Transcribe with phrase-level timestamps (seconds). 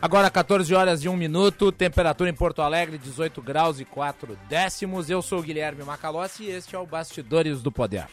[0.00, 5.10] Agora 14 horas e 1 minuto, temperatura em Porto Alegre 18 graus e 4 décimos.
[5.10, 8.06] Eu sou o Guilherme Macalossi e este é o Bastidores do Poder.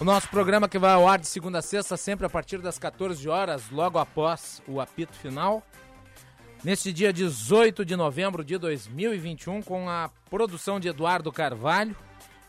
[0.00, 2.78] O nosso programa que vai ao ar de segunda a sexta, sempre a partir das
[2.78, 5.62] 14 horas, logo após o apito final.
[6.64, 11.94] Neste dia 18 de novembro de 2021, com a produção de Eduardo Carvalho,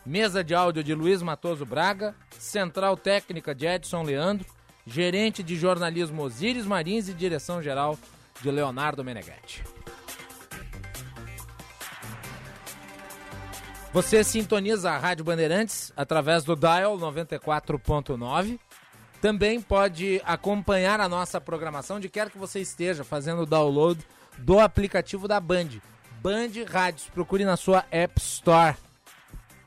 [0.04, 4.46] mesa de áudio de Luiz Matoso Braga, central técnica de Edson Leandro,
[4.86, 7.98] gerente de jornalismo Osíris Marins e direção geral
[8.40, 9.62] de Leonardo Meneghetti.
[13.92, 18.58] Você sintoniza a Rádio Bandeirantes através do dial 94.9.
[19.20, 24.00] Também pode acompanhar a nossa programação onde quer que você esteja fazendo o download
[24.38, 25.80] do aplicativo da Band.
[26.22, 28.76] Band Rádios, procure na sua App Store.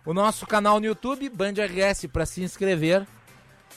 [0.04, 3.06] O nosso canal no YouTube, Band RS, para se inscrever.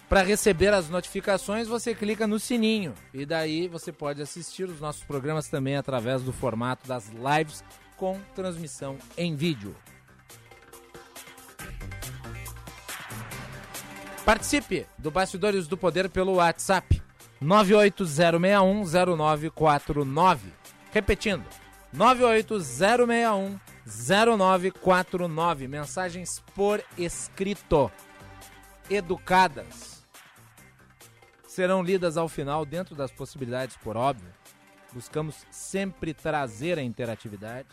[0.08, 2.94] Para receber as notificações, você clica no sininho.
[3.12, 7.62] E daí você pode assistir os nossos programas também através do formato das lives
[7.96, 9.76] com transmissão em vídeo.
[14.24, 17.02] Participe do Bastidores do Poder pelo WhatsApp
[17.42, 20.38] 980610949.
[20.90, 21.44] Repetindo,
[21.94, 23.73] 980610949.
[25.68, 27.90] Mensagens por escrito,
[28.88, 30.04] educadas.
[31.46, 34.32] Serão lidas ao final, dentro das possibilidades, por óbvio.
[34.92, 37.68] Buscamos sempre trazer a interatividade.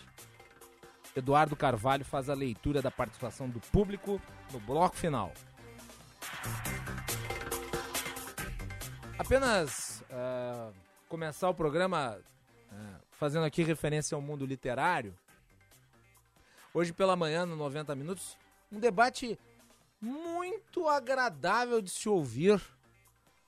[1.15, 5.31] Eduardo Carvalho faz a leitura da participação do público no bloco final.
[9.17, 10.73] Apenas uh,
[11.07, 12.17] começar o programa
[12.71, 12.75] uh,
[13.11, 15.13] fazendo aqui referência ao mundo literário.
[16.73, 18.37] Hoje pela manhã, no 90 Minutos,
[18.71, 19.37] um debate
[19.99, 22.61] muito agradável de se ouvir.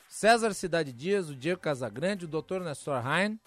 [0.09, 2.59] César Cidade Dias, o Diego Casagrande, o Dr.
[2.59, 3.39] Nestor Hein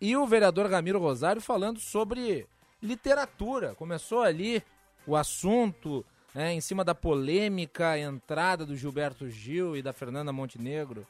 [0.00, 2.46] e o vereador Ramiro Rosário falando sobre
[2.82, 3.74] literatura.
[3.74, 4.62] Começou ali
[5.06, 11.06] o assunto né, em cima da polêmica entrada do Gilberto Gil e da Fernanda Montenegro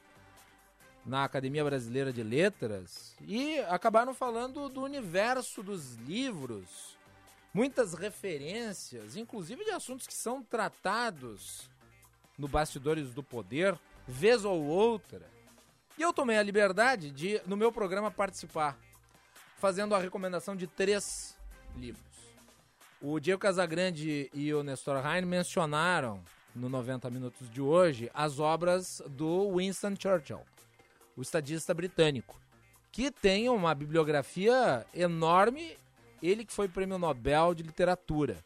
[1.05, 6.96] na Academia Brasileira de Letras e acabaram falando do universo dos livros,
[7.57, 11.67] muitas referências, inclusive de assuntos que são tratados
[12.37, 13.75] no Bastidores do Poder,
[14.07, 15.27] vez ou outra.
[15.97, 18.77] E eu tomei a liberdade de, no meu programa, participar,
[19.57, 21.35] fazendo a recomendação de três
[21.75, 22.05] livros.
[23.01, 26.23] O Diego Casagrande e o Nestor Hein mencionaram
[26.55, 30.45] no 90 Minutos de hoje as obras do Winston Churchill
[31.15, 32.39] o estadista britânico,
[32.91, 35.75] que tem uma bibliografia enorme,
[36.21, 38.37] ele que foi prêmio Nobel de literatura.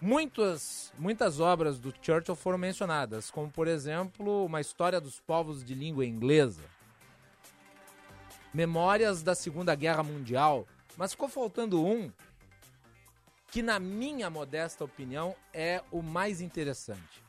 [0.00, 5.74] Muitas, muitas obras do Churchill foram mencionadas, como por exemplo, Uma História dos Povos de
[5.74, 6.62] Língua Inglesa,
[8.54, 10.66] Memórias da Segunda Guerra Mundial,
[10.96, 12.12] mas ficou faltando um
[13.50, 17.28] que, na minha modesta opinião, é o mais interessante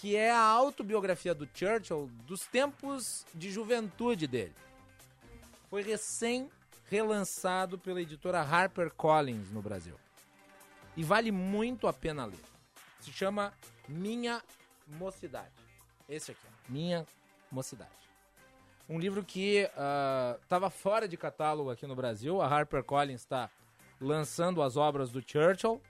[0.00, 4.54] que é a autobiografia do Churchill dos tempos de juventude dele.
[5.68, 6.50] Foi recém
[6.90, 9.94] relançado pela editora HarperCollins no Brasil.
[10.96, 12.44] E vale muito a pena ler.
[12.98, 13.54] Se chama
[13.88, 14.42] Minha
[14.88, 15.54] Mocidade.
[16.08, 16.46] Esse aqui.
[16.68, 17.06] Minha
[17.50, 17.90] Mocidade.
[18.88, 19.70] Um livro que
[20.42, 22.42] estava uh, fora de catálogo aqui no Brasil.
[22.42, 23.48] A HarperCollins está
[24.00, 25.80] lançando as obras do Churchill.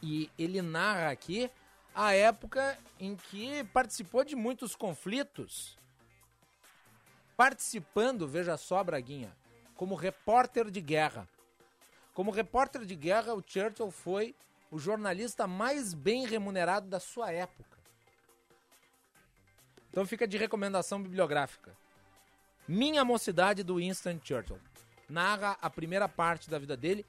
[0.00, 1.50] E ele narra aqui
[1.92, 5.76] a época em que participou de muitos conflitos.
[7.36, 9.36] Participando, veja só, Braguinha,
[9.76, 11.28] como repórter de guerra.
[12.14, 14.34] Como repórter de guerra, o Churchill foi
[14.70, 17.78] o jornalista mais bem remunerado da sua época.
[19.90, 21.76] Então fica de recomendação bibliográfica.
[22.66, 24.58] Minha Mocidade do Winston Churchill.
[25.08, 27.04] Narra a primeira parte da vida dele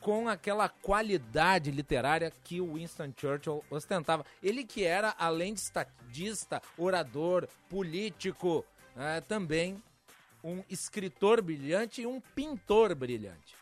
[0.00, 4.24] com aquela qualidade literária que o Winston Churchill ostentava.
[4.42, 8.64] Ele que era, além de estadista, orador, político,
[8.96, 9.82] é, também
[10.42, 13.54] um escritor brilhante e um pintor brilhante.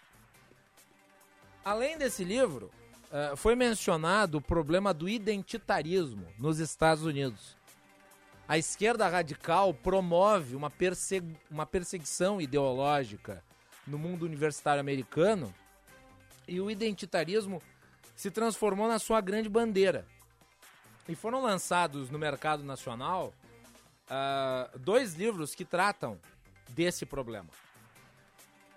[1.64, 2.70] Além desse livro,
[3.10, 7.56] é, foi mencionado o problema do identitarismo nos Estados Unidos.
[8.46, 13.44] A esquerda radical promove uma, persegu uma perseguição ideológica
[13.86, 15.52] no mundo universitário americano
[16.46, 17.62] e o identitarismo
[18.16, 20.06] se transformou na sua grande bandeira.
[21.08, 23.32] E foram lançados no mercado nacional
[24.10, 26.18] uh, dois livros que tratam
[26.68, 27.48] desse problema.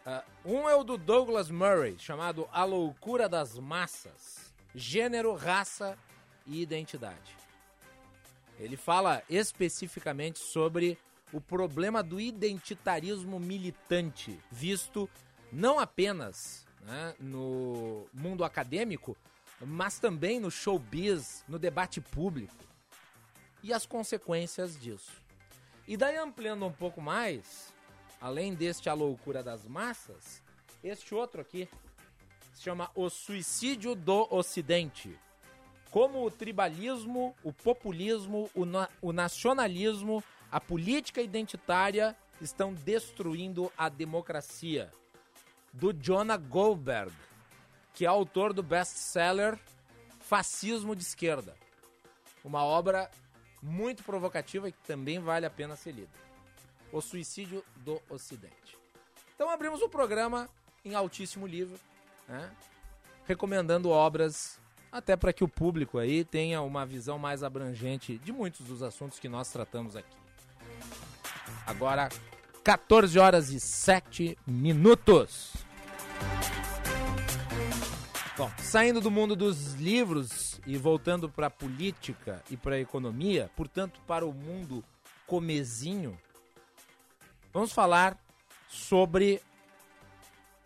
[0.05, 5.97] Uh, um é o do Douglas Murray, chamado A Loucura das Massas: Gênero, Raça
[6.45, 7.38] e Identidade.
[8.59, 10.97] Ele fala especificamente sobre
[11.31, 15.09] o problema do identitarismo militante, visto
[15.51, 19.15] não apenas né, no mundo acadêmico,
[19.59, 22.63] mas também no showbiz, no debate público
[23.63, 25.21] e as consequências disso.
[25.88, 27.73] E daí ampliando um pouco mais,
[28.21, 30.41] além deste A Loucura das Massas,
[30.83, 31.68] este outro aqui
[32.53, 35.18] se chama O Suicídio do Ocidente.
[35.89, 43.89] Como o tribalismo, o populismo, o, na o nacionalismo, a política identitária estão destruindo a
[43.89, 44.89] democracia.
[45.74, 47.12] Do Jonah Goldberg
[47.94, 49.57] que é autor do best-seller
[50.19, 51.56] Fascismo de Esquerda.
[52.44, 53.09] Uma obra
[53.62, 56.31] muito provocativa e que também vale a pena ser lida.
[56.91, 58.77] O Suicídio do Ocidente.
[59.35, 60.49] Então abrimos o programa
[60.83, 61.77] em altíssimo nível,
[62.27, 62.51] né?
[63.25, 64.59] recomendando obras
[64.91, 69.19] até para que o público aí tenha uma visão mais abrangente de muitos dos assuntos
[69.19, 70.17] que nós tratamos aqui.
[71.65, 72.09] Agora,
[72.63, 75.53] 14 horas e 7 minutos.
[78.38, 83.49] Bom, saindo do mundo dos livros e voltando para a política e para a economia,
[83.55, 84.83] portanto, para o mundo
[85.25, 86.17] comezinho,
[87.53, 88.18] vamos falar
[88.68, 89.42] sobre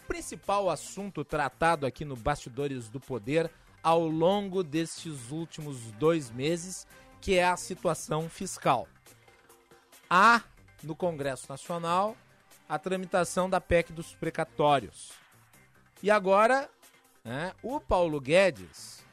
[0.04, 3.52] o principal assunto tratado aqui no Bastidores do Poder
[3.82, 6.88] ao longo destes últimos dois meses,
[7.22, 8.88] que é a situação fiscal.
[10.10, 10.44] Há
[10.84, 12.16] no Congresso Nacional
[12.68, 15.12] a tramitação da PEC dos precatórios.
[16.02, 16.70] E agora
[17.26, 17.54] né?
[17.64, 19.04] O Paulo Guedes,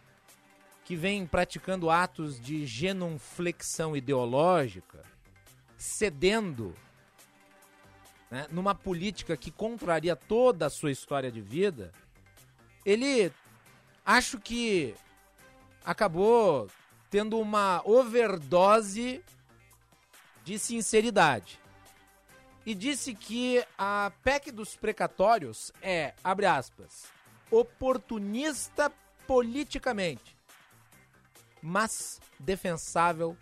[0.84, 5.02] que vem praticando atos de genuflexão ideológica,
[5.78, 6.74] cedendo
[8.32, 11.92] né, numa política que contraria toda a sua história de vida,
[12.82, 13.30] ele
[14.06, 14.94] acho que
[15.84, 16.66] acabou
[17.10, 19.22] tendo uma overdose
[20.42, 21.60] de sinceridade.
[22.64, 27.08] E disse que a PEC dos precatórios é, abre aspas,
[27.50, 28.90] oportunista
[29.26, 30.34] politicamente,
[31.60, 33.36] mas defensável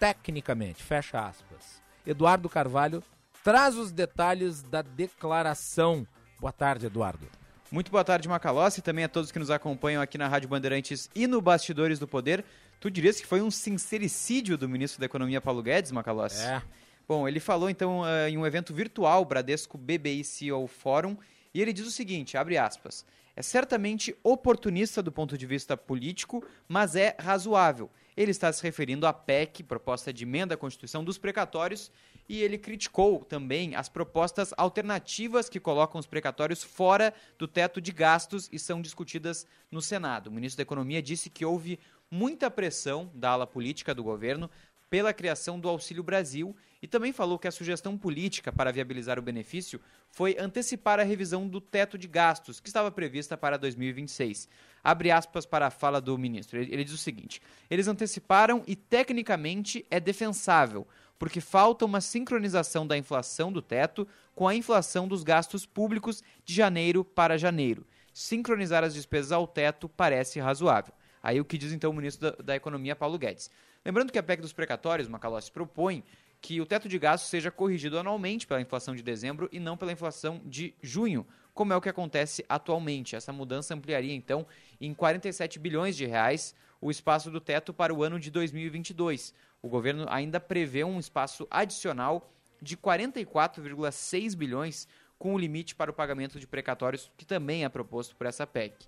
[0.00, 0.82] tecnicamente.
[0.82, 1.80] Fecha aspas.
[2.04, 3.04] Eduardo Carvalho
[3.46, 6.04] traz os detalhes da declaração.
[6.40, 7.28] Boa tarde, Eduardo.
[7.70, 11.08] Muito boa tarde, Macalossi, e também a todos que nos acompanham aqui na Rádio Bandeirantes
[11.14, 12.44] e no Bastidores do Poder.
[12.80, 16.42] Tu dirias que foi um sincericídio do ministro da Economia, Paulo Guedes, Macalossi?
[16.42, 16.60] É.
[17.06, 21.16] Bom, ele falou então uh, em um evento virtual, Bradesco BBI CEO Fórum,
[21.54, 23.06] e ele diz o seguinte, abre aspas,
[23.36, 27.88] é certamente oportunista do ponto de vista político, mas é razoável.
[28.16, 31.92] Ele está se referindo à PEC, proposta de emenda à Constituição dos precatórios,
[32.28, 37.92] e ele criticou também as propostas alternativas que colocam os precatórios fora do teto de
[37.92, 40.28] gastos e são discutidas no Senado.
[40.28, 41.78] O ministro da Economia disse que houve
[42.10, 44.50] muita pressão da ala política do governo
[44.88, 49.22] pela criação do Auxílio Brasil e também falou que a sugestão política para viabilizar o
[49.22, 49.80] benefício
[50.10, 54.48] foi antecipar a revisão do teto de gastos, que estava prevista para 2026.
[54.84, 56.60] Abre aspas para a fala do ministro.
[56.60, 60.86] Ele, diz o seguinte: eles anteciparam e tecnicamente é defensável,
[61.18, 66.54] porque falta uma sincronização da inflação do teto com a inflação dos gastos públicos de
[66.54, 67.86] janeiro para janeiro.
[68.12, 70.92] Sincronizar as despesas ao teto parece razoável.
[71.22, 73.50] Aí o que diz então o ministro da, da Economia, Paulo Guedes.
[73.84, 76.02] Lembrando que a PEC dos precatórios, Macalossi, propõe
[76.40, 79.92] que o teto de gastos seja corrigido anualmente pela inflação de dezembro e não pela
[79.92, 83.16] inflação de junho, como é o que acontece atualmente.
[83.16, 84.46] Essa mudança ampliaria então
[84.80, 89.32] em 47 bilhões de reais o espaço do teto para o ano de 2022.
[89.62, 95.94] O governo ainda prevê um espaço adicional de 44,6 bilhões com o limite para o
[95.94, 98.86] pagamento de precatórios que também é proposto por essa PEC.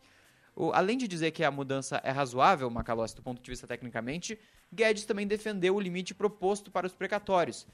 [0.54, 4.38] O, além de dizer que a mudança é razoável, Macalossi, do ponto de vista tecnicamente,
[4.72, 7.66] Guedes também defendeu o limite proposto para os precatórios.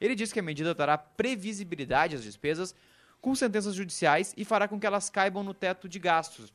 [0.00, 2.74] Ele disse que a medida dará previsibilidade às despesas
[3.20, 6.52] com sentenças judiciais e fará com que elas caibam no teto de gastos.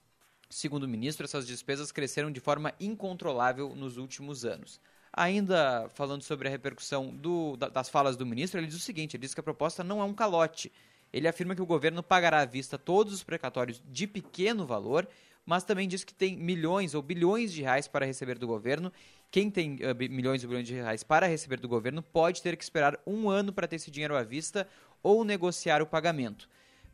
[0.50, 4.82] Segundo o ministro, essas despesas cresceram de forma incontrolável nos últimos anos.
[5.18, 9.22] Ainda falando sobre a repercussão do, das falas do ministro, ele diz o seguinte: ele
[9.22, 10.72] diz que a proposta não é um calote.
[11.12, 15.08] Ele afirma que o governo pagará à vista todos os precatórios de pequeno valor
[15.48, 18.92] mas também diz que tem milhões ou bilhões de reais para receber do governo.
[19.32, 22.64] Quem tem uh, milhões ou bilhões de reais para receber do governo pode ter que
[22.66, 24.68] esperar um ano para ter esse dinheiro à vista
[25.02, 26.50] ou negociar o pagamento.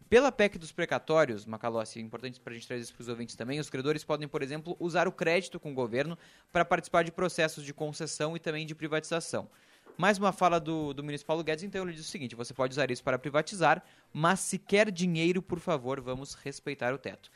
[0.10, 3.36] Pela PEC dos precatórios, Macalossi, é importante para a gente trazer isso para os ouvintes
[3.36, 6.18] também, os credores podem, por exemplo, usar o crédito com o governo
[6.52, 9.50] para participar de processos de concessão e também de privatização.
[9.98, 12.72] Mais uma fala do, do ministro Paulo Guedes, então ele diz o seguinte: você pode
[12.72, 17.30] usar isso para privatizar, mas se quer dinheiro, por favor, vamos respeitar o teto.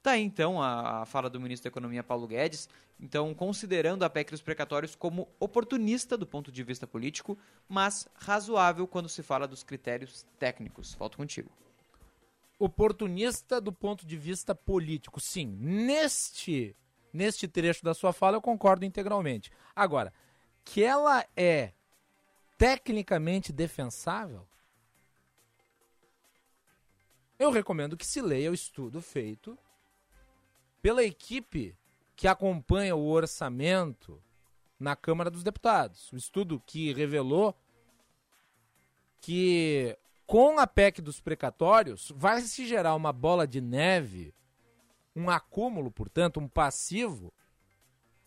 [0.00, 2.68] Tá aí então a, a, fala do ministro da Economia Paulo Guedes,
[3.00, 7.38] então considerando a PEC dos precatórios como oportunista do ponto de vista político,
[7.68, 10.94] mas razoável quando se fala dos critérios técnicos.
[10.94, 11.50] Volto contigo.
[12.58, 15.46] Oportunista do ponto de vista político, sim.
[15.46, 16.76] Neste
[17.12, 19.50] neste trecho da sua fala eu concordo integralmente.
[19.74, 20.12] Agora,
[20.64, 21.72] que ela é
[22.58, 24.46] tecnicamente defensável,
[27.38, 29.56] eu recomendo que se leia o estudo feito
[30.82, 31.76] pela equipe
[32.16, 34.22] que acompanha o orçamento
[34.78, 36.12] na Câmara dos Deputados.
[36.12, 37.56] O estudo que revelou
[39.20, 44.34] que com a PEC dos precatórios vai se gerar uma bola de neve,
[45.14, 47.32] um acúmulo, portanto, um passivo,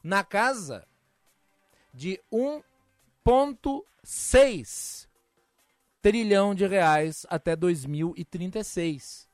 [0.03, 0.87] na casa
[1.93, 5.07] de 1,6
[6.01, 9.27] trilhão de reais até 2036.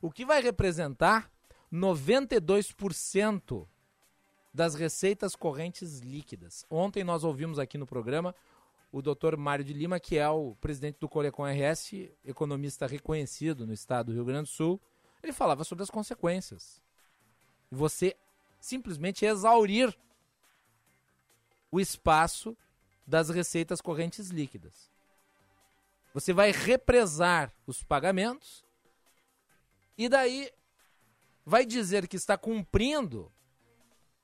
[0.00, 1.30] O que vai representar
[1.72, 3.68] 92%
[4.52, 6.66] das receitas correntes líquidas.
[6.68, 8.34] Ontem nós ouvimos aqui no programa
[8.92, 9.36] o Dr.
[9.38, 14.12] Mário de Lima, que é o presidente do Corecon RS, economista reconhecido no estado do
[14.12, 14.78] Rio Grande do Sul.
[15.22, 16.82] Ele falava sobre as consequências.
[17.70, 18.14] Você
[18.60, 19.96] simplesmente exaurir
[21.70, 22.54] o espaço
[23.06, 24.90] das receitas correntes líquidas.
[26.12, 28.62] Você vai represar os pagamentos
[29.96, 30.52] e daí
[31.46, 33.32] vai dizer que está cumprindo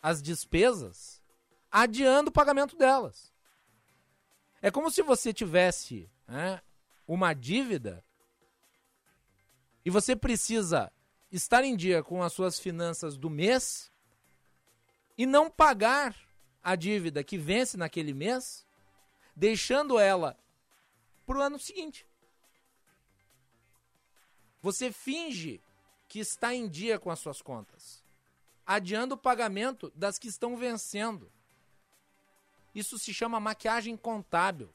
[0.03, 1.23] as despesas,
[1.71, 3.33] adiando o pagamento delas.
[4.61, 6.61] É como se você tivesse né,
[7.07, 8.05] uma dívida
[9.85, 10.93] e você precisa
[11.31, 13.91] estar em dia com as suas finanças do mês
[15.17, 16.17] e não pagar
[16.63, 18.67] a dívida que vence naquele mês,
[19.35, 20.37] deixando ela
[21.25, 22.07] para o ano seguinte.
[24.61, 25.61] Você finge
[26.09, 28.03] que está em dia com as suas contas,
[28.67, 31.31] adiando o pagamento das que estão vencendo.
[32.75, 34.73] Isso se chama maquiagem contábil.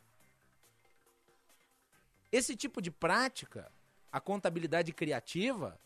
[2.32, 3.72] Esse tipo de prática,
[4.12, 5.80] a contabilidade criativa,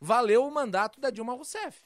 [0.00, 1.82] valeu o mandato da Dilma Rousseff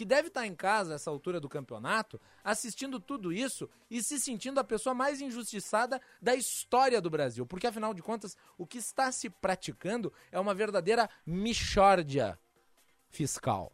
[0.00, 4.58] que deve estar em casa essa altura do campeonato, assistindo tudo isso e se sentindo
[4.58, 7.44] a pessoa mais injustiçada da história do Brasil.
[7.44, 12.38] Porque, afinal de contas, o que está se praticando é uma verdadeira michórdia
[13.10, 13.70] fiscal.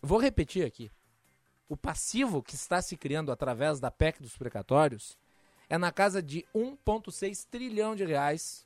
[0.00, 0.88] Vou repetir aqui.
[1.68, 5.18] O passivo que está se criando através da PEC dos precatórios
[5.68, 8.64] é na casa de 1,6 trilhão de reais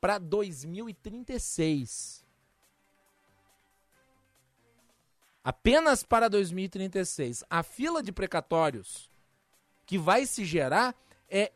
[0.00, 2.26] para 2036.
[5.46, 9.08] apenas para 2036, a fila de precatórios
[9.86, 10.92] que vai se gerar
[11.30, 11.52] é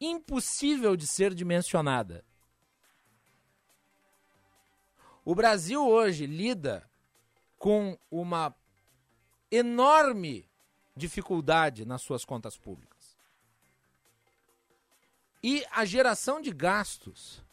[0.00, 2.24] impossível de ser dimensionada.
[5.22, 6.88] O Brasil hoje lida
[7.58, 8.56] com uma
[9.52, 10.48] enorme
[10.96, 13.16] dificuldade nas suas contas públicas.
[15.42, 17.44] E a geração de gastos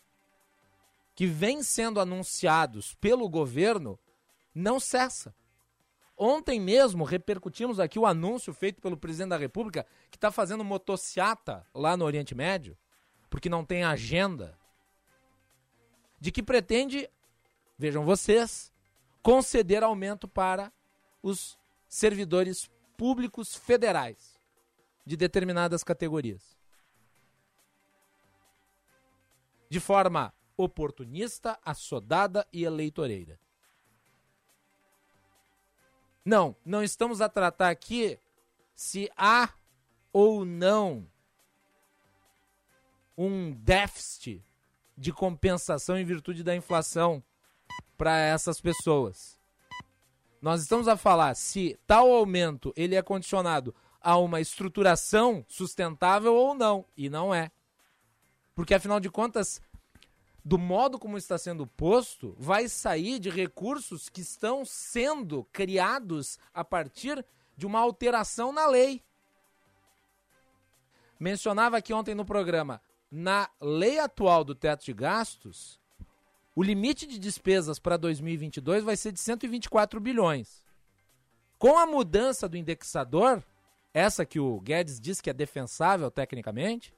[1.14, 4.00] que vem sendo anunciados pelo governo
[4.56, 5.36] não cessa.
[6.18, 11.68] Ontem mesmo repercutimos aqui o anúncio feito pelo presidente da República que está fazendo motociata
[11.74, 12.78] lá no Oriente Médio,
[13.30, 14.58] porque não tem agenda,
[16.20, 17.10] de que pretende,
[17.78, 18.72] vejam vocês,
[19.22, 20.72] conceder aumento para
[21.22, 21.59] os
[21.90, 24.40] servidores públicos federais
[25.04, 26.56] de determinadas categorias.
[29.68, 33.40] De forma oportunista, assodada e eleitoreira.
[36.24, 38.20] Não, não estamos a tratar aqui
[38.76, 39.52] se há
[40.14, 41.10] ou não
[43.18, 44.44] um déficit
[44.98, 47.24] de compensação em virtude da inflação
[47.98, 49.39] para essas pessoas.
[50.42, 56.54] Nós estamos a falar se tal aumento ele é condicionado a uma estruturação sustentável ou
[56.54, 57.52] não, e não é.
[58.56, 59.62] Porque afinal de contas,
[60.44, 66.64] do modo como está sendo posto, vai sair de recursos que estão sendo criados a
[66.64, 67.26] partir
[67.58, 69.04] de uma alteração na lei.
[71.20, 72.82] Mencionava aqui ontem no programa,
[73.12, 75.79] na lei atual do teto de gastos,
[76.56, 80.64] o limite de despesas para 2022 vai ser de 124 bilhões.
[81.58, 83.44] Com a mudança do indexador,
[83.94, 86.94] essa que o Guedes diz que é defensável tecnicamente,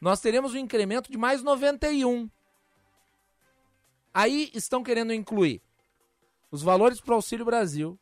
[0.00, 2.30] nós teremos um incremento de mais 91.
[4.14, 5.60] Aí estão querendo incluir
[6.50, 7.98] os valores para o Auxílio Brasil,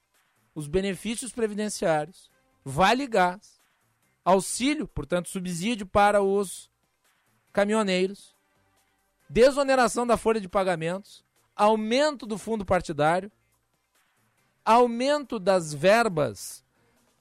[0.55, 2.31] os benefícios previdenciários,
[2.65, 3.61] vale gás,
[4.25, 6.71] auxílio, portanto, subsídio para os
[7.53, 8.36] caminhoneiros,
[9.29, 13.31] desoneração da folha de pagamentos, aumento do fundo partidário,
[14.65, 16.65] aumento das verbas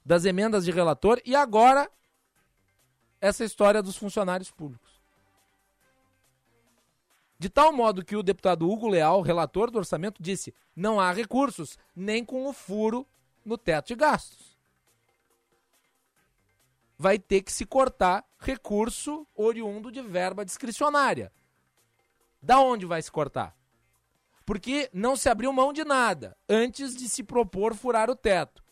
[0.04, 1.90] das emendas de relator e agora
[3.20, 5.00] essa história dos funcionários públicos.
[7.38, 11.78] De tal modo que o deputado Hugo Leal, relator do orçamento, disse: não há recursos,
[11.94, 13.06] nem com o furo
[13.44, 14.56] no teto de gastos.
[16.96, 21.32] Vai ter que se cortar recurso oriundo de verba discricionária.
[22.46, 23.56] Da onde vai se cortar?
[24.44, 28.62] Porque não se abriu mão de nada antes de se propor furar o teto.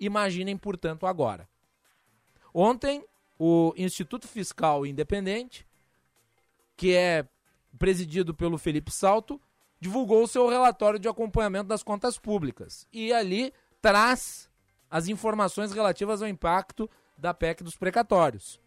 [0.00, 1.46] Imaginem, portanto, agora.
[2.54, 3.04] Ontem,
[3.38, 5.66] o Instituto Fiscal Independente,
[6.78, 7.28] que é
[7.78, 9.38] presidido pelo Felipe Salto,
[9.78, 12.88] divulgou o seu relatório de acompanhamento das contas públicas.
[12.90, 14.48] E ali traz
[14.90, 18.58] as informações relativas ao impacto da PEC dos precatórios.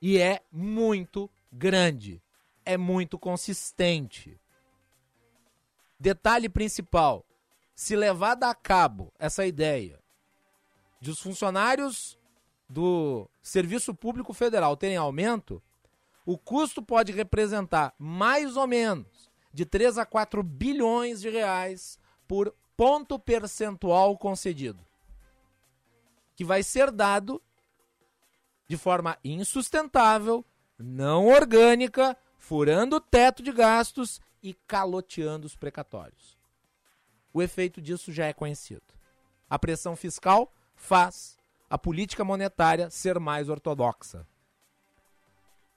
[0.00, 2.20] E é muito grande,
[2.64, 4.40] é muito consistente.
[5.98, 7.24] Detalhe principal:
[7.74, 10.00] se levada a cabo essa ideia
[11.00, 12.18] de os funcionários
[12.68, 15.62] do Serviço Público Federal terem aumento,
[16.24, 22.54] o custo pode representar mais ou menos de 3 a 4 bilhões de reais por
[22.76, 24.84] ponto percentual concedido,
[26.34, 27.42] que vai ser dado
[28.66, 30.44] de forma insustentável,
[30.78, 36.36] não orgânica, furando o teto de gastos e caloteando os precatórios.
[37.32, 38.82] O efeito disso já é conhecido.
[39.48, 41.38] A pressão fiscal faz
[41.70, 44.26] a política monetária ser mais ortodoxa.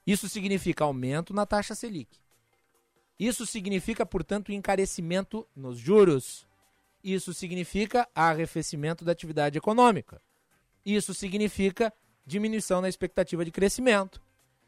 [0.04, 2.18] Isso significa aumento na taxa Selic.
[3.16, 6.48] Isso significa, portanto, encarecimento nos juros.
[7.02, 10.20] Isso significa arrefecimento da atividade econômica.
[10.84, 11.92] Isso significa
[12.26, 14.20] diminuição na expectativa de crescimento.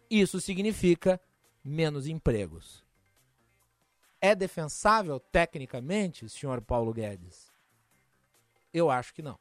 [0.09, 1.21] Isso significa
[1.65, 2.85] menos empregos.
[4.21, 7.53] É defensável tecnicamente, senhor Paulo Guedes?
[8.73, 9.39] Eu acho que não.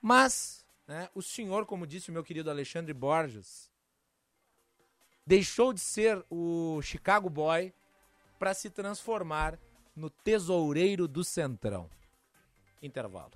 [0.00, 3.70] Mas, né, o senhor, como disse o meu querido Alexandre Borges,
[5.26, 7.72] deixou de ser o Chicago Boy
[8.38, 9.58] para se transformar
[9.94, 11.90] no tesoureiro do Centrão.
[12.80, 13.32] Intervalo.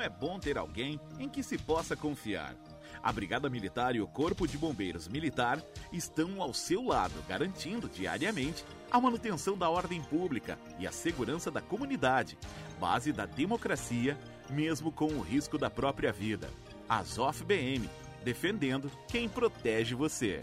[0.00, 2.54] É bom ter alguém em que se possa confiar.
[3.02, 8.64] A Brigada Militar e o Corpo de Bombeiros Militar estão ao seu lado, garantindo diariamente
[8.90, 12.36] a manutenção da ordem pública e a segurança da comunidade,
[12.80, 14.18] base da democracia
[14.50, 16.48] mesmo com o risco da própria vida.
[16.88, 17.88] Azof BM,
[18.24, 20.40] defendendo quem protege você.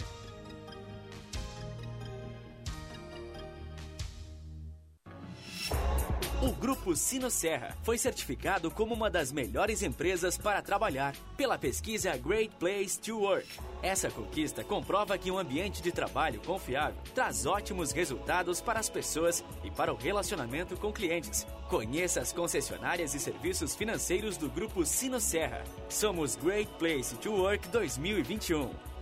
[6.42, 12.54] O Grupo Sinosserra foi certificado como uma das melhores empresas para trabalhar pela pesquisa Great
[12.58, 13.48] Place to Work.
[13.82, 19.46] Essa conquista comprova que um ambiente de trabalho confiável traz ótimos resultados para as pessoas
[19.64, 21.48] e para o relacionamento com clientes.
[21.70, 25.64] Conheça as concessionárias e serviços financeiros do Grupo Sinosserra.
[25.88, 28.95] Somos Great Place to Work 2021.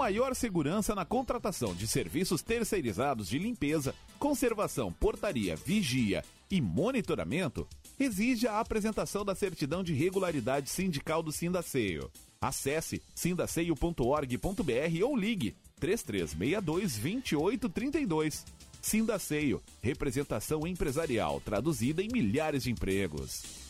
[0.00, 8.48] Maior segurança na contratação de serviços terceirizados de limpeza, conservação, portaria, vigia e monitoramento, exige
[8.48, 12.10] a apresentação da certidão de regularidade sindical do Sindaceio.
[12.40, 18.46] Acesse sindaceio.org.br ou ligue 3362 2832.
[18.80, 23.69] Sindaceio, representação empresarial traduzida em milhares de empregos.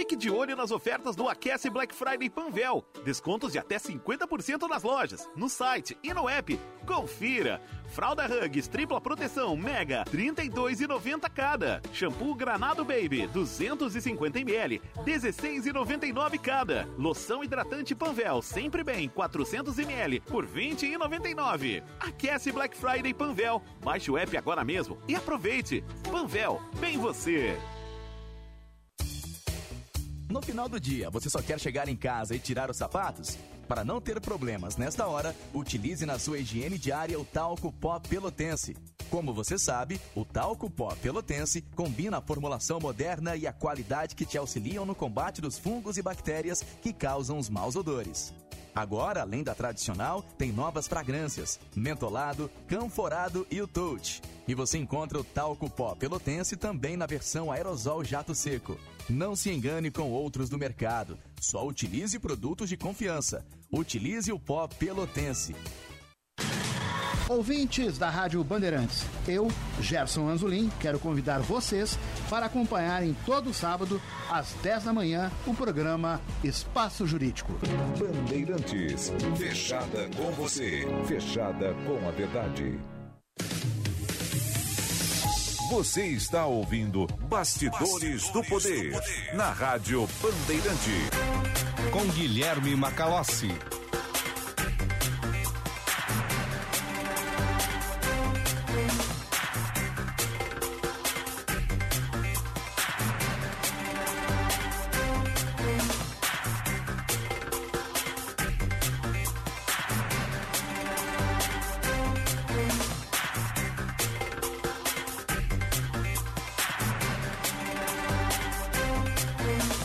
[0.00, 2.82] Fique de olho nas ofertas do Aquece Black Friday Panvel.
[3.04, 6.58] Descontos de até 50% nas lojas, no site e no app.
[6.86, 7.60] Confira!
[7.88, 11.82] Fralda Hugs tripla proteção Mega 32,90 cada.
[11.92, 16.88] Shampoo Granado Baby 250ml 16,99 cada.
[16.96, 21.82] Loção hidratante Panvel sempre bem 400ml por 20,99.
[22.00, 23.60] Aquece Black Friday Panvel.
[23.84, 25.84] Baixe o app agora mesmo e aproveite.
[26.10, 27.58] Panvel, bem você.
[30.30, 33.36] No final do dia, você só quer chegar em casa e tirar os sapatos?
[33.66, 38.76] Para não ter problemas nesta hora, utilize na sua higiene diária o talco pó pelotense.
[39.10, 44.24] Como você sabe, o talco pó pelotense combina a formulação moderna e a qualidade que
[44.24, 48.32] te auxiliam no combate dos fungos e bactérias que causam os maus odores.
[48.72, 54.22] Agora, além da tradicional, tem novas fragrâncias: mentolado, canforado e o touch.
[54.46, 58.78] E você encontra o talco pó pelotense também na versão aerosol jato seco.
[59.10, 61.18] Não se engane com outros do mercado.
[61.40, 63.44] Só utilize produtos de confiança.
[63.68, 65.52] Utilize o pó pelotense.
[67.28, 69.48] Ouvintes da Rádio Bandeirantes, eu,
[69.80, 76.20] Gerson Anzolin, quero convidar vocês para acompanharem todo sábado, às 10 da manhã, o programa
[76.42, 77.52] Espaço Jurídico.
[77.98, 82.78] Bandeirantes, fechada com você, fechada com a verdade.
[85.70, 90.90] Você está ouvindo Bastidores, Bastidores do, poder, do Poder na Rádio Bandeirante.
[91.92, 93.54] Com Guilherme Macalossi.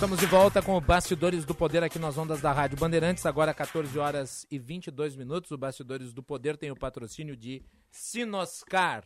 [0.06, 3.56] Estamos de volta com o Bastidores do Poder aqui nas ondas da Rádio Bandeirantes, agora
[3.56, 5.50] 14 horas e 22 minutos.
[5.50, 9.04] O Bastidores do Poder tem o patrocínio de Sinoscar.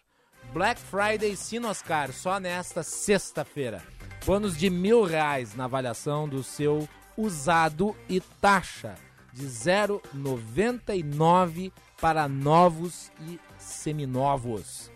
[0.52, 3.82] Black Friday Sinoscar, só nesta sexta-feira.
[4.26, 6.86] Bônus de mil reais na avaliação do seu
[7.16, 8.96] usado e taxa
[9.32, 14.92] de 0,99 para novos e seminovos.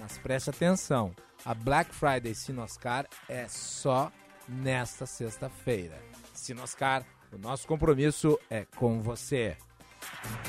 [0.00, 4.10] Mas preste atenção, a Black Friday Sinoscar é só
[4.48, 5.98] nesta sexta-feira.
[6.34, 9.56] Sinoscar, o nosso compromisso é com você.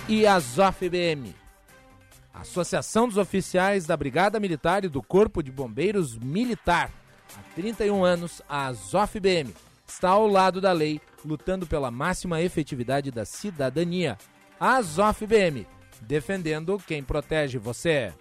[0.07, 1.33] E a ZOFBM,
[2.33, 6.91] Associação dos Oficiais da Brigada Militar e do Corpo de Bombeiros Militar.
[7.37, 9.53] Há 31 anos, a ZOFBM
[9.87, 14.17] está ao lado da lei, lutando pela máxima efetividade da cidadania.
[14.59, 15.67] A ZOFBM,
[16.01, 18.11] defendendo quem protege você.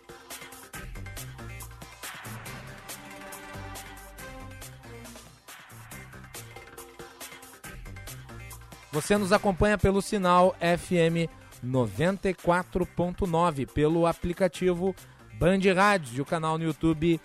[8.92, 11.32] Você nos acompanha pelo sinal FM
[11.64, 14.94] 94.9, pelo aplicativo
[15.38, 17.18] Band Rádios e o canal no YouTube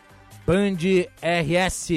[0.45, 0.77] Band
[1.21, 1.89] RS.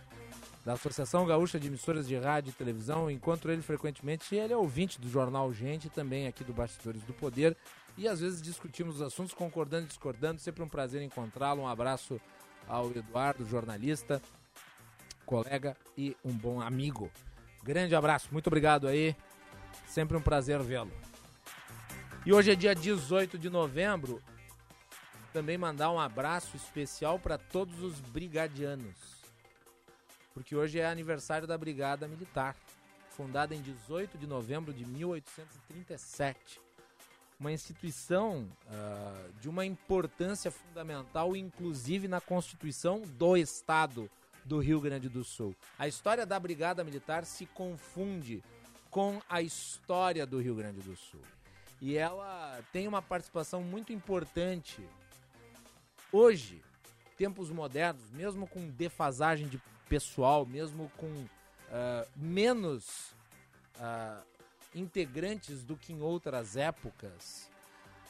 [0.67, 3.09] da Associação Gaúcha de Emissoras de Rádio e Televisão.
[3.09, 4.35] Encontro ele frequentemente.
[4.35, 7.57] Ele é ouvinte do jornal Gente, também aqui do Bastidores do Poder.
[7.97, 10.41] E às vezes discutimos os assuntos, concordando e discordando.
[10.41, 11.63] Sempre um prazer encontrá-lo.
[11.63, 12.21] Um abraço
[12.67, 14.21] ao Eduardo, jornalista,
[15.25, 17.13] colega e um bom amigo.
[17.63, 19.15] Grande abraço, muito obrigado aí.
[19.87, 20.91] Sempre um prazer vê-lo.
[22.25, 24.21] E hoje é dia 18 de novembro.
[25.33, 29.16] Também mandar um abraço especial para todos os brigadianos
[30.37, 32.55] porque hoje é aniversário da Brigada Militar,
[33.09, 36.61] fundada em 18 de novembro de 1837.
[37.41, 44.11] Uma instituição uh, de uma importância fundamental, inclusive na Constituição do Estado
[44.45, 45.57] do Rio Grande do Sul.
[45.79, 48.45] A história da Brigada Militar se confunde
[48.91, 51.23] com a história do Rio Grande do Sul.
[51.81, 54.87] E ela tem uma participação muito importante
[56.13, 56.63] hoje,
[57.17, 63.15] tempos modernos, mesmo com defasagem de pessoal, mesmo com uh, menos
[63.77, 64.23] uh,
[64.75, 67.49] integrantes do que em outras épocas,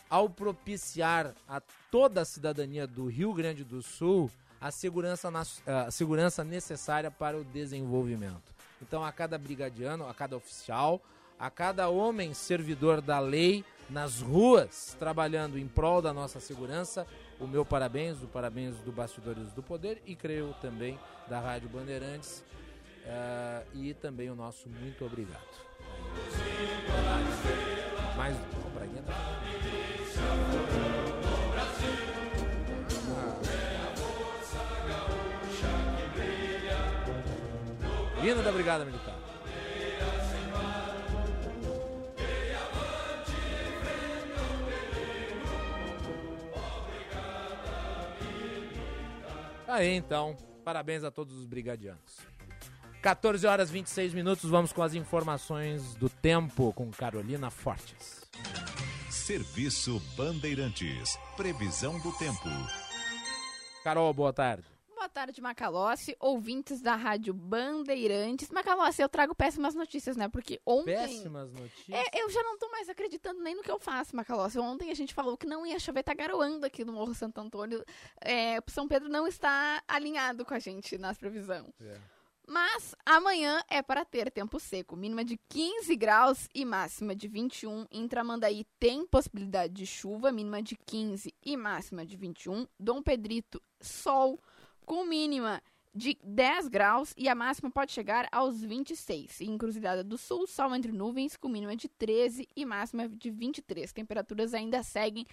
[0.08, 1.60] ao propiciar a
[1.90, 5.30] toda a cidadania do Rio Grande do Sul a segurança,
[5.66, 8.54] a segurança necessária para o desenvolvimento.
[8.80, 11.00] Então, a cada brigadiano, a cada oficial,
[11.38, 17.06] a cada homem servidor da lei nas ruas, trabalhando em prol da nossa segurança,
[17.38, 22.44] o meu parabéns, o parabéns do Bastidores do Poder e creio também da Rádio Bandeirantes
[23.04, 25.66] uh, e também o nosso muito obrigado.
[28.16, 29.12] Mais o Braguinha tá...
[38.22, 39.15] Hino da Brigada Militar.
[49.76, 50.34] Aí então,
[50.64, 52.16] parabéns a todos os brigadianos.
[53.02, 58.22] 14 horas 26 minutos, vamos com as informações do tempo com Carolina Fortes.
[59.10, 61.18] Serviço Bandeirantes.
[61.36, 62.48] Previsão do tempo.
[63.84, 64.75] Carol, boa tarde.
[65.06, 68.50] Boa tarde, Macalossi, ouvintes da Rádio Bandeirantes.
[68.50, 70.28] Macalossi, eu trago péssimas notícias, né?
[70.28, 70.96] Porque ontem.
[70.96, 71.96] Péssimas notícias?
[71.96, 74.58] É, eu já não tô mais acreditando nem no que eu faço, Macalossi.
[74.58, 77.84] Ontem a gente falou que não ia chover, tá garoando aqui no Morro Santo Antônio.
[78.20, 81.72] É, São Pedro não está alinhado com a gente nas previsão.
[81.80, 82.00] É.
[82.44, 87.86] Mas amanhã é para ter tempo seco, mínima de 15 graus e máxima de 21.
[87.92, 92.66] Em Tramandaí tem possibilidade de chuva, mínima de 15 e máxima de 21.
[92.76, 94.40] Dom Pedrito, sol
[94.86, 95.60] com mínima
[95.92, 99.40] de 10 graus e a máxima pode chegar aos 26.
[99.40, 103.92] Em Encruzilhada do Sul, sol entre nuvens com mínima de 13 e máxima de 23.
[103.92, 105.26] Temperaturas ainda seguem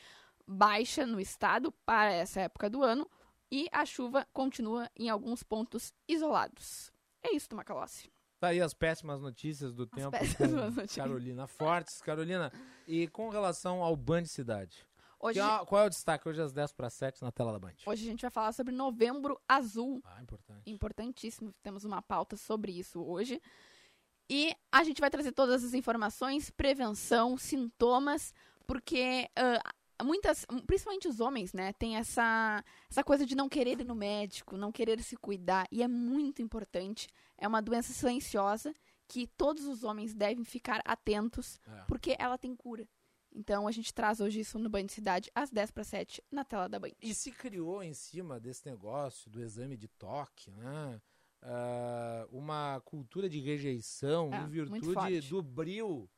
[0.47, 3.09] baixa no estado para essa época do ano
[3.51, 6.91] e a chuva continua em alguns pontos isolados.
[7.21, 8.11] É isso, Macalossi.
[8.39, 10.95] Tá aí as péssimas notícias do as tempo com notícias.
[10.95, 12.01] Carolina Fortes.
[12.01, 12.51] Carolina,
[12.87, 14.85] e com relação ao Band Cidade?
[15.23, 15.39] Hoje...
[15.39, 17.75] É, qual é o destaque hoje às 10 para 7 na tela da Band?
[17.85, 20.01] Hoje a gente vai falar sobre Novembro Azul.
[20.03, 20.69] Ah, importante.
[20.69, 21.53] Importantíssimo.
[21.63, 23.41] Temos uma pauta sobre isso hoje.
[24.29, 28.33] E a gente vai trazer todas as informações, prevenção, sintomas,
[28.67, 33.85] porque uh, muitas, principalmente os homens, né, tem essa, essa coisa de não querer ir
[33.85, 37.07] no médico, não querer se cuidar, e é muito importante.
[37.37, 38.73] É uma doença silenciosa
[39.07, 41.83] que todos os homens devem ficar atentos, é.
[41.87, 42.85] porque ela tem cura.
[43.33, 46.43] Então a gente traz hoje isso no Banho de Cidade às 10 para 7 na
[46.43, 46.91] tela da Band.
[47.01, 51.01] E se criou em cima desse negócio do exame de toque, né?
[51.41, 56.09] Uh, uma cultura de rejeição é, em virtude do bril.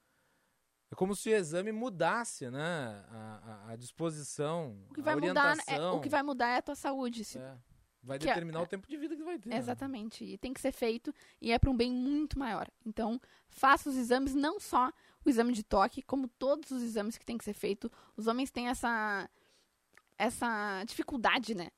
[0.92, 3.04] É como se o exame mudasse, né?
[3.10, 5.16] A, a, a disposição, o que vai.
[5.16, 7.24] Mudar, é, o que vai mudar é a tua saúde.
[7.24, 7.58] Se, é.
[8.06, 9.50] Vai que é determinar é, o tempo de vida que vai ter.
[9.50, 9.58] Né?
[9.58, 10.24] Exatamente.
[10.24, 10.32] Né?
[10.32, 12.70] E tem que ser feito e é para um bem muito maior.
[12.86, 14.92] Então, faça os exames, não só
[15.26, 17.92] o exame de toque, como todos os exames que tem que ser feito.
[18.16, 19.30] Os homens têm essa
[20.18, 21.70] essa dificuldade, né?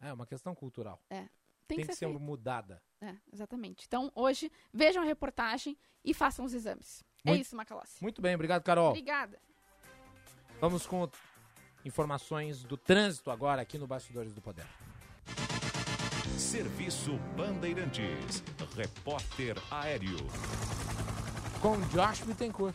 [0.00, 1.00] É uma questão cultural.
[1.10, 1.28] É.
[1.68, 2.82] Tem, tem que, que, ser, ser mudada.
[3.00, 3.84] É, exatamente.
[3.86, 7.04] Então, hoje, vejam a reportagem e façam os exames.
[7.24, 8.02] É muito, é isso, Macalossi.
[8.02, 8.90] Muito bem, obrigado, Carol.
[8.90, 9.38] Obrigada.
[10.60, 11.08] Vamos com
[11.84, 14.66] informações do trânsito agora aqui no Bastidores do Poder.
[16.36, 18.42] Serviço Bandeirantes.
[18.76, 20.16] Repórter Aéreo.
[21.60, 22.74] Com Josh Bittencourt.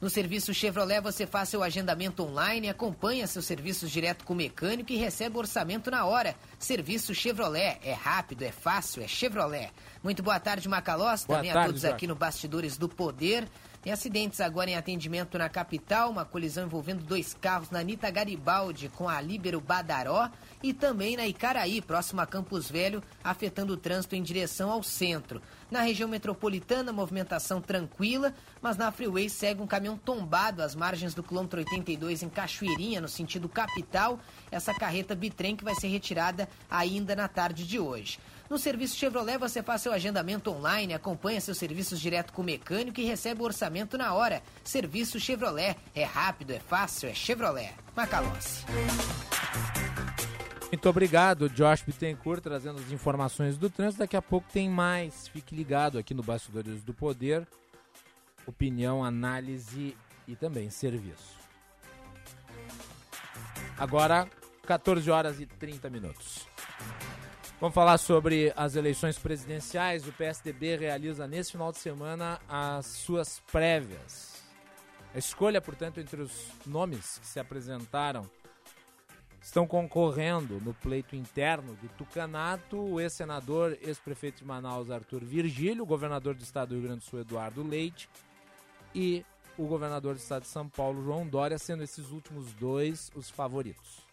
[0.00, 4.92] No serviço Chevrolet você faz seu agendamento online, acompanha seus serviços direto com o mecânico
[4.92, 6.34] e recebe o orçamento na hora.
[6.58, 9.70] Serviço Chevrolet é rápido, é fácil, é Chevrolet.
[10.04, 11.24] Muito boa tarde, Macalós.
[11.24, 11.94] Boa Também tarde, a todos Jorge.
[11.94, 13.48] aqui no Bastidores do Poder.
[13.86, 18.88] Tem acidentes agora em atendimento na capital, uma colisão envolvendo dois carros na Anitta Garibaldi
[18.88, 20.28] com a Líbero Badaró
[20.60, 25.40] e também na Icaraí, próximo a Campos Velho, afetando o trânsito em direção ao centro.
[25.70, 31.22] Na região metropolitana, movimentação tranquila, mas na Freeway segue um caminhão tombado às margens do
[31.22, 34.18] quilômetro 82 em Cachoeirinha, no sentido capital.
[34.50, 38.18] Essa carreta bitrem que vai ser retirada ainda na tarde de hoje.
[38.48, 43.00] No serviço Chevrolet você faz seu agendamento online, acompanha seus serviços direto com o mecânico
[43.00, 44.42] e recebe o orçamento na hora.
[44.62, 47.74] Serviço Chevrolet é rápido, é fácil, é Chevrolet.
[47.96, 48.64] Macalossi.
[50.70, 54.00] Muito obrigado, Josh Bittencourt, trazendo as informações do trânsito.
[54.00, 55.26] Daqui a pouco tem mais.
[55.28, 57.46] Fique ligado aqui no Bastidores do Poder.
[58.46, 61.36] Opinião, análise e também serviço.
[63.78, 64.28] Agora,
[64.66, 66.46] 14 horas e 30 minutos.
[67.58, 70.06] Vamos falar sobre as eleições presidenciais.
[70.06, 74.44] O PSDB realiza nesse final de semana as suas prévias.
[75.14, 78.28] A escolha, portanto, entre os nomes que se apresentaram
[79.40, 85.86] estão concorrendo no pleito interno do Tucanato o ex-senador, ex-prefeito de Manaus, Arthur Virgílio, o
[85.86, 88.06] governador do estado do Rio Grande do Sul, Eduardo Leite,
[88.94, 89.24] e
[89.56, 94.05] o governador do estado de São Paulo, João Dória, sendo esses últimos dois os favoritos.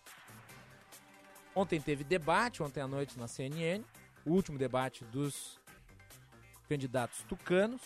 [1.56, 3.84] Ontem teve debate, ontem à noite na CNN,
[4.26, 5.60] o último debate dos
[6.68, 7.82] candidatos tucanos.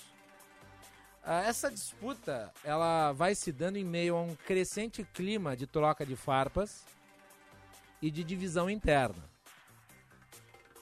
[1.24, 6.06] Ah, essa disputa ela vai se dando em meio a um crescente clima de troca
[6.06, 6.86] de farpas
[8.02, 9.24] e de divisão interna.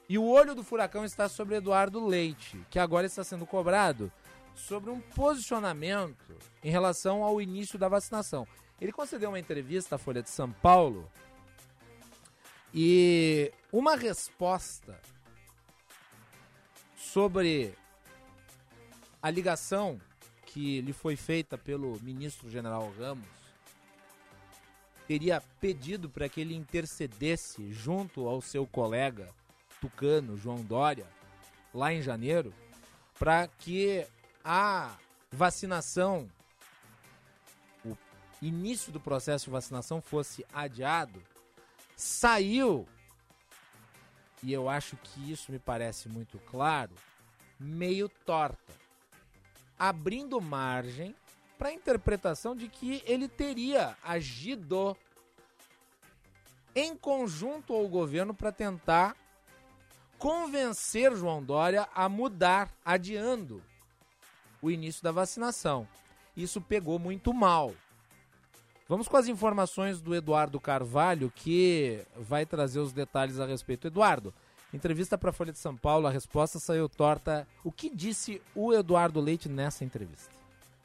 [0.07, 4.11] E o olho do furacão está sobre Eduardo Leite, que agora está sendo cobrado
[4.53, 8.47] sobre um posicionamento em relação ao início da vacinação.
[8.79, 11.09] Ele concedeu uma entrevista à Folha de São Paulo
[12.77, 14.99] e uma resposta
[16.97, 17.73] sobre
[19.21, 19.97] a ligação
[20.45, 23.25] que lhe foi feita pelo ministro General Ramos
[25.07, 29.29] teria pedido para que ele intercedesse junto ao seu colega
[29.79, 31.07] tucano João Dória
[31.73, 32.53] lá em janeiro
[33.17, 34.05] para que
[34.43, 34.97] a
[35.31, 36.29] vacinação
[37.85, 37.95] o
[38.41, 41.23] início do processo de vacinação fosse adiado
[41.95, 42.87] saiu,
[44.43, 46.93] e eu acho que isso me parece muito claro,
[47.59, 48.73] meio torta,
[49.77, 51.15] abrindo margem
[51.57, 54.95] para a interpretação de que ele teria agido
[56.75, 59.15] em conjunto ao governo para tentar
[60.17, 63.63] convencer João Dória a mudar, adiando
[64.61, 65.87] o início da vacinação.
[66.35, 67.73] Isso pegou muito mal.
[68.87, 73.87] Vamos com as informações do Eduardo Carvalho, que vai trazer os detalhes a respeito.
[73.87, 74.31] Eduardo,
[74.71, 77.47] entrevista para a Folha de São Paulo, a resposta saiu torta.
[77.63, 80.29] O que disse o Eduardo Leite nessa entrevista?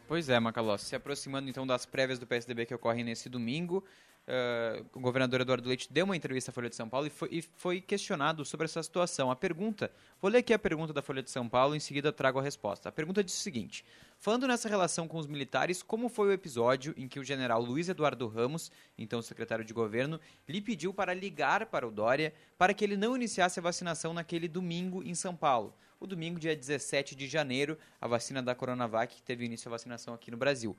[0.08, 0.86] Pois é, Macalossi.
[0.86, 3.84] Se aproximando então das prévias do PSDB que ocorrem nesse domingo,
[4.30, 7.28] uh, o governador Eduardo Leite deu uma entrevista à Folha de São Paulo e foi,
[7.32, 9.30] e foi, questionado sobre essa situação.
[9.30, 9.90] A pergunta,
[10.20, 12.88] vou ler aqui a pergunta da Folha de São Paulo, em seguida trago a resposta.
[12.88, 13.84] A pergunta diz o seguinte:
[14.18, 17.88] Falando nessa relação com os militares, como foi o episódio em que o general Luiz
[17.88, 22.84] Eduardo Ramos, então secretário de governo, lhe pediu para ligar para o Dória para que
[22.84, 25.74] ele não iniciasse a vacinação naquele domingo em São Paulo?
[25.98, 30.30] O domingo, dia 17 de janeiro, a vacina da Coronavac teve início a vacinação aqui
[30.30, 30.76] no Brasil.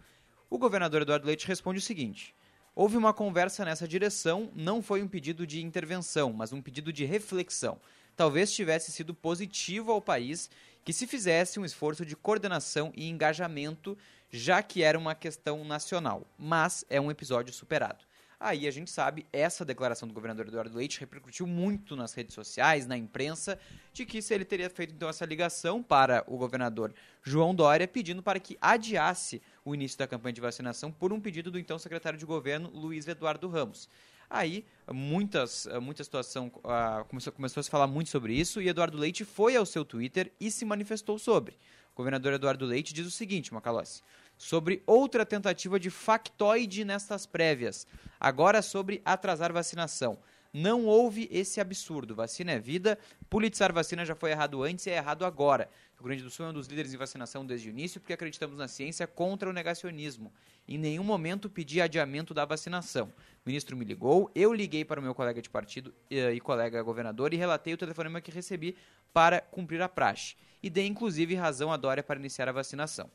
[0.49, 2.35] O governador Eduardo Leite responde o seguinte:
[2.73, 7.03] Houve uma conversa nessa direção, não foi um pedido de intervenção, mas um pedido de
[7.03, 7.77] reflexão.
[8.15, 10.49] Talvez tivesse sido positivo ao país
[10.85, 13.97] que se fizesse um esforço de coordenação e engajamento,
[14.31, 16.25] já que era uma questão nacional.
[16.37, 18.05] Mas é um episódio superado.
[18.43, 22.87] Aí a gente sabe, essa declaração do governador Eduardo Leite repercutiu muito nas redes sociais,
[22.87, 23.59] na imprensa,
[23.93, 28.23] de que se ele teria feito então essa ligação para o governador João Dória, pedindo
[28.23, 32.17] para que adiasse o início da campanha de vacinação por um pedido do então secretário
[32.17, 33.87] de governo Luiz Eduardo Ramos.
[34.27, 38.97] Aí, muitas, muita situação uh, começou, começou a se falar muito sobre isso e Eduardo
[38.97, 41.53] Leite foi ao seu Twitter e se manifestou sobre.
[41.93, 44.01] O governador Eduardo Leite diz o seguinte, Macalossi
[44.41, 47.85] sobre outra tentativa de factoide nestas prévias.
[48.19, 50.17] Agora sobre atrasar vacinação.
[50.51, 52.15] Não houve esse absurdo.
[52.15, 52.97] Vacina é vida.
[53.29, 55.69] Politizar vacina já foi errado antes e é errado agora.
[55.99, 58.57] O Grande do Sul é um dos líderes em vacinação desde o início porque acreditamos
[58.57, 60.33] na ciência contra o negacionismo.
[60.67, 63.13] Em nenhum momento pedi adiamento da vacinação.
[63.45, 67.31] O ministro me ligou, eu liguei para o meu colega de partido e colega governador
[67.31, 68.75] e relatei o telefonema que recebi
[69.13, 70.35] para cumprir a praxe.
[70.63, 73.07] E dei inclusive razão à Dória para iniciar a vacinação.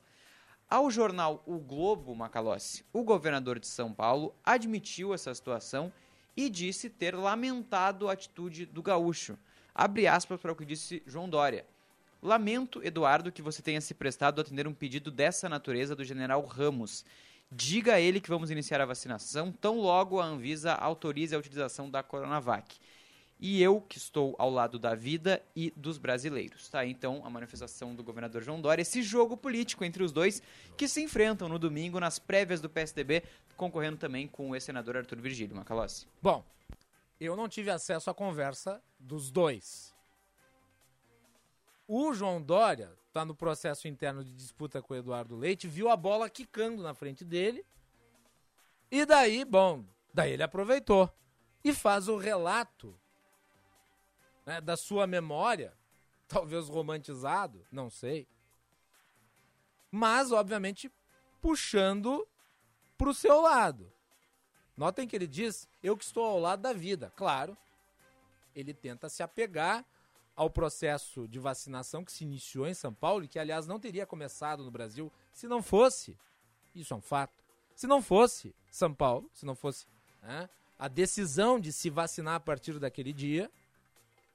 [0.68, 5.92] Ao jornal O Globo, Macalossi, o governador de São Paulo admitiu essa situação
[6.36, 9.38] e disse ter lamentado a atitude do gaúcho.
[9.72, 11.64] Abre aspas para o que disse João Dória.
[12.20, 16.44] Lamento, Eduardo, que você tenha se prestado a atender um pedido dessa natureza do general
[16.44, 17.04] Ramos.
[17.48, 21.88] Diga a ele que vamos iniciar a vacinação tão logo a Anvisa autorize a utilização
[21.88, 22.76] da Coronavac
[23.38, 26.68] e eu que estou ao lado da vida e dos brasileiros.
[26.68, 26.86] Tá?
[26.86, 30.42] Então, a manifestação do governador João Dória, esse jogo político entre os dois
[30.76, 33.22] que se enfrentam no domingo nas prévias do PSDB,
[33.56, 36.06] concorrendo também com o ex-senador Arthur Virgílio Macalossi.
[36.22, 36.44] Bom,
[37.20, 39.94] eu não tive acesso à conversa dos dois.
[41.86, 45.96] O João Dória está no processo interno de disputa com o Eduardo Leite, viu a
[45.96, 47.64] bola quicando na frente dele.
[48.90, 51.10] E daí, bom, daí ele aproveitou
[51.62, 52.98] e faz o relato
[54.46, 55.76] né, da sua memória,
[56.26, 58.26] talvez romantizado, não sei.
[59.90, 60.90] Mas, obviamente,
[61.40, 62.26] puxando
[62.96, 63.92] para o seu lado.
[64.76, 67.12] Notem que ele diz: Eu que estou ao lado da vida.
[67.16, 67.56] Claro,
[68.54, 69.84] ele tenta se apegar
[70.34, 74.04] ao processo de vacinação que se iniciou em São Paulo e que, aliás, não teria
[74.04, 76.16] começado no Brasil se não fosse,
[76.74, 77.42] isso é um fato,
[77.74, 79.86] se não fosse São Paulo, se não fosse
[80.22, 83.50] né, a decisão de se vacinar a partir daquele dia.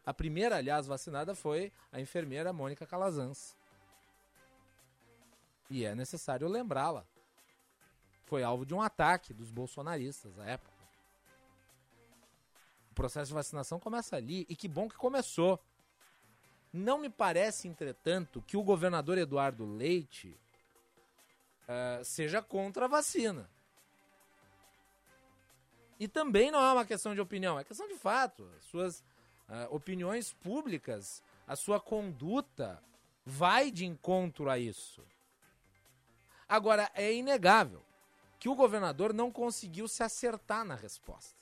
[0.06, 3.56] A primeira, aliás, vacinada foi a enfermeira Mônica Calazans.
[5.70, 7.06] E é necessário lembrá-la.
[8.26, 10.72] Foi alvo de um ataque dos bolsonaristas à época.
[12.92, 15.60] O processo de vacinação começa ali e que bom que começou.
[16.74, 20.38] Não me parece, entretanto, que o governador Eduardo Leite
[21.64, 23.50] uh, seja contra a vacina.
[26.00, 28.50] E também não é uma questão de opinião, é questão de fato.
[28.58, 29.04] As suas
[29.52, 32.82] uh, opiniões públicas, a sua conduta
[33.24, 35.04] vai de encontro a isso.
[36.50, 37.84] Agora, é inegável
[38.40, 41.40] que o governador não conseguiu se acertar na resposta.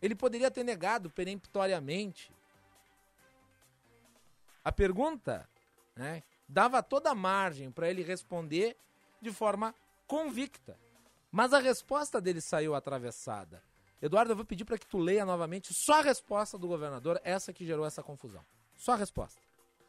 [0.00, 2.32] Ele poderia ter negado peremptoriamente
[4.64, 5.48] a pergunta
[5.96, 8.76] né, dava toda margem para ele responder
[9.20, 9.74] de forma
[10.06, 10.78] convicta.
[11.30, 13.62] Mas a resposta dele saiu atravessada.
[14.02, 17.52] Eduardo, eu vou pedir para que tu leia novamente só a resposta do governador, essa
[17.52, 18.42] que gerou essa confusão.
[18.76, 19.40] Só a resposta.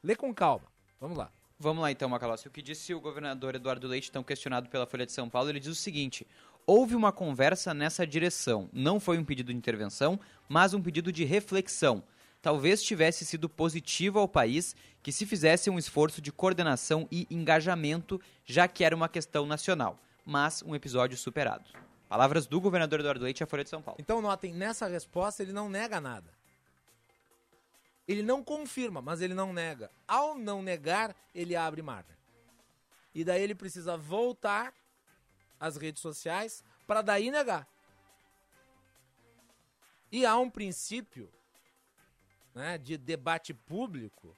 [0.03, 0.67] Lê com calma.
[1.01, 1.31] Vamos lá.
[1.57, 2.47] Vamos lá então, Macalossi.
[2.47, 5.59] O que disse o governador Eduardo Leite, tão questionado pela Folha de São Paulo, ele
[5.59, 6.27] diz o seguinte:
[6.67, 8.69] houve uma conversa nessa direção.
[8.71, 12.03] Não foi um pedido de intervenção, mas um pedido de reflexão
[12.39, 18.21] talvez tivesse sido positivo ao país que se fizesse um esforço de coordenação e engajamento,
[18.45, 21.65] já que era uma questão nacional, mas um episódio superado.
[22.13, 23.99] Palavras do governador Eduardo Leite à Folha de São Paulo.
[23.99, 26.29] Então notem, nessa resposta ele não nega nada.
[28.07, 29.89] Ele não confirma, mas ele não nega.
[30.07, 32.15] Ao não negar, ele abre margem.
[33.15, 34.75] E daí ele precisa voltar
[35.59, 37.67] às redes sociais para daí negar.
[40.11, 41.33] E há um princípio
[42.53, 44.37] né, de debate público,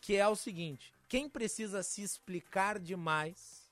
[0.00, 3.67] que é o seguinte: quem precisa se explicar demais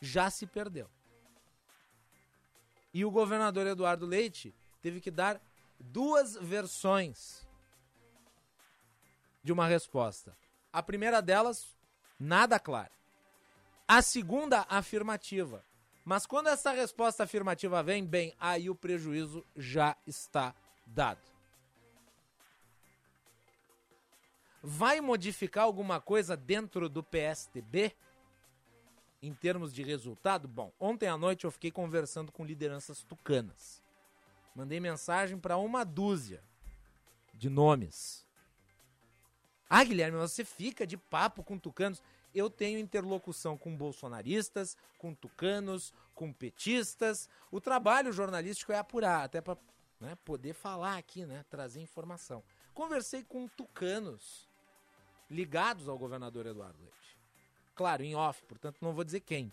[0.00, 0.88] já se perdeu.
[2.92, 5.40] E o governador Eduardo Leite teve que dar
[5.78, 7.46] duas versões
[9.42, 10.36] de uma resposta.
[10.72, 11.76] A primeira delas,
[12.18, 12.92] nada clara.
[13.86, 15.64] A segunda, afirmativa.
[16.04, 20.54] Mas quando essa resposta afirmativa vem, bem, aí o prejuízo já está
[20.86, 21.20] dado.
[24.62, 27.94] Vai modificar alguma coisa dentro do PSDB?
[29.20, 30.46] Em termos de resultado?
[30.46, 33.82] Bom, ontem à noite eu fiquei conversando com lideranças tucanas.
[34.54, 36.42] Mandei mensagem para uma dúzia
[37.34, 38.26] de nomes.
[39.68, 42.02] Ah, Guilherme, você fica de papo com tucanos
[42.34, 47.28] eu tenho interlocução com bolsonaristas, com tucanos, com petistas.
[47.50, 49.56] O trabalho jornalístico é apurar, até para
[50.00, 52.42] né, poder falar aqui, né, trazer informação.
[52.74, 54.48] Conversei com tucanos
[55.30, 57.07] ligados ao governador Eduardo Leite.
[57.78, 59.50] Claro, em off, portanto não vou dizer quem.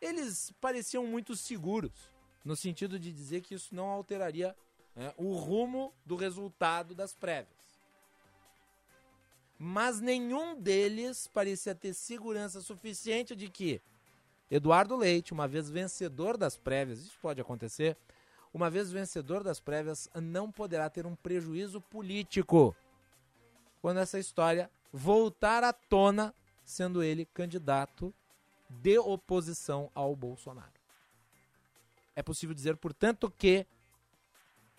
[0.00, 2.12] Eles pareciam muito seguros,
[2.44, 4.54] no sentido de dizer que isso não alteraria
[4.94, 7.64] né, o rumo do resultado das prévias
[9.58, 13.80] mas nenhum deles parecia ter segurança suficiente de que
[14.50, 17.96] Eduardo Leite, uma vez vencedor das prévias, isso pode acontecer,
[18.52, 22.76] uma vez vencedor das prévias, não poderá ter um prejuízo político
[23.80, 26.34] quando essa história voltar à tona,
[26.64, 28.14] sendo ele candidato
[28.68, 30.72] de oposição ao Bolsonaro.
[32.16, 33.66] É possível dizer, portanto, que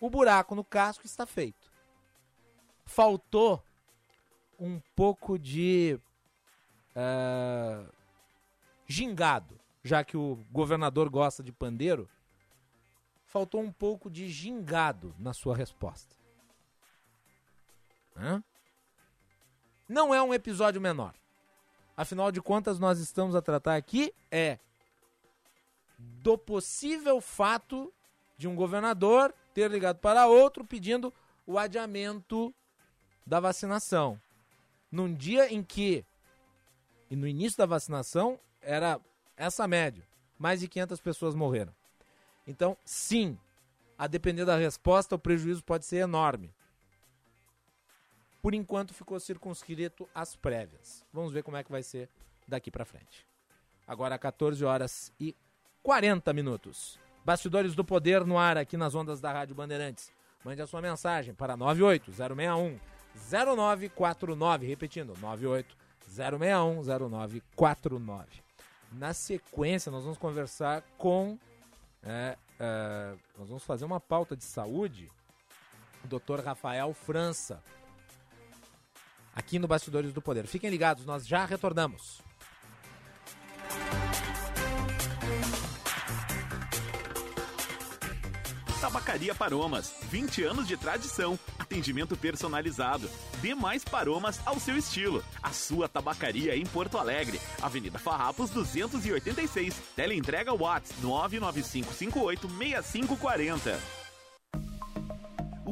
[0.00, 1.70] o buraco no casco está feito.
[2.84, 3.62] Faltou
[4.58, 5.98] um pouco de
[6.92, 7.92] uh,
[8.86, 12.08] gingado, já que o governador gosta de pandeiro,
[13.24, 16.16] faltou um pouco de gingado na sua resposta.
[18.16, 18.42] Hã?
[19.88, 21.14] Não é um episódio menor.
[21.96, 24.58] Afinal de contas, nós estamos a tratar aqui é
[25.98, 27.92] do possível fato
[28.36, 31.12] de um governador ter ligado para outro pedindo
[31.46, 32.54] o adiamento
[33.24, 34.20] da vacinação
[34.90, 36.04] num dia em que,
[37.10, 39.00] e no início da vacinação, era
[39.36, 40.06] essa média.
[40.38, 41.74] Mais de 500 pessoas morreram.
[42.46, 43.38] Então, sim,
[43.98, 46.54] a depender da resposta, o prejuízo pode ser enorme.
[48.46, 51.04] Por enquanto, ficou circunscrito às prévias.
[51.12, 52.08] Vamos ver como é que vai ser
[52.46, 53.26] daqui para frente.
[53.84, 55.34] Agora, 14 horas e
[55.82, 56.96] 40 minutos.
[57.24, 60.12] Bastidores do Poder no ar aqui nas ondas da Rádio Bandeirantes.
[60.44, 62.78] Mande a sua mensagem para 98061
[63.28, 65.12] 0949, repetindo,
[66.06, 68.26] 980610949.
[68.92, 71.36] Na sequência, nós vamos conversar com
[72.00, 75.10] é, é, nós vamos fazer uma pauta de saúde.
[76.04, 77.60] O doutor Rafael França,
[79.36, 80.46] aqui no Bastidores do Poder.
[80.46, 82.24] Fiquem ligados, nós já retornamos.
[88.80, 93.10] Tabacaria Paromas, 20 anos de tradição, atendimento personalizado.
[93.42, 95.24] Dê mais paromas ao seu estilo.
[95.42, 99.74] A sua tabacaria em Porto Alegre, Avenida Farrapos 286.
[99.96, 103.95] Teleentrega Watts 995586540.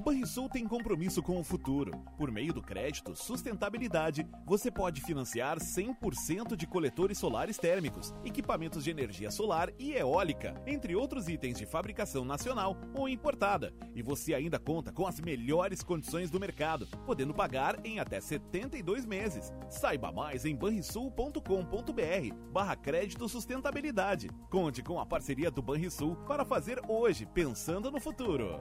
[0.05, 1.91] Banrisul tem compromisso com o futuro.
[2.19, 8.91] Por meio do crédito Sustentabilidade, você pode financiar 100% de coletores solares térmicos, equipamentos de
[8.91, 13.73] energia solar e eólica, entre outros itens de fabricação nacional ou importada.
[13.95, 19.07] E você ainda conta com as melhores condições do mercado, podendo pagar em até 72
[19.07, 19.51] meses.
[19.71, 21.41] Saiba mais em banrisul.com.br
[22.53, 24.29] barra crédito sustentabilidade.
[24.51, 28.61] Conte com a parceria do Banrisul para fazer hoje, pensando no futuro.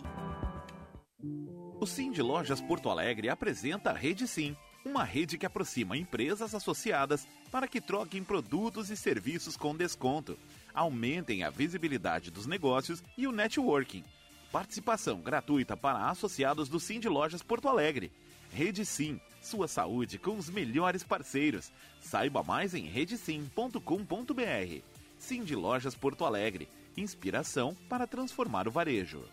[1.79, 4.53] O Sim de Lojas Porto Alegre apresenta a Rede Sim
[4.89, 10.37] uma rede que aproxima empresas associadas para que troquem produtos e serviços com desconto,
[10.73, 14.03] aumentem a visibilidade dos negócios e o networking.
[14.51, 18.11] Participação gratuita para associados do Sim de Lojas Porto Alegre.
[18.51, 21.71] Rede Sim, sua saúde com os melhores parceiros.
[22.01, 24.81] Saiba mais em redesim.com.br.
[25.19, 26.67] Sim de Lojas Porto Alegre,
[26.97, 29.23] inspiração para transformar o varejo.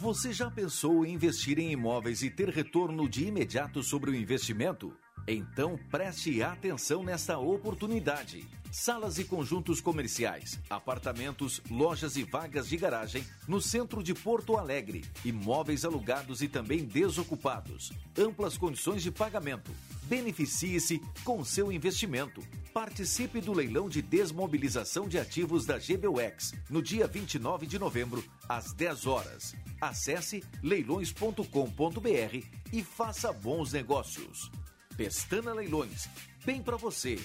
[0.00, 4.96] Você já pensou em investir em imóveis e ter retorno de imediato sobre o investimento?
[5.30, 8.48] Então preste atenção nesta oportunidade.
[8.72, 15.04] Salas e conjuntos comerciais, apartamentos, lojas e vagas de garagem no centro de Porto Alegre.
[15.26, 17.92] Imóveis alugados e também desocupados.
[18.16, 19.70] Amplas condições de pagamento.
[20.04, 22.42] Beneficie-se com seu investimento.
[22.72, 28.72] Participe do leilão de desmobilização de ativos da GBUX no dia 29 de novembro, às
[28.72, 29.54] 10 horas.
[29.78, 34.50] Acesse leilões.com.br e faça bons negócios.
[34.98, 36.08] Pestana Leilões.
[36.44, 37.20] Bem para você,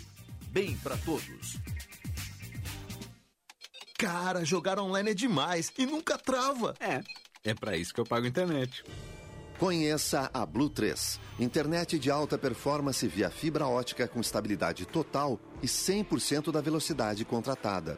[0.49, 1.57] bem para todos.
[3.97, 6.75] Cara, jogar online é demais e nunca trava.
[6.79, 7.01] É,
[7.43, 8.83] é para isso que eu pago internet.
[9.57, 15.65] Conheça a Blue 3, internet de alta performance via fibra ótica com estabilidade total e
[15.65, 17.97] 100% da velocidade contratada.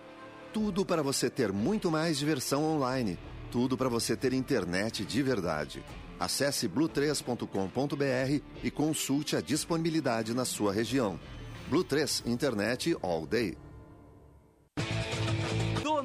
[0.54, 3.20] Tudo para você ter muito mais diversão online.
[3.52, 5.84] Tudo para você ter internet de verdade.
[6.20, 11.20] Acesse blue3.com.br e consulte a disponibilidade na sua região.
[11.68, 13.57] Blue 3 Internet All Day.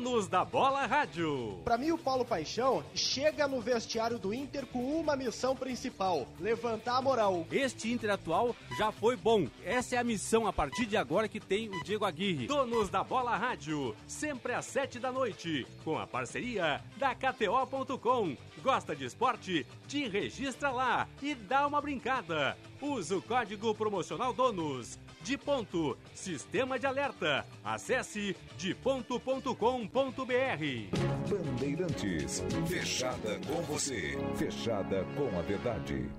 [0.00, 1.60] Donos da Bola Rádio.
[1.64, 6.96] Para mim, o Paulo Paixão chega no vestiário do Inter com uma missão principal: levantar
[6.96, 7.46] a moral.
[7.52, 9.46] Este Inter atual já foi bom.
[9.64, 12.46] Essa é a missão a partir de agora que tem o Diego Aguirre.
[12.46, 18.36] Donos da Bola Rádio, sempre às sete da noite, com a parceria da KTO.com.
[18.62, 19.66] Gosta de esporte?
[19.88, 22.56] Te registra lá e dá uma brincada.
[22.80, 27.44] Usa o código promocional DONOS de ponto, sistema de alerta.
[27.64, 29.54] Acesse de ponto.com.br.
[31.28, 36.10] Bandeirantes, fechada com você, fechada com a verdade.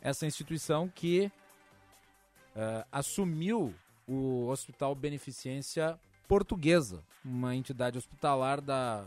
[0.01, 1.31] Essa instituição que
[2.57, 3.75] uh, assumiu
[4.07, 6.01] o Hospital Beneficência
[6.31, 9.05] Portuguesa, uma entidade hospitalar da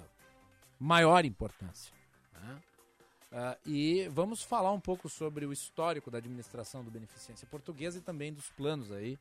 [0.78, 1.96] maior importância.
[2.34, 2.62] Né?
[3.32, 8.02] Uh, e vamos falar um pouco sobre o histórico da administração do Beneficência Portuguesa e
[8.02, 9.18] também dos planos aí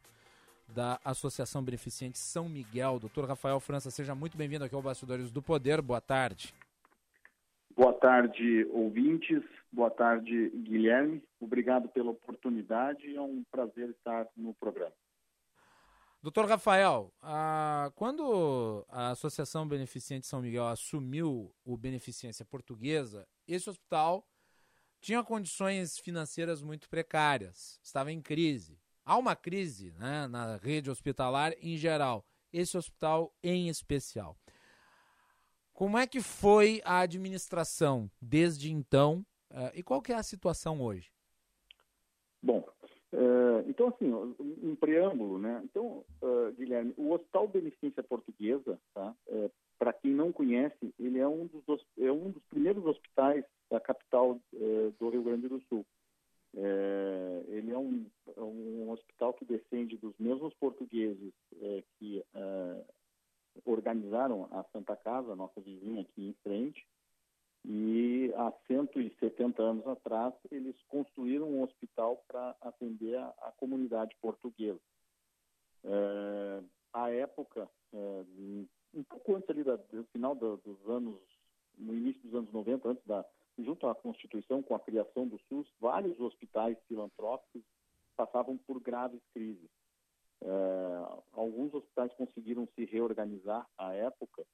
[0.67, 2.99] da Associação Beneficente São Miguel.
[2.99, 5.81] Doutor Rafael França, seja muito bem-vindo aqui ao Bastidores do Poder.
[5.81, 6.53] Boa tarde.
[7.77, 9.45] Boa tarde, ouvintes.
[9.73, 11.23] Boa tarde, Guilherme.
[11.41, 13.15] Obrigado pela oportunidade.
[13.15, 14.93] É um prazer estar no programa.
[16.23, 17.13] Doutor Rafael,
[17.97, 24.25] quando a Associação Beneficente São Miguel assumiu o Beneficência Portuguesa, esse hospital
[25.01, 28.79] tinha condições financeiras muito precárias, estava em crise.
[29.05, 34.39] Há uma crise né, na rede hospitalar em geral, esse hospital em especial.
[35.73, 40.81] Como é que foi a administração desde então uh, e qual que é a situação
[40.81, 41.11] hoje?
[42.41, 42.65] Bom,
[43.13, 45.61] Uh, então, assim, um preâmbulo, né?
[45.65, 49.15] Então, uh, Guilherme, o Hospital Beneficência Portuguesa, tá?
[49.27, 53.81] Uh, Para quem não conhece, ele é um dos, é um dos primeiros hospitais da
[53.81, 54.39] capital
[54.99, 55.85] do Rio Grande do Sul.
[57.49, 58.07] ele é um,
[58.37, 61.33] é um, hospital que descende dos mesmos portugueses
[61.99, 62.23] que
[63.65, 66.87] organizaram a Santa Casa, nossa vizinha aqui em frente,
[67.65, 74.81] e há 170 anos atrás, eles construíram um hospital para atender a, a, comunidade portuguesa.
[75.85, 78.25] É, à época, é,
[78.95, 81.21] um pouco antes ali da, do final do, dos anos,
[81.79, 83.25] no início dos anos 90, antes da,
[83.59, 87.63] junto à Constituição, com a criação do SUS, vários hospitais filantrópicos
[88.17, 89.71] passavam por graves crises.
[90.41, 94.45] É, alguns hospitais conseguiram se reorganizar à época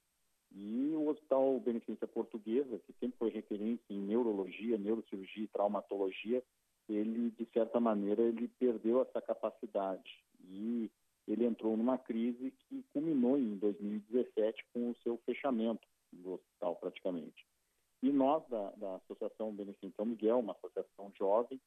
[0.53, 6.43] e o Hospital Beneficência Portuguesa, que sempre foi referência em neurologia, neurocirurgia e traumatologia,
[6.89, 10.25] ele, de certa maneira, ele perdeu essa capacidade.
[10.45, 10.91] E
[11.27, 17.47] ele entrou numa crise que culminou em 2017 com o seu fechamento do hospital, praticamente.
[18.03, 21.61] E nós, da, da Associação Beneficência São Miguel, uma associação jovem,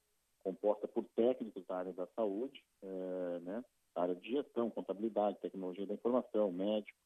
[0.43, 5.85] composta por técnicos da área da saúde, é, né, da área de gestão, contabilidade, tecnologia
[5.85, 6.99] da informação, médicos,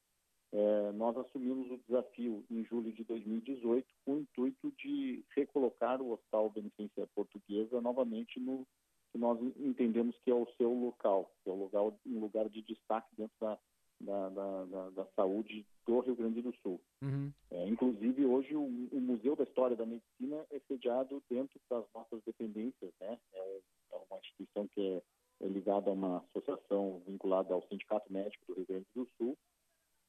[0.57, 6.13] é, nós assumimos o desafio em julho de 2018 com o intuito de recolocar o
[6.13, 8.65] Hospital Beneficência Portuguesa novamente no
[9.11, 12.61] que nós entendemos que é o seu local, que é o lugar, um lugar de
[12.61, 13.59] destaque dentro da,
[13.99, 16.79] da, da, da, da saúde do Rio Grande do Sul.
[17.01, 17.33] Uhum.
[17.51, 22.21] É, inclusive, hoje, o, o, Museu da História da Medicina é sediado dentro das nossas
[22.25, 22.93] dependências.
[23.01, 23.17] Né?
[23.33, 23.59] É,
[23.91, 25.01] é uma instituição que é,
[25.45, 29.37] é ligada a uma associação vinculada ao Sindicato Médico do Rio Grande do Sul,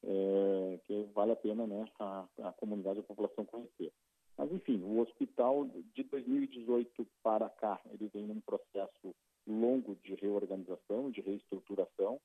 [0.07, 3.93] é, que vale a pena né, a, a comunidade a população conhecer.
[4.39, 9.15] Mas, enfim, o hospital de 2018 para cá, ele vem num processo
[9.47, 12.21] longo de reorganização, de reestruturação,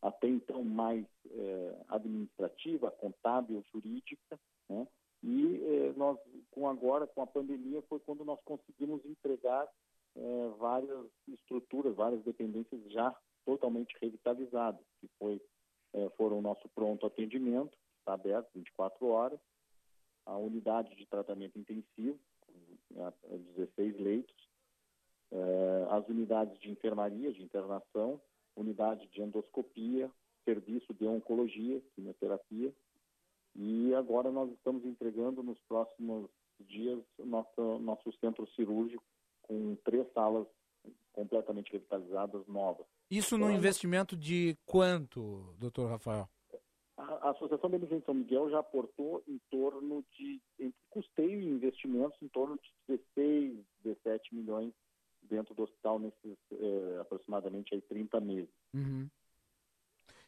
[0.00, 4.86] até então mais é, administrativa, contábil, jurídica, né?
[5.22, 6.18] E é, nós,
[6.50, 9.68] com agora, com a pandemia, foi quando nós conseguimos entregar
[10.16, 13.14] é, várias estruturas, várias dependências já
[13.44, 15.40] totalmente revitalizadas, que foi
[15.94, 19.38] é, foram o nosso pronto atendimento, está aberto 24 horas,
[20.26, 22.18] a unidade de tratamento intensivo,
[23.56, 24.48] 16 leitos,
[25.30, 28.20] é, as unidades de enfermaria, de internação,
[28.54, 30.10] unidade de endoscopia,
[30.44, 32.72] serviço de oncologia, quimioterapia,
[33.54, 36.28] e agora nós estamos entregando nos próximos
[36.60, 39.02] dias nosso, nosso centro cirúrgico
[39.42, 40.46] com três salas
[41.12, 42.86] completamente revitalizadas, novas.
[43.16, 46.28] Isso num investimento de quanto, doutor Rafael?
[46.96, 52.28] A, Associação Beneficente São Miguel já aportou em torno de, entre custeio e investimentos, em
[52.28, 54.72] torno de 16, 17 milhões
[55.22, 58.50] dentro do hospital nesses eh, aproximadamente aí 30 meses.
[58.74, 59.08] Uhum.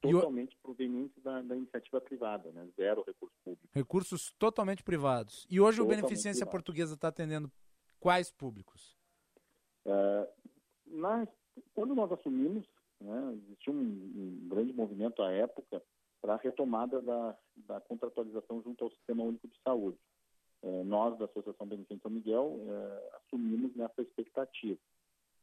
[0.05, 2.69] E o- Totalmente provenientes da, da iniciativa privada, né?
[2.77, 3.69] zero recurso público.
[3.73, 5.47] Recursos totalmente privados.
[5.49, 6.51] E hoje o Totalmente Beneficência privado.
[6.51, 7.51] Portuguesa está atendendo
[7.99, 8.95] quais públicos?
[9.87, 10.29] Eh,
[10.87, 11.27] na-
[11.73, 12.67] quando nós assumimos,
[13.01, 15.83] né, existia um, um grande movimento à época
[16.21, 19.99] para a retomada da, da contratualização junto ao Sistema Único de Saúde.
[20.63, 24.81] Eh, nós, da Associação Beneficente São Miguel, eh, assumimos nessa expectativa.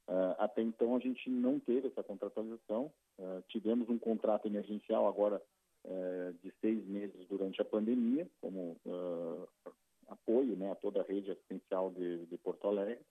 [0.08, 2.92] Eh, até então, a gente não teve essa contratualização.
[3.20, 5.40] Eh, tivemos um contrato emergencial agora
[5.86, 9.72] eh, de seis meses durante a pandemia, como eh,
[10.08, 13.06] apoio né, a toda a rede assistencial de, de Porto Alegre.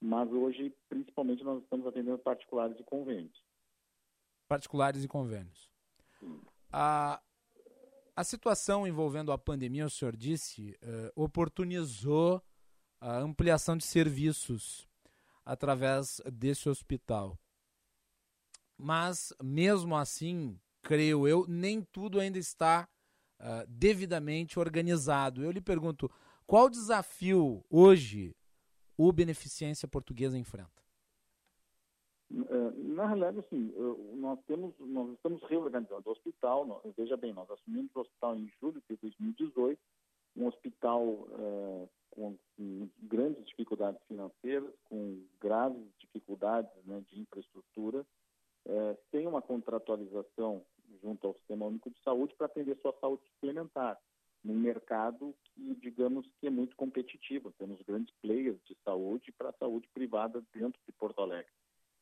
[0.00, 3.47] Mas hoje, principalmente, nós estamos atendendo particulares e convênios.
[4.48, 5.70] Particulares e convênios.
[6.72, 7.20] A,
[8.16, 12.42] a situação envolvendo a pandemia, o senhor disse, eh, oportunizou
[13.00, 14.88] a ampliação de serviços
[15.44, 17.38] através desse hospital.
[18.76, 22.88] Mas, mesmo assim, creio eu, nem tudo ainda está
[23.40, 25.42] ah, devidamente organizado.
[25.42, 26.10] Eu lhe pergunto,
[26.46, 28.34] qual desafio hoje
[28.96, 30.82] o Beneficência Portuguesa enfrenta?
[32.98, 33.72] Na realidade, assim,
[34.16, 36.66] nós temos, nós estamos reorganizando o hospital.
[36.66, 39.78] Nós- veja bem, nós assumimos o hospital em julho de 2018,
[40.36, 41.28] um hospital
[42.10, 48.04] com, com grandes dificuldades financeiras, com graves dificuldades né, de infraestrutura,
[48.66, 50.64] eh, sem uma contratualização
[51.00, 53.96] junto ao Sistema Único de Saúde para atender sua saúde suplementar,
[54.42, 57.52] num mercado que, digamos, que é muito competitivo.
[57.58, 61.52] Temos grandes players de saúde para a saúde privada dentro de Porto Alegre.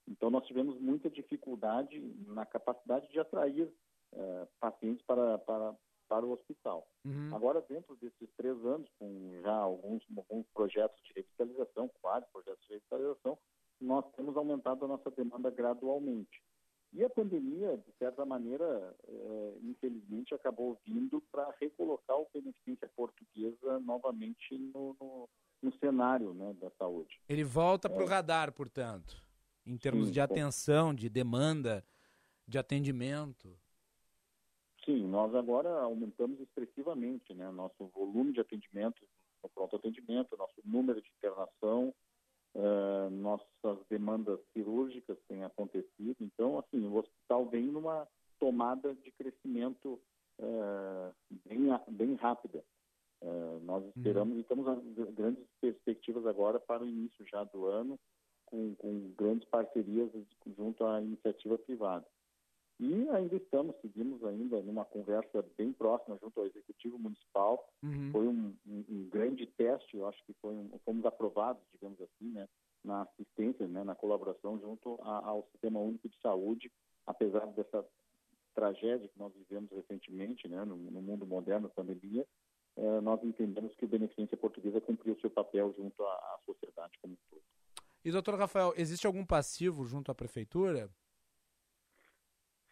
[0.09, 3.72] Então, nós tivemos muita dificuldade na capacidade de atrair
[4.12, 5.74] eh, pacientes para, para,
[6.09, 6.86] para o hospital.
[7.32, 12.74] Agora, dentro desses três anos, com já alguns, alguns projetos de revitalização, vários projetos de
[12.74, 13.38] revitalização,
[13.80, 16.42] nós temos aumentado a nossa demanda gradualmente.
[16.92, 23.78] E a pandemia, de certa maneira, eh, infelizmente, acabou vindo para recolocar o Beneficência Portuguesa
[23.80, 25.28] novamente no, no,
[25.62, 27.20] no cenário né, da saúde.
[27.28, 28.11] Ele volta para o É.
[28.11, 29.26] radar, portanto,
[29.67, 31.85] em termos Sim, de com- atenção, de demanda,
[32.47, 33.59] de atendimento.
[34.85, 39.03] Sim, nós agora aumentamos expressivamente né, nosso volume de atendimento
[39.43, 41.93] no pronto atendimento, nosso número de internação,
[42.55, 46.17] eh, nossas demandas cirúrgicas têm acontecido.
[46.21, 48.07] Então, assim, o hospital vem numa
[48.39, 50.01] tomada de crescimento
[50.39, 51.12] eh,
[51.45, 52.64] bem, bem rápida.
[53.23, 54.67] Eh, nós esperamos e temos
[55.14, 57.99] grandes perspectivas agora para o início já do ano,
[58.47, 60.11] com, com grandes parcerias
[60.57, 62.07] junto à iniciativa privada.
[62.78, 67.66] E ainda estamos, seguimos ainda numa conversa bem próxima junto ao Executivo Municipal.
[67.82, 68.11] Uhum.
[68.12, 72.32] Foi um, um- um grande teste, eu acho que foi um, fomos aprovados, digamos assim,
[72.32, 72.47] né,
[72.84, 76.70] na assistência, né, na colaboração junto a- ao Sistema Único de Saúde,
[77.07, 77.84] apesar dessa
[78.55, 82.26] tragédia que nós vivemos recentemente, né, no, no mundo moderno, pandemia,
[82.76, 87.14] eh, nós entendemos que o Beneficência Portuguesa cumpriu seu papel junto à, à sociedade como
[87.14, 87.42] um todo.
[88.07, 90.88] E, doutor Rafael, existe algum passivo junto à prefeitura?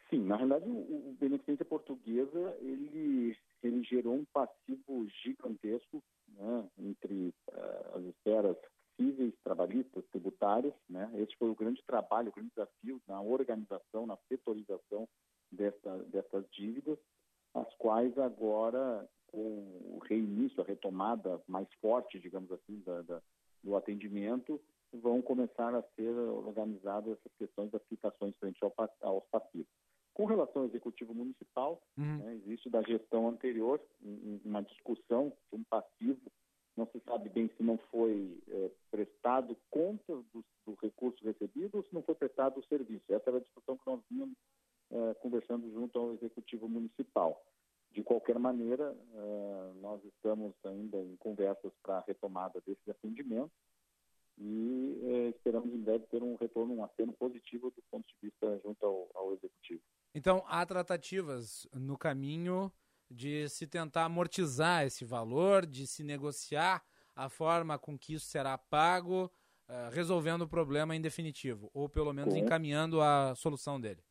[0.08, 7.34] Sim, na realidade o, o Beneficência Portuguesa ele ele gerou um passivo gigantesco né, entre
[7.50, 8.56] eh, as esferas
[8.96, 11.10] cíveis, trabalhistas, tributárias, né?
[11.16, 15.08] Esse foi o grande trabalho, o grande desafio na organização, na setorização
[15.50, 16.96] dessa, dessas dívidas,
[17.54, 19.40] as quais agora com
[19.96, 23.22] o reinício, a retomada mais forte, digamos assim, da, da-
[23.64, 24.60] do atendimento,
[25.00, 28.72] vão começar a ser organizadas essas questões das quitações frente ao,
[29.02, 29.66] aos passivos.
[30.12, 32.18] Com relação ao executivo municipal, Uhum.
[32.18, 36.20] né, existe da gestão anterior um- um- uma discussão de um passivo.
[36.76, 41.84] Não se sabe bem se não foi eh, prestado conta do, do recurso recebido ou
[41.84, 43.04] se não foi prestado o serviço.
[43.08, 44.36] Essa era a discussão que nós vínhamos
[44.90, 47.44] eh, conversando junto ao executivo municipal.
[47.92, 53.50] De qualquer maneira, eh, nós estamos ainda em conversas para a retomada desses atendimentos
[54.36, 58.60] e eh, esperamos em breve ter um retorno, um aceno positivo do ponto de vista
[58.64, 59.80] junto ao, ao executivo.
[60.14, 62.72] Então, há tratativas no caminho
[63.10, 66.82] de se tentar amortizar esse valor, de se negociar
[67.14, 69.30] a forma com que isso será pago,
[69.68, 74.02] eh, resolvendo o problema em definitivo, ou pelo menos Com- encaminhando a solução dele.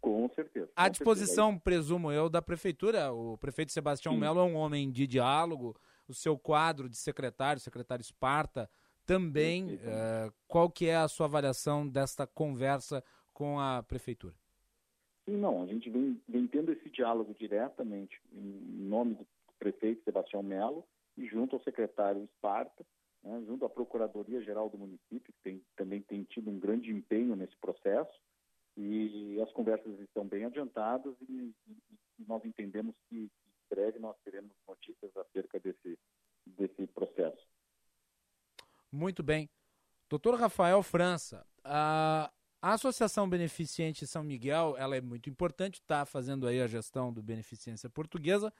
[0.00, 0.70] Com certeza.
[0.76, 3.12] À disposição, presumo eu, da prefeitura.
[3.12, 4.20] O prefeito Sebastião Sim.
[4.20, 5.76] Melo é um homem de diálogo.
[6.06, 8.70] O seu quadro de secretário, secretário Esparta,
[9.08, 9.80] também.
[9.82, 13.02] eh, qual que é a sua avaliação desta conversa
[13.32, 14.34] com a prefeitura?
[15.24, 15.62] Sim, não.
[15.62, 19.26] A gente vem, vem tendo esse diálogo diretamente em nome do
[19.58, 20.84] prefeito Sebastião Melo
[21.16, 22.84] e junto ao secretário Esparta,
[23.22, 27.56] né, junto à Procuradoria-Geral do município, que tem, também tem tido um grande empenho nesse
[27.56, 28.12] processo,
[28.76, 33.30] e as conversas estão bem adiantadas e, e nós entendemos que em
[33.68, 35.98] breve nós teremos notícias acerca desse,
[36.46, 37.44] desse processo.
[38.90, 39.48] Muito bem.
[40.08, 42.30] Doutor Rafael França, a,
[42.62, 47.22] a Associação Beneficente São Miguel, ela é muito importante, está fazendo aí a gestão do
[47.22, 48.52] Beneficência Portuguesa,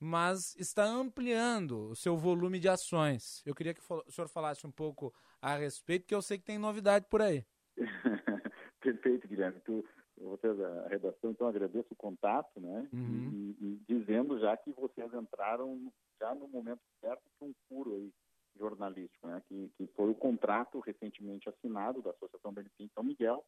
[0.00, 3.42] mas está ampliando o seu volume de ações.
[3.46, 6.58] Eu queria que o senhor falasse um pouco a respeito, porque eu sei que tem
[6.58, 7.44] novidade por aí.
[8.80, 9.60] Perfeito, Guilherme.
[9.60, 9.84] Tu,
[10.16, 12.88] você da redação, então agradeço o contato, né?
[12.92, 13.54] Uhum.
[13.60, 18.12] E, e, dizendo já que vocês entraram já no momento certo com um furo aí
[18.56, 19.42] jornalístico, né?
[19.48, 23.44] Que, que foi o contrato recentemente assinado da Associação Beneficente São Miguel,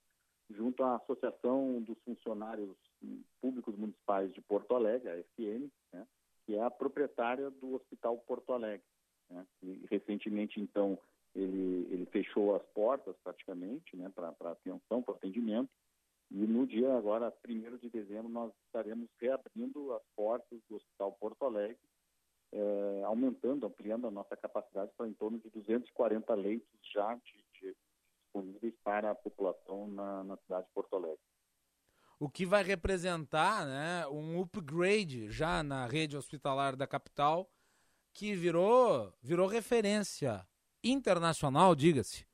[0.51, 2.77] junto à Associação dos Funcionários
[3.41, 6.07] Públicos Municipais de Porto Alegre, a FM, né?
[6.45, 8.87] que é a proprietária do Hospital Porto Alegre.
[9.31, 9.47] Né?
[9.63, 10.99] E recentemente, então,
[11.35, 15.71] ele, ele fechou as portas praticamente né, para atenção, para atendimento,
[16.31, 21.45] e no dia agora, 1 de dezembro, nós estaremos reabrindo as portas do Hospital Porto
[21.45, 21.79] Alegre,
[22.53, 27.77] é, aumentando, ampliando a nossa capacidade para em torno de 240 leitos já de, de
[28.25, 31.21] disponíveis para a população na, na cidade de Porto Alegre
[32.19, 37.51] o que vai representar né, um upgrade já na rede hospitalar da capital,
[38.13, 40.47] que virou, virou referência
[40.83, 42.27] internacional, diga-se.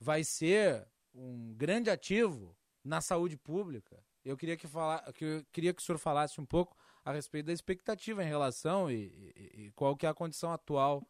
[0.00, 4.02] Vai ser um grande ativo na saúde pública.
[4.24, 7.46] Eu queria que, falar, que, eu queria que o senhor falasse um pouco a respeito
[7.46, 11.06] da expectativa em relação e, e, e qual que é a condição atual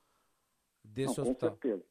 [0.82, 1.50] desse Não, hospital.
[1.50, 1.84] Com certeza.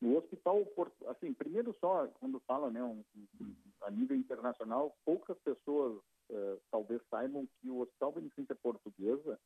[0.00, 0.64] No hospital,
[1.06, 3.04] assim, primeiro só, quando fala né, um,
[3.40, 6.00] um, a nível internacional, poucas pessoas
[6.30, 9.40] eh, talvez saibam que o Hospital Beneficência Portuguesa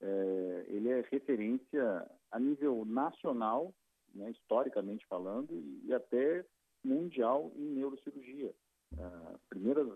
[0.00, 3.72] eh, ele é referência a nível nacional,
[4.12, 5.52] né, historicamente falando,
[5.84, 6.44] e até
[6.82, 8.52] mundial em neurocirurgia.
[8.98, 9.88] As primeiras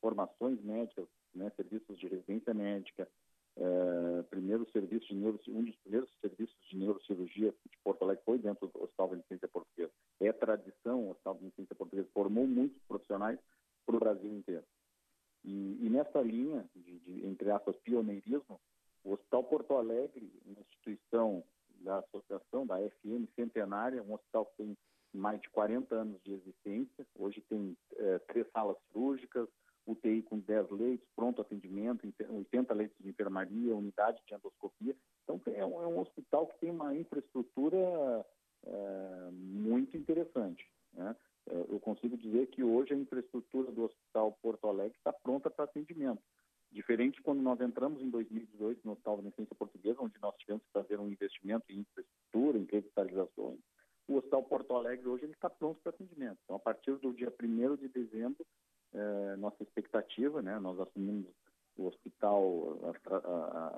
[0.00, 3.08] formações médicas, né, serviços de residência médica,
[3.56, 8.38] é, primeiro serviço de neuro, um dos primeiros serviços de neurocirurgia de Porto Alegre foi
[8.38, 9.92] dentro do Hospital Beneficência Portuguesa.
[10.20, 13.38] É tradição, o Hospital Beneficência Portuguesa formou muitos profissionais
[13.84, 14.64] para o Brasil inteiro.
[15.44, 18.60] E, e nessa linha de, de, entre aspas, pioneirismo,
[19.02, 21.42] o Hospital Porto Alegre, uma instituição
[21.80, 24.76] da associação, da FM centenária, um hospital que tem
[25.12, 29.48] mais de 40 anos de existência, hoje tem é, três salas cirúrgicas,
[29.92, 34.94] UTI com 10 leitos, pronto atendimento, 80 leitos de enfermaria, unidade de endoscopia.
[35.24, 38.26] Então, é um, é um hospital que tem uma infraestrutura
[38.64, 40.66] é, muito interessante.
[40.92, 41.16] Né?
[41.50, 45.64] É, eu consigo dizer que hoje a infraestrutura do Hospital Porto Alegre está pronta para
[45.64, 46.22] atendimento.
[46.70, 51.00] Diferente quando nós entramos em 2018 no Hospital Beneficência Portuguesa, onde nós tivemos que fazer
[51.00, 53.58] um investimento em infraestrutura, em revitalizações.
[54.06, 56.38] O Hospital Porto Alegre hoje está pronto para atendimento.
[56.44, 58.44] Então, a partir do dia 1 de dezembro,
[58.94, 60.58] é, nossa expectativa, né?
[60.58, 61.26] Nós assumimos
[61.76, 62.78] o hospital,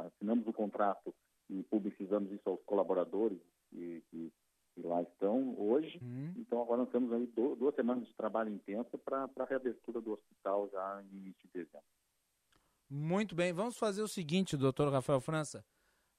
[0.06, 1.14] assinamos o contrato
[1.48, 3.38] e publicizamos isso aos colaboradores
[3.68, 4.32] que, que,
[4.74, 5.98] que lá estão hoje.
[6.02, 6.34] Uhum.
[6.38, 10.68] Então agora nós temos aí duas semanas de trabalho intenso para a reabertura do hospital
[10.72, 11.86] já em início de dezembro.
[12.88, 15.64] Muito bem, vamos fazer o seguinte, doutor Rafael França.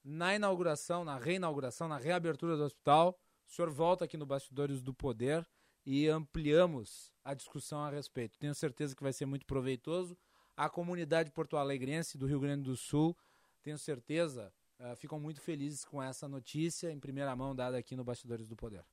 [0.04, 4.94] Na inauguração, na reinauguração, na reabertura do hospital, o senhor volta aqui no Bastidores do
[4.94, 5.46] Poder
[5.84, 8.38] e ampliamos a discussão a respeito.
[8.38, 10.16] Tenho certeza que vai ser muito proveitoso.
[10.56, 13.16] A comunidade porto-alegrense do Rio Grande do Sul,
[13.62, 18.04] tenho certeza, uh, ficam muito felizes com essa notícia em primeira mão dada aqui no
[18.04, 18.84] Bastidores do Poder.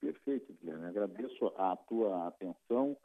[0.00, 0.86] Perfeito, Guilherme.
[0.86, 2.96] Agradeço a tua atenção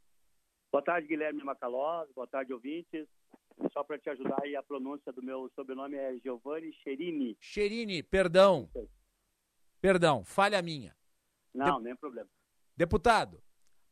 [0.70, 2.08] Boa tarde, Guilherme Macalós.
[2.12, 3.08] Boa tarde, ouvintes.
[3.72, 7.36] Só para te ajudar aí, a pronúncia do meu sobrenome é Giovanni Cherini.
[7.40, 8.70] Cherini, perdão.
[9.80, 10.96] Perdão, falha minha.
[11.52, 11.84] Não, De...
[11.84, 12.30] nem problema.
[12.76, 13.42] Deputado,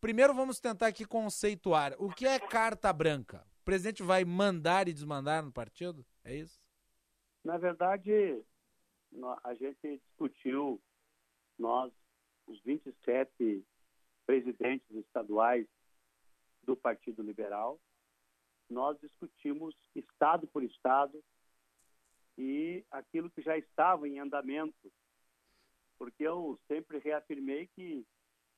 [0.00, 1.96] primeiro vamos tentar aqui conceituar.
[1.98, 3.44] O que é carta branca?
[3.62, 6.06] O presidente vai mandar e desmandar no partido?
[6.22, 6.60] É isso?
[7.42, 8.44] Na verdade,
[9.42, 10.80] a gente discutiu,
[11.58, 11.92] nós,
[12.46, 13.64] os 27
[14.24, 15.66] presidentes estaduais
[16.62, 17.80] do Partido Liberal,
[18.68, 21.22] nós discutimos estado por estado
[22.36, 24.92] e aquilo que já estava em andamento,
[25.98, 28.04] porque eu sempre reafirmei que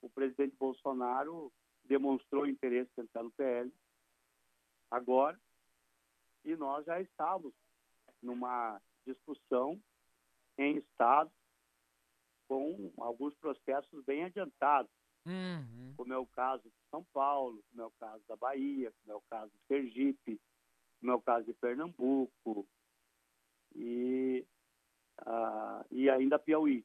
[0.01, 1.53] o presidente Bolsonaro
[1.85, 3.73] demonstrou interesse em entrar no PL
[4.91, 5.39] agora
[6.45, 7.55] e nós já estávamos
[8.23, 9.81] numa discussão
[10.57, 11.31] em estado
[12.49, 14.91] com alguns processos bem adiantados
[15.27, 15.93] Uhum.
[15.95, 19.17] como é o caso de São Paulo, como é o caso da Bahia, como é
[19.17, 20.41] o caso de Sergipe,
[21.01, 22.67] como é o caso de Pernambuco
[23.75, 24.47] e,
[25.21, 26.83] uh, e ainda Piauí.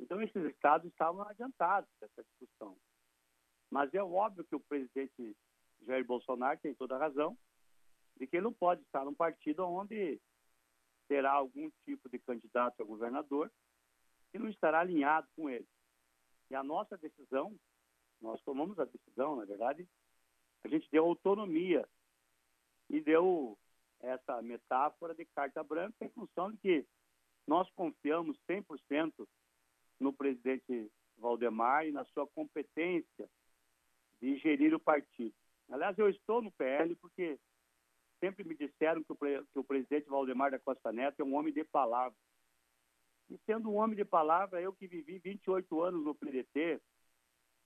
[0.00, 2.76] Então, esses estados estavam adiantados dessa discussão.
[3.70, 5.36] Mas é óbvio que o presidente
[5.86, 7.38] Jair Bolsonaro tem toda a razão
[8.16, 10.20] de que ele não pode estar num partido onde
[11.06, 13.50] terá algum tipo de candidato a governador
[14.38, 15.66] não estará alinhado com ele.
[16.50, 17.54] E a nossa decisão,
[18.20, 19.88] nós tomamos a decisão, na verdade,
[20.64, 21.86] a gente deu autonomia
[22.88, 23.58] e deu
[24.00, 26.86] essa metáfora de carta branca em função de que
[27.46, 29.26] nós confiamos 100%
[30.00, 33.28] no presidente Valdemar e na sua competência
[34.20, 35.34] de gerir o partido.
[35.70, 37.38] Aliás, eu estou no PL porque
[38.20, 41.52] sempre me disseram que o, que o presidente Valdemar da Costa Neto é um homem
[41.52, 42.16] de palavra.
[43.30, 46.80] E sendo um homem de palavra, eu que vivi 28 anos no PDT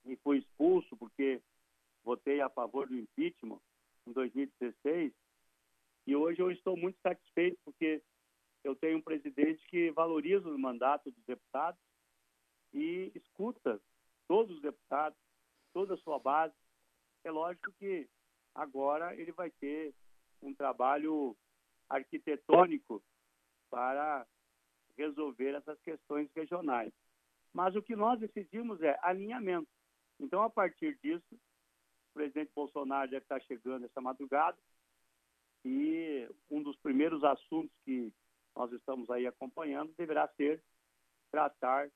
[0.04, 1.42] e fui expulso porque
[2.04, 3.60] votei a favor do impeachment
[4.06, 5.12] em 2016,
[6.06, 8.02] e hoje eu estou muito satisfeito porque
[8.64, 11.78] eu tenho um presidente que valoriza o mandato dos deputados
[12.72, 13.78] e escuta
[14.26, 15.18] todos os deputados,
[15.72, 16.54] toda a sua base.
[17.24, 18.08] É lógico que
[18.54, 19.94] agora ele vai ter
[20.40, 21.36] um trabalho
[21.88, 23.02] arquitetônico
[23.70, 24.26] para
[24.98, 26.92] resolver essas questões regionais.
[27.54, 29.68] Mas o que nós decidimos é alinhamento.
[30.20, 34.58] Então, a partir disso, o presidente Bolsonaro deve estar chegando essa madrugada
[35.64, 38.12] e um dos primeiros assuntos que
[38.56, 40.62] nós estamos aí acompanhando deverá ser
[41.30, 41.90] tratar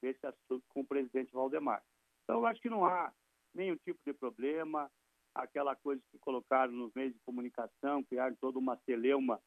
[0.00, 1.82] desse assunto com o presidente Valdemar.
[2.24, 3.12] Então, eu acho que não há
[3.54, 4.90] nenhum tipo de problema,
[5.34, 9.40] aquela coisa que colocaram nos meios de comunicação, criaram toda uma celeuma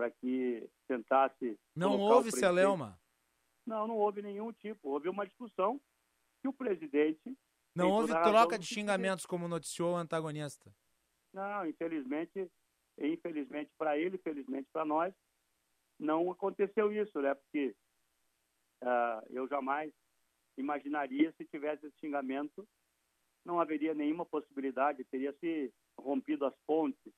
[0.00, 1.60] para que tentasse.
[1.76, 2.98] Não houve celeuma?
[3.66, 4.88] Não, não houve nenhum tipo.
[4.88, 5.78] Houve uma discussão
[6.40, 7.36] que o presidente.
[7.74, 10.74] Não houve troca de xingamentos, como noticiou o antagonista.
[11.34, 12.50] Não, infelizmente,
[12.98, 15.14] infelizmente para ele, infelizmente para nós,
[15.98, 17.34] não aconteceu isso, né?
[17.34, 17.76] Porque
[18.82, 19.92] uh, eu jamais
[20.56, 22.66] imaginaria se tivesse esse xingamento,
[23.44, 27.12] não haveria nenhuma possibilidade, teria se rompido as pontes,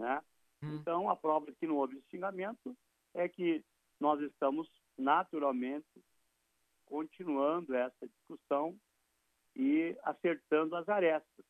[0.00, 0.20] né?
[0.62, 0.76] Hum.
[0.76, 2.76] Então, a prova que não houve xingamento
[3.14, 3.64] é que
[4.00, 5.86] nós estamos naturalmente
[6.86, 8.78] continuando essa discussão
[9.56, 11.44] e acertando as arestas.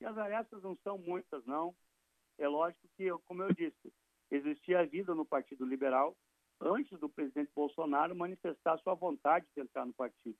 [0.00, 1.74] E as arestas não são muitas, não.
[2.38, 3.92] É lógico que, como eu disse,
[4.30, 6.16] existia vida no Partido Liberal
[6.60, 10.38] antes do presidente Bolsonaro manifestar sua vontade de entrar no partido.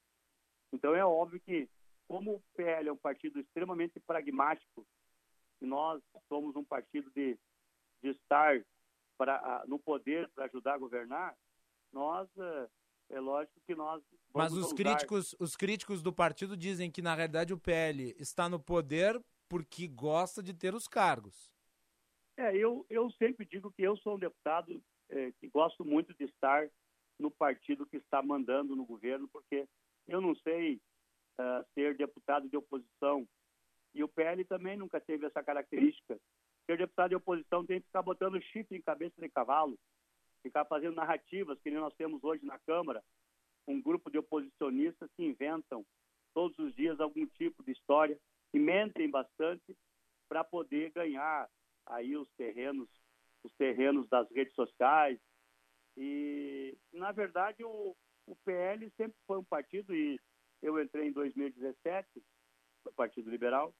[0.72, 1.68] Então é óbvio que,
[2.06, 4.86] como o PL é um partido extremamente pragmático,
[5.60, 7.38] e nós somos um partido de
[8.02, 8.62] de estar
[9.18, 11.36] pra, no poder para ajudar a governar,
[11.92, 12.68] nós é,
[13.10, 14.02] é lógico que nós
[14.34, 18.58] Mas os críticos, os críticos do partido dizem que na realidade o PL está no
[18.58, 21.52] poder porque gosta de ter os cargos.
[22.36, 26.24] É, eu, eu sempre digo que eu sou um deputado é, que gosto muito de
[26.24, 26.70] estar
[27.18, 29.68] no partido que está mandando no governo, porque
[30.08, 30.80] eu não sei
[31.38, 33.28] uh, ser deputado de oposição.
[33.92, 36.18] E o PL também nunca teve essa característica
[36.66, 39.78] que o deputado de oposição tem que ficar botando chifre em cabeça de cavalo,
[40.42, 43.02] ficar fazendo narrativas que nós temos hoje na Câmara,
[43.66, 45.84] um grupo de oposicionistas que inventam
[46.34, 48.18] todos os dias algum tipo de história
[48.52, 49.76] e mentem bastante
[50.28, 51.48] para poder ganhar
[51.86, 52.88] aí os terrenos,
[53.42, 55.18] os terrenos das redes sociais.
[55.96, 57.96] E, na verdade, o,
[58.26, 60.18] o PL sempre foi um partido e
[60.62, 62.08] eu entrei em 2017
[62.84, 63.74] no Partido Liberal.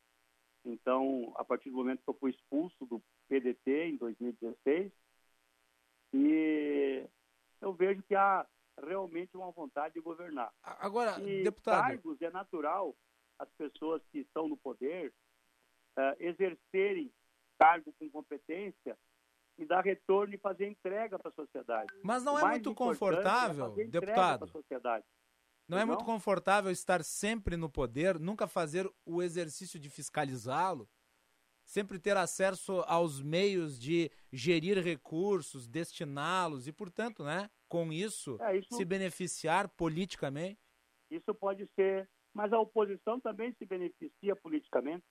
[0.64, 4.92] Então, a partir do momento que eu fui expulso do PDT em 2016,
[6.12, 7.08] e
[7.60, 8.46] eu vejo que há
[8.82, 10.52] realmente uma vontade de governar.
[10.62, 11.82] Agora, e deputado.
[11.82, 12.96] cargos é natural
[13.38, 15.12] as pessoas que estão no poder
[15.96, 17.12] eh, exercerem
[17.58, 18.98] cargo com competência
[19.58, 21.92] e dar retorno e fazer entrega para a sociedade.
[22.02, 24.50] Mas não é muito importante confortável, é deputado?
[25.70, 30.88] Não é muito confortável estar sempre no poder, nunca fazer o exercício de fiscalizá-lo,
[31.64, 38.56] sempre ter acesso aos meios de gerir recursos, destiná-los e, portanto, né, com isso, É,
[38.58, 40.58] isso- se beneficiar politicamente?
[41.08, 45.04] Isso pode ser, mas a oposição também se beneficia politicamente.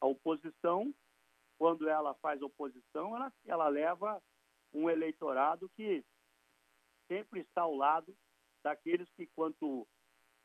[0.00, 0.94] A oposição,
[1.58, 4.22] quando ela faz oposição, ela, ela leva
[4.72, 6.04] um eleitorado que
[7.10, 8.16] sempre está ao lado
[8.68, 9.88] daqueles que, quanto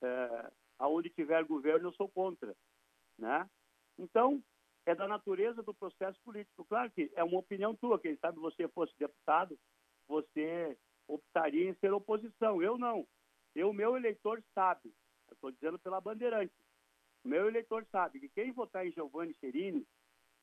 [0.01, 2.55] é, aonde tiver governo, eu sou contra,
[3.19, 3.49] né?
[3.97, 4.41] Então,
[4.86, 6.65] é da natureza do processo político.
[6.65, 9.59] Claro que é uma opinião tua, quem sabe você fosse deputado,
[10.07, 12.61] você optaria em ser oposição.
[12.61, 13.05] Eu não.
[13.53, 14.93] Eu, meu eleitor sabe,
[15.32, 16.53] estou dizendo pela Bandeirante,
[17.24, 19.86] meu eleitor sabe que quem votar em Giovanni Cherini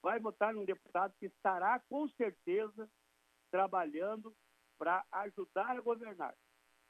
[0.03, 2.89] vai votar num deputado que estará, com certeza,
[3.51, 4.35] trabalhando
[4.79, 6.35] para ajudar a governar,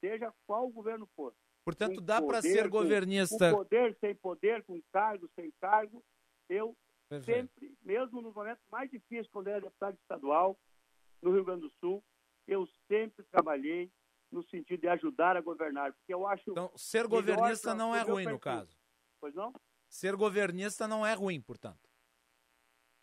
[0.01, 1.35] seja qual o governo for.
[1.65, 3.51] Portanto, Com dá para ser com- governista.
[3.51, 6.03] Com poder, sem poder, com cargo, sem cargo.
[6.49, 6.77] Eu
[7.09, 7.37] Perfeito.
[7.53, 10.59] sempre, mesmo nos momentos mais difíceis, quando era deputado estadual
[11.23, 12.03] no Rio Grande do Sul,
[12.47, 13.93] eu sempre trabalhei
[14.33, 18.25] no sentido de ajudar a governar, porque eu acho Então, ser governista não é ruim,
[18.25, 18.77] no caso.
[19.21, 19.53] Pois não?
[19.89, 21.89] Ser governista não é ruim, portanto.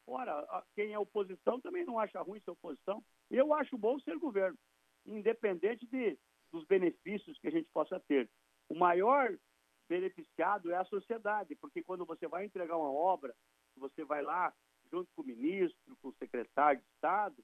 [0.06, 3.04] Ora, quem é oposição também não acha ruim ser oposição.
[3.30, 4.58] Eu acho bom ser governo,
[5.06, 6.18] independente de,
[6.52, 8.30] dos benefícios que a gente possa ter.
[8.70, 9.38] O maior
[9.88, 13.34] beneficiado é a sociedade, porque quando você vai entregar uma obra,
[13.76, 14.54] você vai lá
[14.92, 17.44] junto com o ministro, com o secretário de Estado,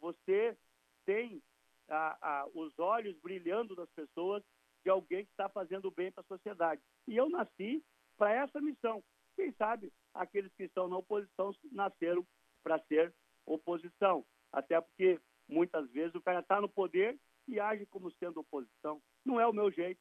[0.00, 0.56] você
[1.04, 1.42] tem
[1.88, 4.42] ah, ah, os olhos brilhando das pessoas
[4.84, 6.80] de alguém que está fazendo bem para a sociedade.
[7.06, 7.84] E eu nasci
[8.16, 9.02] para essa missão.
[9.36, 12.26] Quem sabe aqueles que estão na oposição nasceram
[12.62, 13.14] para ser
[13.46, 14.24] oposição.
[14.52, 17.18] Até porque muitas vezes o cara está no poder
[17.48, 19.02] e age como sendo oposição.
[19.24, 20.00] Não é o meu jeito.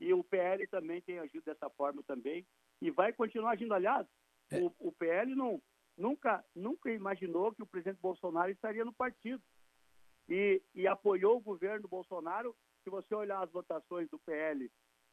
[0.00, 2.46] E o PL também tem agido dessa forma também
[2.80, 3.74] e vai continuar agindo.
[3.74, 4.06] Aliás,
[4.52, 5.60] o, o PL não,
[5.96, 9.42] nunca, nunca imaginou que o presidente Bolsonaro estaria no partido
[10.28, 12.56] e, e apoiou o governo Bolsonaro.
[12.82, 14.70] Se você olhar as votações do PL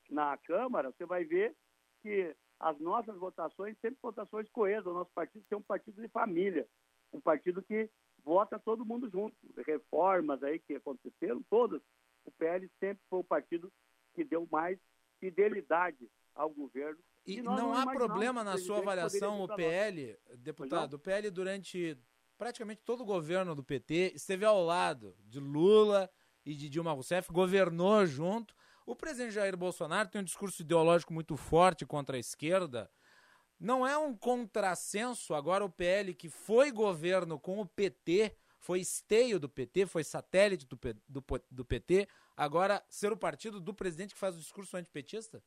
[0.10, 1.56] na Câmara, você vai ver
[2.02, 4.86] que as nossas votações sempre votações coesas.
[4.86, 6.68] O nosso partido tem um partido de família,
[7.14, 7.90] um partido que
[8.24, 9.36] vota todo mundo junto.
[9.66, 11.82] Reformas aí que aconteceram, todas.
[12.26, 13.72] O PL sempre foi o partido
[14.14, 14.78] que deu mais
[15.20, 17.00] fidelidade ao governo.
[17.26, 19.48] E nós não há imaginávamos problema na sua avaliação, o.
[19.48, 21.98] PL, deputado, o PL durante
[22.38, 26.10] praticamente todo o governo do PT esteve ao lado de Lula
[26.44, 28.56] e de Dilma Rousseff, governou junto.
[28.84, 32.90] O presidente Jair Bolsonaro tem um discurso ideológico muito forte contra a esquerda.
[33.62, 39.40] Não é um contrassenso agora o PL que foi governo com o PT, foi esteio
[39.40, 44.20] do PT, foi satélite do, do, do PT, agora ser o partido do presidente que
[44.20, 45.44] faz o discurso antipetista?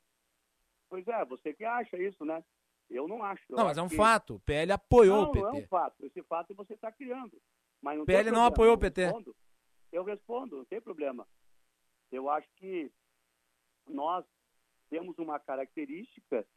[0.87, 2.41] Pois é, você que acha isso, né?
[2.89, 3.43] Eu não acho.
[3.49, 4.35] Eu Não, mas é um que- fato.
[4.35, 5.45] O PL apoiou não, o PT.
[5.45, 6.05] Não é um fato.
[6.05, 7.41] Esse fato você está criando.
[7.81, 9.03] Mas não PL não problema, apoiou o eu PT.
[9.05, 9.35] respondo.
[9.91, 11.27] Eu respondo, não tem problema.
[12.11, 12.89] Eu acho que
[13.89, 14.25] nós
[14.89, 16.47] temos uma característica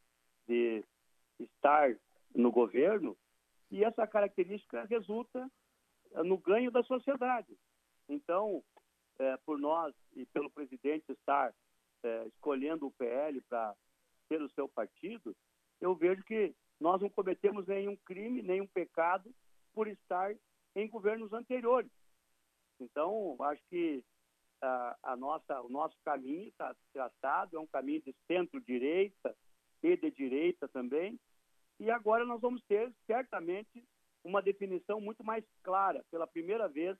[0.47, 0.85] de
[1.39, 1.95] estar
[2.35, 3.17] no governo
[3.71, 5.49] e essa característica resulta
[6.11, 7.57] eh, no ganho da sociedade.
[8.07, 8.63] Então,
[9.19, 11.53] eh, por nós e pelo presidente estar
[12.03, 13.75] eh, escolhendo o PL para
[14.27, 15.35] ser o seu partido,
[15.79, 19.33] eu vejo que nós não cometemos nenhum crime, nenhum pecado
[19.73, 20.35] por estar
[20.75, 21.91] em governos anteriores.
[22.79, 24.03] Então, acho que
[24.61, 29.35] ah, a nossa, o nosso caminho está traçado, é um caminho de centro-direita
[29.81, 31.19] e de direita também.
[31.79, 33.87] E agora nós vamos ter, certamente,
[34.23, 36.03] uma definição muito mais clara.
[36.11, 36.97] Pela primeira vez,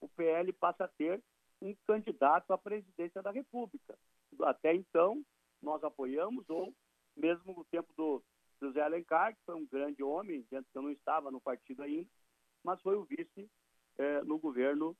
[0.00, 1.22] o PL passa a ter
[1.60, 3.98] um candidato à presidência da República.
[4.42, 5.22] Até então,
[5.62, 6.74] nós apoiamos, ou
[7.16, 8.22] mesmo no tempo do
[8.60, 12.08] José Alencar, que foi um grande homem, que eu não estava no partido ainda,
[12.62, 13.50] mas foi o vice
[13.98, 14.96] eh, no governo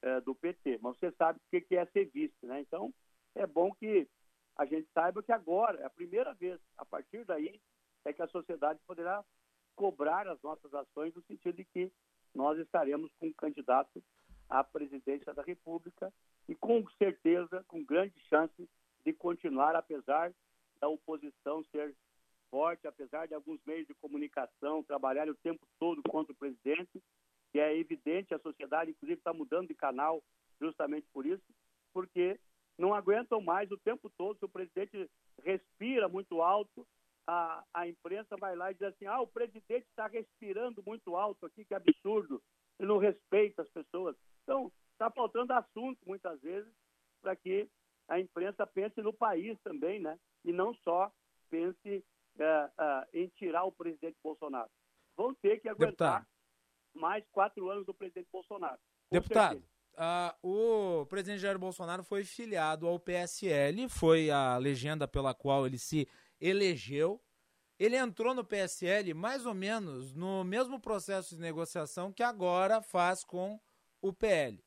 [0.00, 0.78] eh, do PT.
[0.80, 2.60] Mas você sabe o que é ser vice, né?
[2.60, 2.92] Então,
[3.34, 4.08] é bom que
[4.56, 7.60] a gente saiba que agora, é a primeira vez, a partir daí,
[8.04, 9.24] é que a sociedade poderá
[9.74, 11.92] cobrar as nossas ações no sentido de que
[12.34, 14.02] nós estaremos com um candidato
[14.48, 16.12] à presidência da República
[16.48, 18.68] e com certeza, com grande chance
[19.04, 20.32] de continuar, apesar
[20.80, 21.94] da oposição ser
[22.50, 27.02] forte, apesar de alguns meios de comunicação trabalharem o tempo todo contra o presidente,
[27.54, 30.22] e é evidente, a sociedade, inclusive, está mudando de canal
[30.60, 31.44] justamente por isso,
[31.92, 32.38] porque
[32.78, 35.10] não aguentam mais o tempo todo, se o presidente
[35.42, 36.86] respira muito alto,
[37.26, 41.46] a, a imprensa vai lá e diz assim, ah, o presidente está respirando muito alto
[41.46, 42.42] aqui, que absurdo,
[42.78, 44.16] ele não respeita as pessoas.
[44.42, 46.72] Então, está faltando assunto, muitas vezes,
[47.20, 47.68] para que
[48.08, 50.18] a imprensa pense no país também, né?
[50.44, 51.12] E não só
[51.48, 52.04] pense
[52.38, 54.70] é, é, em tirar o presidente Bolsonaro.
[55.16, 56.26] Vão ter que aguentar Deputado.
[56.94, 58.78] mais quatro anos do presidente Bolsonaro.
[59.10, 59.72] Deputado, certeza.
[59.96, 65.78] ah, o presidente Jair Bolsonaro foi filiado ao PSL, foi a legenda pela qual ele
[65.78, 66.08] se
[66.42, 67.22] elegeu.
[67.78, 73.24] Ele entrou no PSL mais ou menos no mesmo processo de negociação que agora faz
[73.24, 73.58] com
[74.00, 74.62] o PL.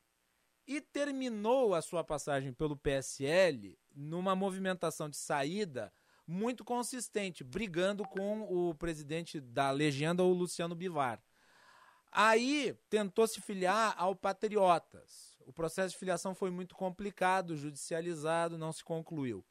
[0.66, 5.92] E terminou a sua passagem pelo PSL numa movimentação de saída
[6.26, 11.22] muito consistente, brigando com o presidente da legenda, o Luciano Bivar.
[12.10, 15.36] Aí tentou se filiar ao Patriotas.
[15.46, 19.44] O processo de filiação foi muito complicado, judicializado, não se concluiu.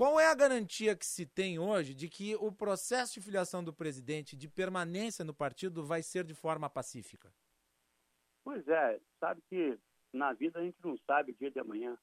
[0.00, 3.70] Qual é a garantia que se tem hoje de que o processo de filiação do
[3.70, 7.30] presidente, de permanência no partido, vai ser de forma pacífica?
[8.42, 9.78] Pois é, sabe que
[10.10, 11.98] na vida a gente não sabe o dia de amanhã.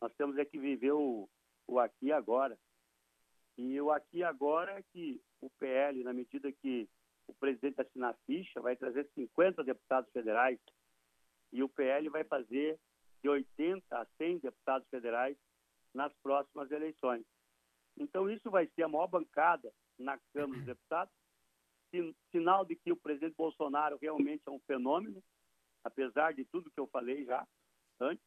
[0.00, 1.28] Nós temos é que viver o,
[1.66, 2.58] o aqui e agora.
[3.58, 6.88] E o aqui e agora é que o PL, na medida que
[7.26, 10.58] o presidente assinar ficha, vai trazer 50 deputados federais
[11.52, 12.80] e o PL vai fazer
[13.22, 15.36] de 80 a 100 deputados federais
[15.94, 17.24] nas próximas eleições.
[17.98, 21.12] Então, isso vai ser a maior bancada na Câmara dos Deputados,
[21.90, 25.22] sin- sinal de que o presidente Bolsonaro realmente é um fenômeno,
[25.84, 27.46] apesar de tudo que eu falei já
[28.00, 28.24] antes,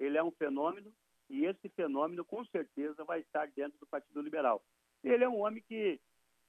[0.00, 0.92] ele é um fenômeno
[1.30, 4.62] e esse fenômeno com certeza vai estar dentro do Partido Liberal.
[5.02, 6.00] Ele é um homem que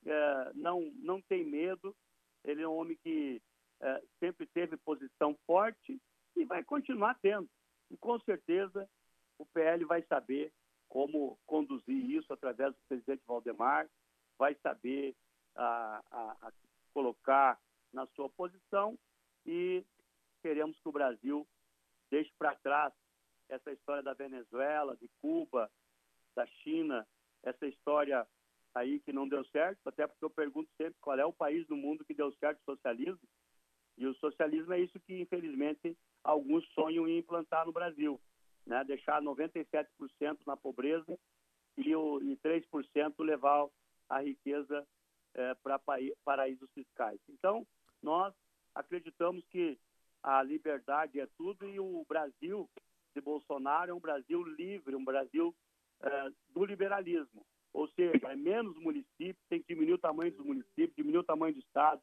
[0.06, 1.96] eh, não, não tem medo,
[2.44, 3.42] ele é um homem que
[3.82, 6.02] eh, sempre teve posição forte
[6.36, 7.48] e vai continuar tendo.
[7.92, 8.90] E com certeza
[9.38, 10.52] o PL vai saber
[10.88, 13.90] como conduzir isso através do presidente Valdemar,
[14.38, 15.16] vai saber
[15.56, 16.54] ah, ah, ah,
[16.94, 17.60] colocar
[17.92, 18.98] na sua posição
[19.46, 19.84] e
[20.42, 21.48] queremos que o Brasil
[22.10, 22.94] deixe para trás
[23.50, 25.72] essa história da Venezuela, de Cuba,
[26.36, 27.08] da China,
[27.44, 28.28] essa história
[28.74, 31.78] aí que não deu certo, até porque eu pergunto sempre qual é o país do
[31.78, 33.28] mundo que deu certo o socialismo,
[33.98, 38.20] e o socialismo é isso que, infelizmente, alguns sonham em implantar no Brasil,
[38.66, 38.84] né?
[38.84, 39.88] deixar 97%
[40.46, 41.18] na pobreza
[41.78, 43.68] e, o, e 3% levar
[44.10, 44.88] a riqueza
[45.62, 45.78] para
[46.24, 47.20] paraísos fiscais.
[47.28, 47.68] Então,
[48.02, 48.34] nós
[48.74, 49.78] acreditamos que
[50.24, 52.70] a liberdade é tudo e o Brasil
[53.14, 55.56] de Bolsonaro é um Brasil livre, um Brasil
[56.02, 57.46] eh, do liberalismo.
[57.72, 61.54] Ou seja, é menos municípios, tem que diminuir o tamanho dos municípios, diminuir o tamanho
[61.54, 62.02] do Estado,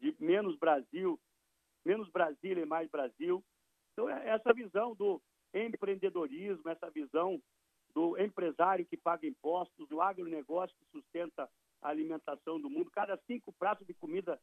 [0.00, 1.20] de menos Brasil,
[1.84, 3.44] menos Brasília e mais Brasil.
[3.92, 5.20] Então, é essa visão do
[5.52, 7.40] empreendedorismo, essa visão
[7.94, 11.48] do empresário que paga impostos, do agronegócio que sustenta
[11.80, 12.90] a alimentação do mundo.
[12.90, 14.40] Cada cinco pratos de comida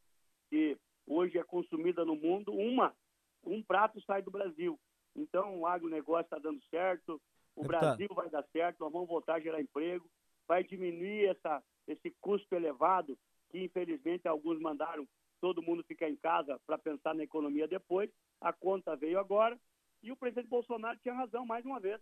[0.50, 2.96] que hoje é consumida no mundo, uma,
[3.44, 4.80] um prato sai do Brasil.
[5.16, 7.22] Então, o agronegócio está dando certo,
[7.56, 7.82] o Deputado.
[7.82, 10.10] Brasil vai dar certo, nós vamos voltar a gerar emprego,
[10.48, 13.18] vai diminuir essa, esse custo elevado
[13.50, 15.08] que, infelizmente, alguns mandaram
[15.40, 18.10] todo mundo ficar em casa para pensar na economia depois.
[18.42, 19.58] A conta veio agora
[20.06, 22.00] e o presidente Bolsonaro tinha razão, mais uma vez,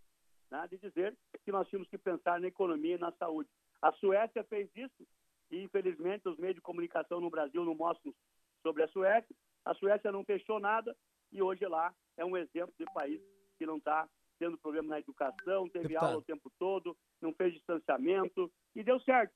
[0.51, 3.49] né, de dizer que nós tínhamos que pensar na economia e na saúde.
[3.81, 5.07] A Suécia fez isso
[5.49, 8.13] e, infelizmente, os meios de comunicação no Brasil não mostram
[8.61, 9.35] sobre a Suécia.
[9.63, 10.95] A Suécia não fechou nada
[11.31, 13.21] e hoje lá é um exemplo de país
[13.57, 14.07] que não está
[14.37, 16.09] tendo problema na educação, teve Deputado.
[16.09, 19.33] aula o tempo todo, não fez distanciamento e deu certo.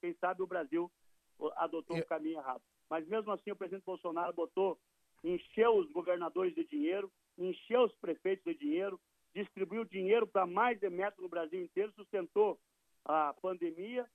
[0.00, 0.92] Quem sabe o Brasil
[1.56, 2.62] adotou um caminho errado.
[2.90, 4.78] Mas mesmo assim o presidente Bolsonaro botou,
[5.24, 7.10] encheu os governadores de dinheiro,
[7.44, 9.00] encheu os prefeitos de dinheiro,
[9.34, 12.60] distribuiu dinheiro para mais de metro no Brasil inteiro, sustentou
[13.04, 14.06] a pandemia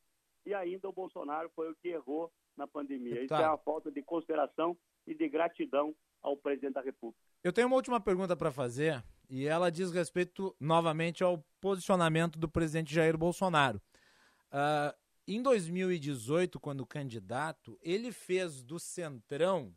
[0.45, 3.23] e ainda o Bolsonaro foi o que errou na pandemia.
[3.23, 4.77] Isso é uma falta de consideração
[5.07, 7.19] e de gratidão ao presidente da República.
[7.43, 12.49] Eu tenho uma última pergunta para fazer e ela diz respeito novamente ao posicionamento do
[12.49, 13.81] presidente Jair Bolsonaro.
[14.51, 14.95] Ah,
[15.27, 19.75] em 2018, quando candidato, ele fez do Centrão,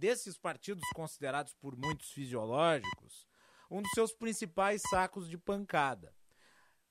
[0.00, 3.28] desses partidos considerados por muitos fisiológicos,
[3.70, 6.12] um dos seus principais sacos de pancada.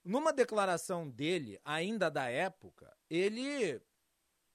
[0.06, 3.82] Numa declaração dele, ainda da época, ele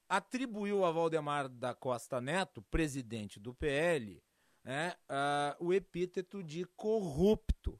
[0.07, 4.23] atribuiu a Valdemar da Costa Neto, presidente do PL,
[4.63, 7.79] né, ah, o epíteto de corrupto,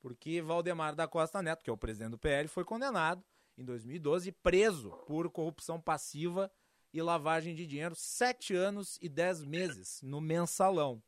[0.00, 3.22] porque Valdemar da Costa Neto, que é o presidente do PL, foi condenado
[3.58, 6.50] em 2012 e preso por corrupção passiva
[6.94, 11.02] e lavagem de dinheiro, sete anos e dez meses no mensalão.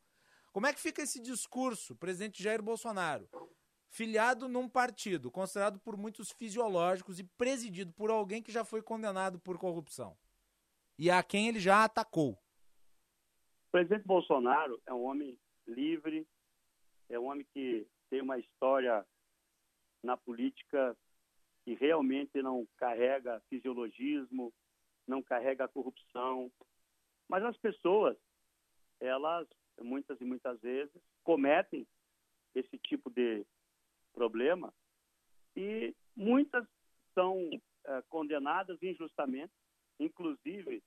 [0.51, 3.29] Como é que fica esse discurso, presidente Jair Bolsonaro?
[3.87, 9.39] Filiado num partido considerado por muitos fisiológicos e presidido por alguém que já foi condenado
[9.39, 10.17] por corrupção.
[10.99, 12.33] E a quem ele já atacou.
[12.33, 16.27] O presidente Bolsonaro é um homem livre,
[17.07, 19.05] é um homem que tem uma história
[20.03, 20.97] na política
[21.63, 24.53] que realmente não carrega fisiologismo,
[25.07, 26.51] não carrega corrupção.
[27.27, 28.17] Mas as pessoas,
[28.99, 29.47] elas,
[29.79, 31.87] muitas e muitas vezes, cometem
[32.53, 33.45] esse tipo de
[34.13, 34.73] problema
[35.55, 36.65] e muitas
[37.13, 37.49] são
[37.85, 39.53] é, condenadas injustamente.
[39.99, 40.83] Inclusive,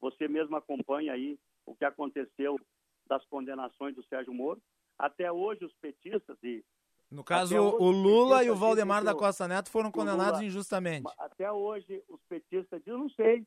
[0.00, 2.58] você mesmo acompanha aí o que aconteceu
[3.06, 4.62] das condenações do Sérgio Moro.
[4.98, 6.64] Até hoje, os petistas e
[7.10, 11.12] no caso, o Lula e o Valdemar da Costa Neto foram condenados Lula, injustamente.
[11.18, 13.46] Até hoje, os petistas dizem, não sei,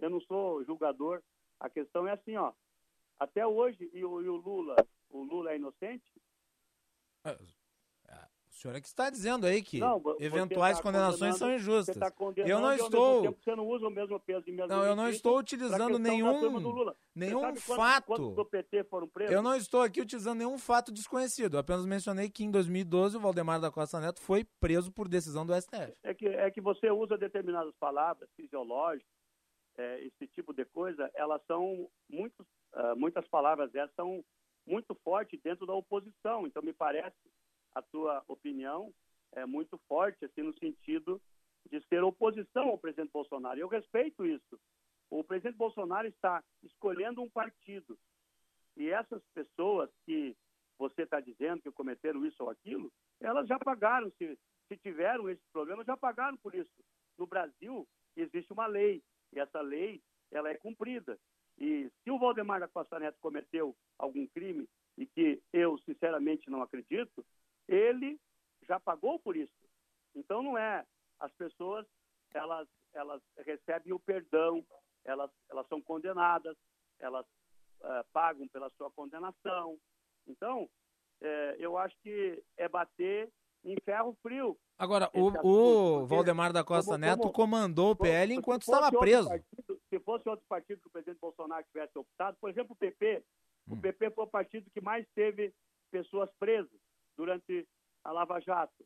[0.00, 1.22] eu não sou julgador.
[1.58, 2.52] A questão é assim, ó.
[3.18, 4.76] Até hoje, e o, e o Lula,
[5.10, 6.10] o Lula é inocente?
[7.24, 7.36] É,
[8.50, 11.96] o senhor é que está dizendo aí que não, eventuais tá condenações são injustas.
[11.96, 13.32] Tá eu não estou.
[13.32, 17.54] você não usa o mesmo peso e mesmo Não, eu não estou utilizando nenhum nenhum
[17.56, 18.30] fato.
[18.32, 19.32] do PT foram presos?
[19.32, 21.54] Eu não estou aqui utilizando nenhum fato desconhecido.
[21.54, 25.46] Eu apenas mencionei que em 2012 o Valdemar da Costa Neto foi preso por decisão
[25.46, 25.94] do STF.
[26.02, 29.19] É que é que você usa determinadas palavras fisiológicas,
[29.80, 34.22] é, esse tipo de coisa, elas são uh, muitas palavras dessas são
[34.66, 36.46] muito fortes dentro da oposição.
[36.46, 37.16] Então me parece
[37.74, 38.92] a tua opinião
[39.32, 41.20] é muito forte, assim, no sentido
[41.70, 43.58] de ser oposição ao presidente Bolsonaro.
[43.58, 44.60] Eu respeito isso.
[45.08, 47.98] O presidente Bolsonaro está escolhendo um partido.
[48.76, 50.36] E essas pessoas que
[50.78, 54.38] você está dizendo que cometeram isso ou aquilo, elas já pagaram, se,
[54.68, 56.70] se tiveram esses problemas, já pagaram por isso.
[57.18, 57.86] No Brasil,
[58.16, 59.02] existe uma lei,
[59.32, 61.18] e essa lei ela é cumprida.
[61.58, 66.62] E se o Valdemar da Costa Neto cometeu algum crime, e que eu, sinceramente, não
[66.62, 67.24] acredito,
[67.68, 68.18] ele
[68.62, 69.52] já pagou por isso.
[70.14, 70.86] Então não é
[71.18, 71.86] as pessoas
[72.32, 74.64] elas elas recebem o perdão,
[75.04, 76.56] elas elas são condenadas,
[76.98, 77.26] elas
[77.80, 79.78] uh, pagam pela sua condenação.
[80.26, 80.68] Então
[81.20, 83.30] é, eu acho que é bater
[83.64, 84.58] em ferro frio.
[84.78, 89.28] Agora, o, o Valdemar da Costa como, Neto comandou o PL enquanto estava preso.
[89.28, 93.22] Partido, se fosse outro partido que o presidente Bolsonaro tivesse optado, por exemplo, o PP,
[93.68, 93.74] hum.
[93.74, 95.52] o PP foi o partido que mais teve
[95.90, 96.80] pessoas presas
[97.16, 97.66] durante
[98.04, 98.84] a Lava Jato.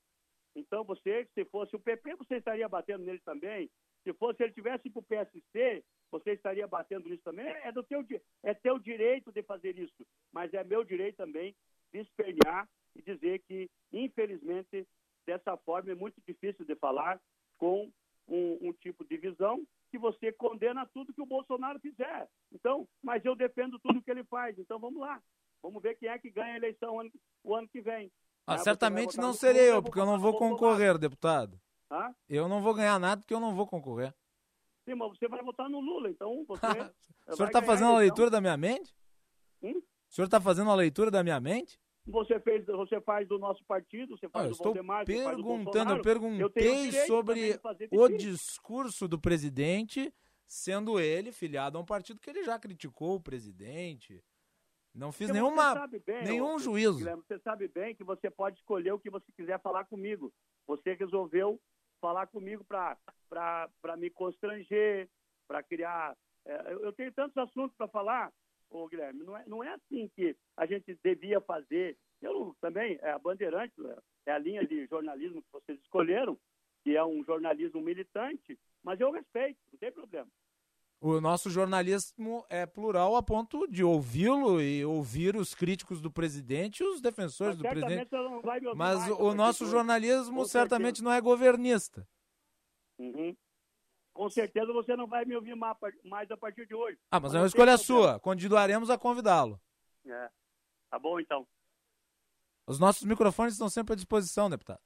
[0.57, 3.71] Então, você, se fosse o PP, você estaria batendo nele também.
[4.03, 7.47] Se fosse ele tivesse para o PSC, você estaria batendo nisso também.
[7.47, 8.05] É, do teu,
[8.43, 11.55] é teu direito de fazer isso, mas é meu direito também
[11.93, 14.87] de espernear e dizer que, infelizmente,
[15.27, 17.21] dessa forma é muito difícil de falar
[17.59, 17.91] com
[18.29, 22.29] um, um tipo de visão que você condena tudo que o Bolsonaro fizer.
[22.53, 24.59] Então, mas eu defendo tudo que ele faz.
[24.59, 25.23] Então, vamos lá.
[25.63, 27.11] Vamos ver quem é que ganha a eleição ano,
[27.43, 28.11] o ano que vem.
[28.47, 31.59] Ah, certamente não serei eu, porque eu não vou concorrer, deputado.
[31.91, 32.15] Hã?
[32.29, 34.15] Eu não vou ganhar nada porque eu não vou concorrer.
[34.85, 36.61] Sim, mas você vai votar no Lula, então você.
[37.29, 38.95] o senhor está fazendo a leitura da minha mente?
[39.63, 39.79] Hum?
[39.79, 41.81] O senhor está fazendo a leitura da minha mente?
[42.07, 46.03] Você fez, você faz do nosso partido, você faz ah, do estou Valdemar, perguntando, eu
[46.03, 47.59] perguntei eu sobre
[47.91, 50.13] o discurso do presidente,
[50.47, 54.23] sendo ele filiado a um partido que ele já criticou o presidente.
[54.95, 56.99] Não fiz Porque nenhuma, bem, nenhum juízo.
[56.99, 60.33] Guilherme, você sabe bem que você pode escolher o que você quiser falar comigo.
[60.67, 61.61] Você resolveu
[62.01, 65.09] falar comigo para me constranger,
[65.49, 66.17] para criar.
[66.47, 68.31] É, eu tenho tantos assuntos para falar,
[68.71, 69.23] ô, Guilherme.
[69.25, 71.97] Não é, não é assim que a gente devia fazer.
[72.21, 73.75] Eu também, é a Bandeirante,
[74.27, 76.39] é a linha de jornalismo que vocês escolheram,
[76.83, 80.29] que é um jornalismo militante, mas eu respeito, não tem problema.
[81.01, 86.83] O nosso jornalismo é plural a ponto de ouvi-lo e ouvir os críticos do presidente
[86.83, 88.11] e os defensores Mas do presidente.
[88.75, 92.09] Mas mais, o nosso jornalismo certamente não é governista.
[92.99, 93.37] Uhum.
[94.15, 96.97] Com certeza você não vai me ouvir mais a partir de hoje.
[97.11, 98.21] Ah, mas, mas é uma escolha sua.
[98.21, 99.61] Continuaremos a convidá-lo.
[100.07, 100.31] É.
[100.89, 101.47] Tá bom, então.
[102.67, 104.81] Os nossos microfones estão sempre à disposição, deputado.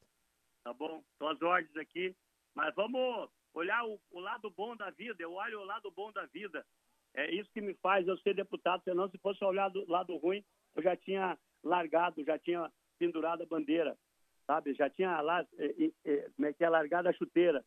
[0.64, 1.04] Tá bom.
[1.12, 2.16] Estou às ordens aqui.
[2.54, 6.26] Mas vamos olhar o, o, lado bom da vida, eu olho o lado bom da
[6.26, 6.64] vida.
[7.14, 10.44] É isso que me faz eu ser deputado, senão se fosse olhar do lado ruim,
[10.74, 13.96] eu já tinha largado, já tinha pendurado a bandeira,
[14.46, 14.74] sabe?
[14.74, 17.64] Já tinha lá, é, é, como é que é, largado a chuteira.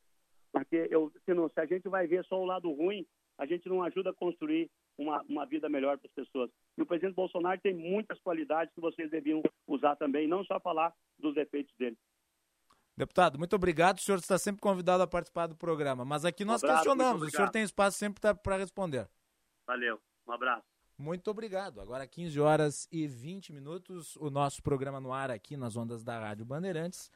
[0.51, 3.05] Porque eu, se, não, se a gente vai ver só o lado ruim,
[3.37, 6.49] a gente não ajuda a construir uma, uma vida melhor para as pessoas.
[6.77, 10.93] E o presidente Bolsonaro tem muitas qualidades que vocês deviam usar também, não só falar
[11.17, 11.97] dos defeitos dele.
[12.95, 13.97] Deputado, muito obrigado.
[13.97, 16.05] O senhor está sempre convidado a participar do programa.
[16.05, 17.23] Mas aqui nós Um abraço, questionamos.
[17.23, 19.07] O senhor tem espaço sempre para responder.
[19.65, 20.65] Valeu, um abraço.
[20.97, 21.81] Muito obrigado.
[21.81, 26.19] Agora 15 horas e 20 minutos, o nosso programa no ar aqui nas ondas da
[26.19, 27.09] Rádio Bandeirantes.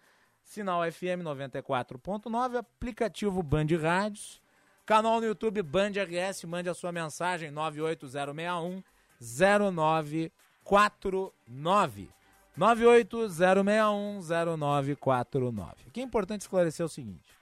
[0.45, 4.39] Sinal FM 94.9, aplicativo Band Rádios,
[4.85, 8.83] canal no YouTube Band RS, mande a sua mensagem 98061
[9.19, 12.09] 0949.
[12.55, 15.73] 98061 0949.
[15.87, 17.35] Aqui é importante esclarecer o seguinte: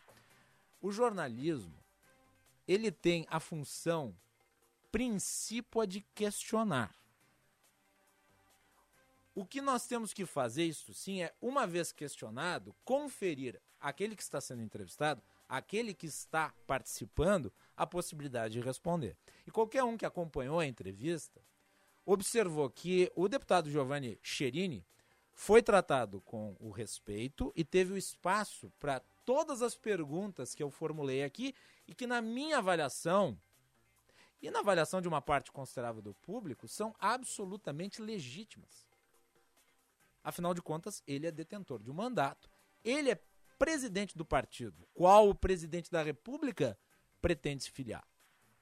[0.81, 1.75] o jornalismo
[2.65, 4.15] ele tem a função
[4.91, 6.95] princípio de questionar.
[9.35, 14.21] O que nós temos que fazer, isso sim, é, uma vez questionado, conferir aquele que
[14.21, 19.17] está sendo entrevistado, aquele que está participando, a possibilidade de responder.
[19.45, 21.41] E qualquer um que acompanhou a entrevista
[22.05, 24.85] observou que o deputado Giovanni Cherini
[25.33, 30.69] foi tratado com o respeito e teve o espaço para todas as perguntas que eu
[30.69, 31.55] formulei aqui
[31.87, 33.37] e que, na minha avaliação,
[34.41, 38.92] e na avaliação de uma parte considerável do público, são absolutamente legítimas.
[40.23, 42.49] Afinal de contas, ele é detentor de um mandato,
[42.83, 43.19] ele é
[43.59, 46.77] presidente do partido, qual o presidente da República
[47.21, 48.07] pretende se filiar.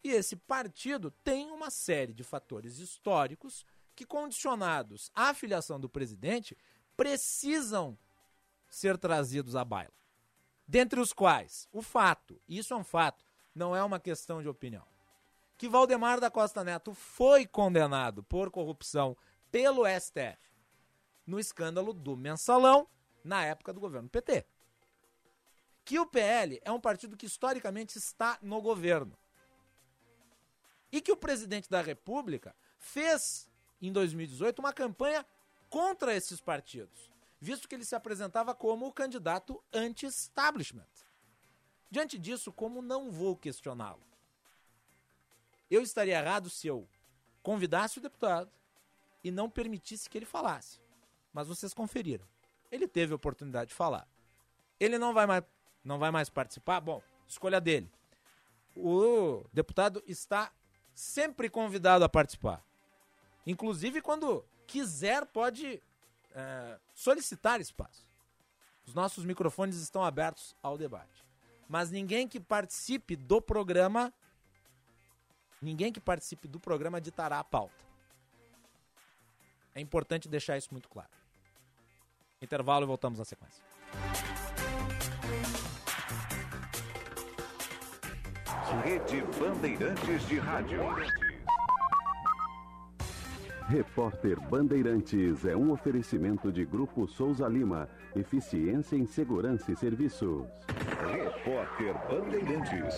[0.04, 3.66] E esse partido tem uma série de fatores históricos
[3.96, 6.58] que, condicionados à filiação do presidente,
[6.98, 7.98] precisam
[8.68, 9.94] ser trazidos à baila.
[10.68, 14.88] Dentre os quais, o fato, isso é um fato, não é uma questão de opinião,
[15.58, 19.16] que Valdemar da Costa Neto foi condenado por corrupção
[19.52, 20.51] pelo STF
[21.26, 22.88] no escândalo do mensalão
[23.24, 24.46] na época do governo PT.
[25.84, 29.18] Que o PL é um partido que historicamente está no governo.
[30.92, 33.50] E que o presidente da República fez,
[33.82, 35.26] em 2018, uma campanha
[35.70, 40.86] contra esses partidos, visto que ele se apresentava como o candidato anti-establishment.
[41.90, 44.04] Diante disso, como não vou questioná-lo?
[45.70, 46.88] Eu estaria errado se eu
[47.42, 48.52] convidasse o deputado
[49.24, 50.80] e não permitisse que ele falasse.
[51.34, 52.26] Mas vocês conferiram.
[52.72, 54.08] Ele teve a oportunidade de falar.
[54.80, 55.44] Ele não vai mais,
[55.84, 56.80] não vai mais participar?
[56.80, 57.90] Bom, escolha dele.
[58.76, 60.52] O deputado está
[60.94, 62.64] sempre convidado a participar.
[63.46, 65.82] Inclusive, quando quiser, pode
[66.34, 68.06] é, solicitar espaço.
[68.86, 71.26] Os nossos microfones estão abertos ao debate.
[71.68, 74.14] Mas ninguém que participe do programa,
[75.62, 77.92] ninguém que participe do programa ditará a pauta.
[79.74, 81.21] É importante deixar isso muito claro.
[82.42, 83.64] Intervalo e voltamos na sequência.
[88.84, 90.80] Rede Bandeirantes de Rádio.
[93.68, 97.88] Repórter Bandeirantes é um oferecimento de Grupo Souza Lima.
[98.16, 100.48] Eficiência em Segurança e Serviços.
[101.12, 102.96] Repórter Bandeirantes.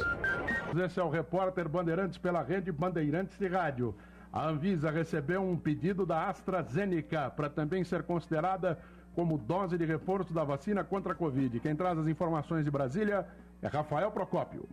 [0.85, 3.93] Esse é o repórter Bandeirantes pela rede Bandeirantes de Rádio.
[4.31, 8.79] A Anvisa recebeu um pedido da AstraZeneca para também ser considerada
[9.15, 11.59] como dose de reforço da vacina contra a Covid.
[11.59, 13.27] Quem traz as informações de Brasília
[13.61, 14.67] é Rafael Procópio.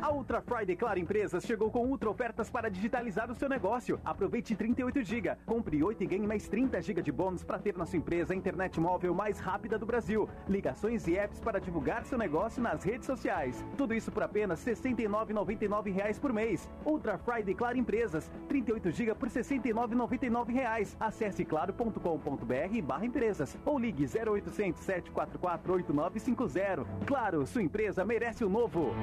[0.00, 4.00] A Ultra Friday Claro Empresas chegou com ultra ofertas para digitalizar o seu negócio.
[4.04, 7.84] Aproveite 38 GB, compre 8 e ganhe mais 30 GB de bônus para ter na
[7.84, 10.28] sua empresa a internet móvel mais rápida do Brasil.
[10.48, 13.64] Ligações e apps para divulgar seu negócio nas redes sociais.
[13.76, 16.70] Tudo isso por apenas 69,99 reais por mês.
[16.86, 20.96] Ultra Friday Claro Empresas, 38 GB por 69,99 reais.
[21.00, 26.86] Acesse claro.com.br barra empresas ou ligue 0800 744 8950.
[27.04, 28.94] Claro, sua empresa merece o novo.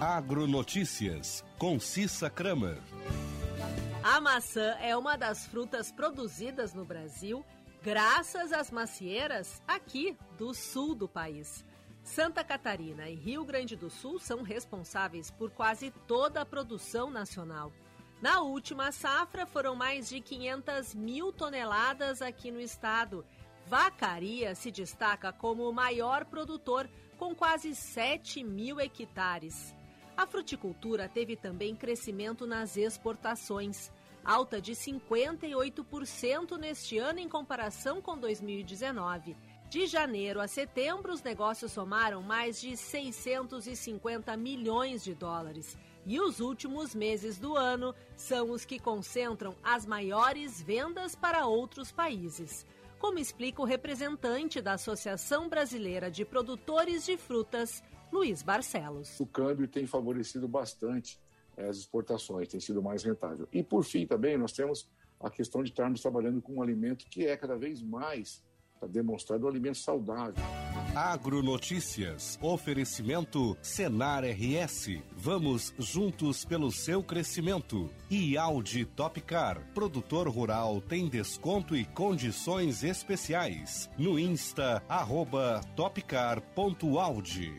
[0.00, 2.78] Agronotícias, com Cissa Kramer.
[4.02, 7.44] A maçã é uma das frutas produzidas no Brasil
[7.82, 11.64] graças às macieiras aqui do sul do país.
[12.02, 17.70] Santa Catarina e Rio Grande do Sul são responsáveis por quase toda a produção nacional.
[18.20, 23.24] Na última safra, foram mais de 500 mil toneladas aqui no estado.
[23.68, 26.88] Vacaria se destaca como o maior produtor,
[27.18, 29.74] com quase 7 mil hectares.
[30.16, 33.92] A fruticultura teve também crescimento nas exportações,
[34.24, 39.36] alta de 58% neste ano em comparação com 2019.
[39.68, 45.76] De janeiro a setembro, os negócios somaram mais de 650 milhões de dólares.
[46.06, 51.92] E os últimos meses do ano são os que concentram as maiores vendas para outros
[51.92, 52.66] países.
[52.98, 59.20] Como explica o representante da Associação Brasileira de Produtores de Frutas, Luiz Barcelos.
[59.20, 61.20] O câmbio tem favorecido bastante
[61.56, 63.48] as exportações, tem sido mais rentável.
[63.52, 64.88] E por fim também nós temos
[65.20, 68.44] a questão de estarmos trabalhando com um alimento que é cada vez mais
[68.78, 70.42] para demonstrar um alimento saudável.
[70.94, 72.38] Agronotícias.
[72.42, 75.00] Oferecimento Senar RS.
[75.16, 77.90] Vamos juntos pelo seu crescimento.
[78.10, 79.60] E Audi Topcar.
[79.74, 83.88] Produtor rural tem desconto e condições especiais.
[83.96, 87.58] No Insta, arroba topcar.audi.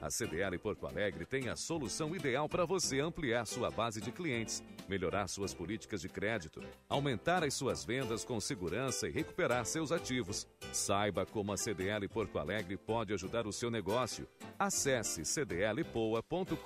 [0.00, 4.62] A CDL Porto Alegre tem a solução ideal para você ampliar sua base de clientes,
[4.88, 10.46] melhorar suas políticas de crédito, aumentar as suas vendas com segurança e recuperar seus ativos.
[10.72, 14.28] Saiba como a CDL Porto Alegre pode ajudar o seu negócio.
[14.58, 16.56] Acesse cdlpoa.com.br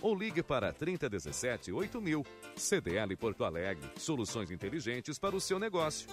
[0.00, 2.24] ou ligue para 3017 8000.
[2.56, 6.08] CDL Porto Alegre, soluções inteligentes para o seu negócio.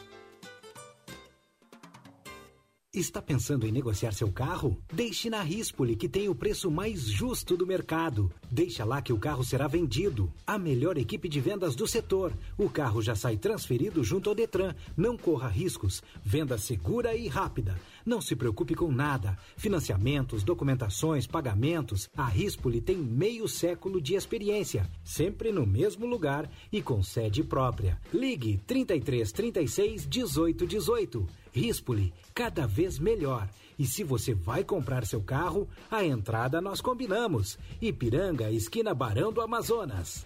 [2.96, 4.78] Está pensando em negociar seu carro?
[4.94, 8.32] Deixe na Rispoli, que tem o preço mais justo do mercado.
[8.52, 10.32] Deixa lá que o carro será vendido.
[10.46, 12.32] A melhor equipe de vendas do setor.
[12.56, 14.76] O carro já sai transferido junto ao Detran.
[14.96, 16.04] Não corra riscos.
[16.24, 17.76] Venda segura e rápida.
[18.06, 19.38] Não se preocupe com nada.
[19.56, 22.10] Financiamentos, documentações, pagamentos.
[22.16, 24.90] A Rispoli tem meio século de experiência.
[25.04, 28.00] Sempre no mesmo lugar e com sede própria.
[28.14, 31.28] Ligue 33 36 18 18.
[31.52, 33.48] Rispoli, cada vez melhor.
[33.78, 37.58] E se você vai comprar seu carro, a entrada nós combinamos.
[37.82, 40.26] Ipiranga, esquina Barão do Amazonas.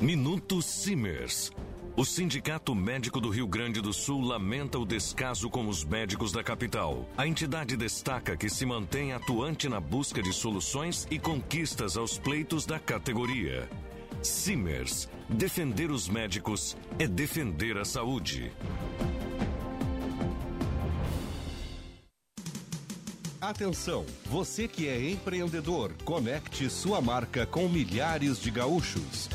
[0.00, 1.50] Minuto Simers.
[1.98, 6.44] O Sindicato Médico do Rio Grande do Sul lamenta o descaso com os médicos da
[6.44, 7.04] capital.
[7.16, 12.64] A entidade destaca que se mantém atuante na busca de soluções e conquistas aos pleitos
[12.64, 13.68] da categoria.
[14.22, 15.08] Simers.
[15.28, 18.52] Defender os médicos é defender a saúde.
[23.40, 29.28] Atenção, você que é empreendedor, conecte sua marca com milhares de gaúchos.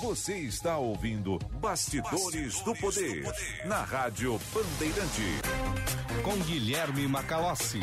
[0.01, 5.41] Você está ouvindo Bastidores, Bastidores do, poder, do Poder na Rádio Bandeirante.
[6.23, 7.83] Com Guilherme Macalossi.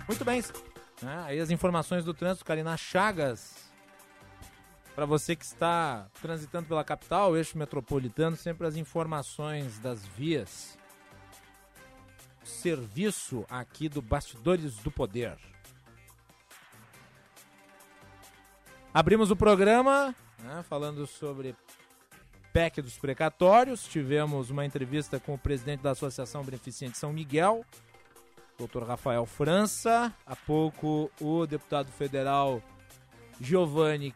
[0.08, 0.42] Muito bem.
[1.04, 3.72] Ah, aí as informações do trânsito, Karina Chagas.
[4.94, 10.78] Para você que está transitando pela capital, eixo metropolitano, sempre as informações das vias.
[12.44, 15.38] Serviço aqui do Bastidores do Poder.
[18.92, 21.56] Abrimos o programa né, falando sobre
[22.52, 23.86] PEC dos precatórios.
[23.88, 27.64] Tivemos uma entrevista com o presidente da Associação Beneficente São Miguel,
[28.62, 30.14] doutor Rafael França.
[30.24, 32.62] Há pouco, o deputado federal
[33.40, 34.14] Giovanni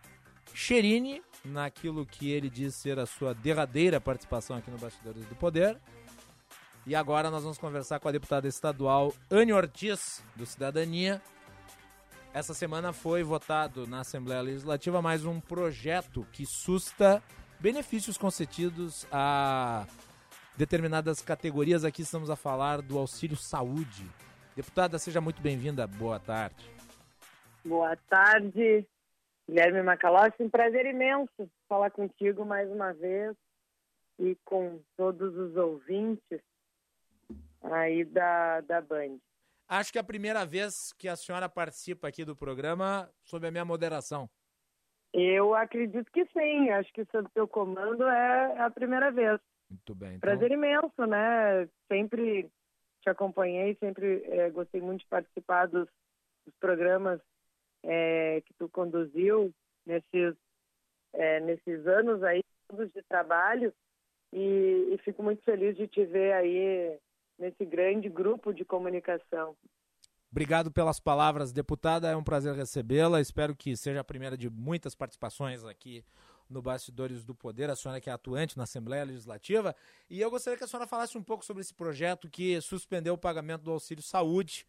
[0.54, 5.80] Cherini, naquilo que ele diz ser a sua derradeira participação aqui no Bastidores do Poder.
[6.86, 11.20] E agora nós vamos conversar com a deputada estadual Anne Ortiz, do Cidadania.
[12.32, 17.20] Essa semana foi votado na Assembleia Legislativa mais um projeto que susta
[17.58, 19.86] benefícios concedidos a
[20.56, 21.84] determinadas categorias.
[21.84, 24.08] Aqui estamos a falar do auxílio saúde.
[24.56, 25.86] Deputada, seja muito bem-vinda.
[25.86, 26.64] Boa tarde.
[27.62, 28.86] Boa tarde.
[29.46, 33.36] Guilherme Macalossi, um prazer imenso falar contigo mais uma vez
[34.18, 36.40] e com todos os ouvintes
[37.64, 39.18] aí da, da Band.
[39.68, 43.50] Acho que é a primeira vez que a senhora participa aqui do programa sob a
[43.50, 44.26] minha moderação.
[45.12, 49.38] Eu acredito que sim, acho que sob teu comando é a primeira vez.
[49.68, 50.14] Muito bem.
[50.14, 50.20] Então...
[50.20, 51.68] Prazer imenso, né?
[51.92, 52.50] Sempre
[53.06, 55.88] te acompanhei, sempre é, gostei muito de participar dos,
[56.44, 57.20] dos programas
[57.84, 59.54] é, que tu conduziu
[59.86, 60.34] nesses,
[61.12, 63.72] é, nesses anos aí todos de trabalho
[64.32, 66.98] e, e fico muito feliz de te ver aí
[67.38, 69.56] nesse grande grupo de comunicação.
[70.28, 72.10] Obrigado pelas palavras, deputada.
[72.10, 73.20] É um prazer recebê-la.
[73.20, 76.04] Espero que seja a primeira de muitas participações aqui
[76.48, 77.70] no Bastidores do Poder.
[77.70, 79.74] A senhora que é atuante na Assembleia Legislativa.
[80.08, 83.18] E eu gostaria que a senhora falasse um pouco sobre esse projeto que suspendeu o
[83.18, 84.66] pagamento do auxílio saúde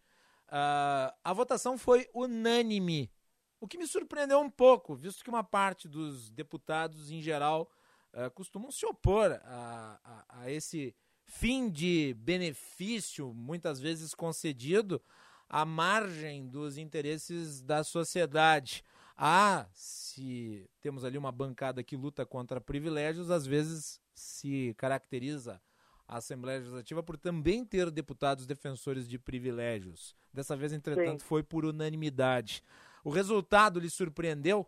[0.48, 3.12] Uh, a votação foi unânime,
[3.60, 7.70] o que me surpreendeu um pouco, visto que uma parte dos deputados, em geral,
[8.14, 10.96] uh, costumam se opor a, a, a, esse
[11.26, 15.02] fim de benefício, muitas vezes concedido,
[15.50, 18.86] à margem dos interesses da sociedade.
[19.18, 25.60] Ah, se temos ali uma bancada que luta contra privilégios, às vezes se caracteriza
[26.08, 30.16] a Assembleia Legislativa por também ter deputados defensores de privilégios.
[30.32, 31.28] Dessa vez, entretanto, Sim.
[31.28, 32.64] foi por unanimidade.
[33.04, 34.68] O resultado lhe surpreendeu?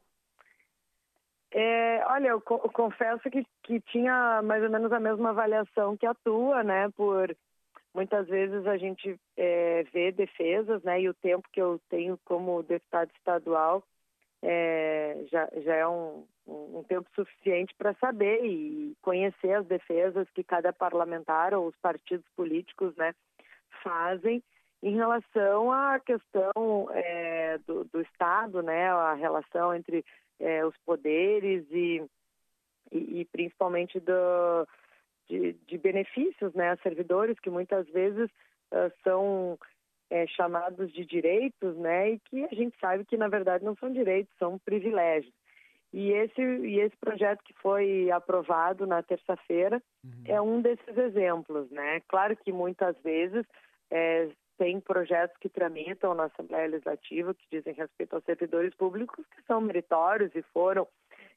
[1.52, 6.06] É, olha, eu, co confesso que, que tinha mais ou menos a mesma avaliação que
[6.06, 6.90] a tua, né?
[6.90, 7.36] Por
[7.94, 11.02] muitas vezes a gente é, vê defesas, né?
[11.02, 13.84] E o tempo que eu tenho como deputado estadual
[14.42, 20.44] é, já, já é um, um tempo suficiente para saber e conhecer as defesas que
[20.44, 23.14] cada parlamentar ou os partidos políticos, né?
[23.84, 24.44] Fazem
[24.82, 28.90] em relação à questão é, do, do Estado, né?
[28.90, 30.06] A relação entre
[30.40, 32.02] é, os poderes e,
[32.92, 34.68] e, e principalmente do,
[35.28, 38.30] de, de, benefícios né, a servidores que muitas vezes
[38.72, 39.60] uh, são
[40.10, 43.92] é, chamados de direitos, né, e que a gente sabe que na verdade não são
[43.92, 45.34] direitos, são privilégios.
[45.92, 50.24] E esse, e esse projeto que foi aprovado na terça-feira uhum.
[50.26, 52.00] é um desses exemplos, né?
[52.08, 53.44] Claro que muitas vezes
[53.90, 54.30] é,
[54.60, 59.60] tem projetos que tramitam na Assembleia Legislativa que dizem respeito aos servidores públicos que são
[59.62, 60.88] meritórios e foram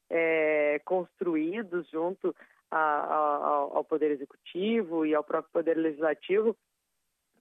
[0.07, 2.35] é, construídos junto
[2.69, 6.55] a, a, ao Poder Executivo e ao próprio Poder Legislativo.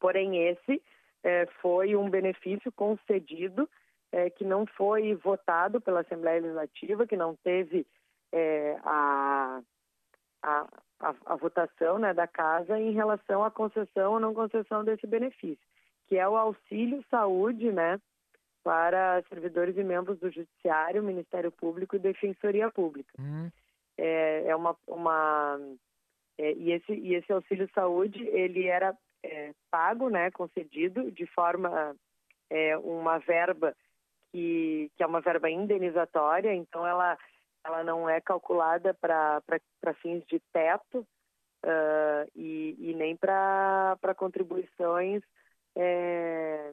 [0.00, 0.82] Porém, esse
[1.24, 3.68] é, foi um benefício concedido
[4.10, 7.86] é, que não foi votado pela Assembleia Legislativa, que não teve
[8.32, 9.60] é, a,
[10.42, 10.66] a,
[11.26, 15.66] a, votação né, da casa em relação à concessão ou não concessão desse benefício
[16.12, 17.98] que é o auxílio saúde, né,
[18.62, 23.10] para servidores e membros do Judiciário, Ministério Público e Defensoria Pública.
[23.18, 23.50] Uhum.
[23.96, 25.58] É, é, uma, uma
[26.36, 31.94] é, e esse e esse auxílio saúde ele era é, pago, né, concedido de forma
[32.50, 33.74] é, uma verba
[34.30, 37.18] que, que é uma verba indenizatória, então ela
[37.64, 39.40] ela não é calculada para
[40.00, 41.06] fins de teto
[41.64, 45.22] uh, e, e nem para contribuições
[45.76, 46.72] é,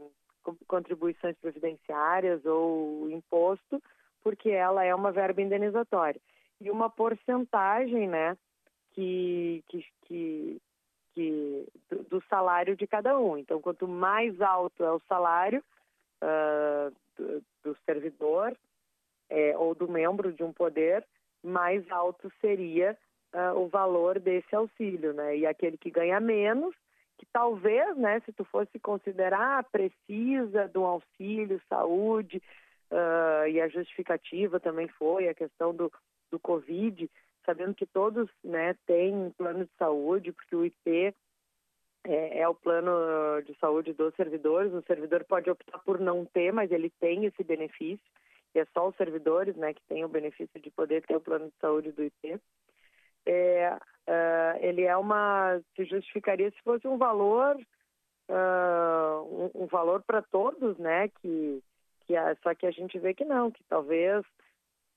[0.67, 3.81] contribuições previdenciárias ou imposto,
[4.21, 6.19] porque ela é uma verba indenizatória.
[6.59, 8.37] E uma porcentagem, né,
[8.91, 10.61] que, que, que,
[11.13, 13.37] que do, do, salário de cada um.
[13.37, 15.63] Então, quanto mais alto é o salário
[16.23, 18.55] uh, do, do, servidor
[19.29, 21.05] é, ou do membro de um poder,
[21.43, 22.97] mais alto seria
[23.33, 25.37] uh, o valor desse auxílio, né?
[25.37, 26.75] E aquele que ganha menos
[27.19, 32.41] que talvez, né, se tu fosse considerar, precisa de um auxílio, saúde,
[32.89, 35.91] uh, e a justificativa também foi a questão do,
[36.31, 37.11] do Covid,
[37.49, 41.13] sabendo que todos né, têm plano de saúde, porque o IP
[42.05, 42.91] é, é, o plano
[43.45, 47.43] de saúde dos servidores, o servidor pode optar por não ter, mas ele tem esse
[47.43, 48.05] benefício,
[48.55, 51.47] e é só os servidores né, que têm o benefício de poder ter o plano
[51.47, 52.39] de saúde do IP
[53.25, 53.77] é,
[54.07, 57.55] uh, ele é uma se justificaria se fosse um valor
[58.29, 61.09] uh, um, um, valor para todos, né?
[61.21, 61.61] Que
[62.05, 64.25] que só que a gente vê que não, que talvez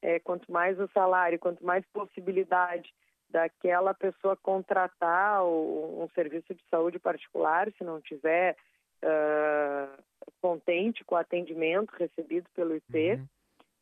[0.02, 2.92] é, quanto mais o salário, quanto mais possibilidade
[3.30, 8.54] daquela pessoa contratar um serviço de saúde particular, se não tiver
[9.02, 10.02] uh,
[10.42, 13.26] contente com o atendimento recebido pelo IP, uhum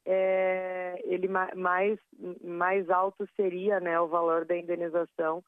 [0.04, 1.98] é, ele mais,
[2.42, 5.44] mais alto seria né, o valor da indenização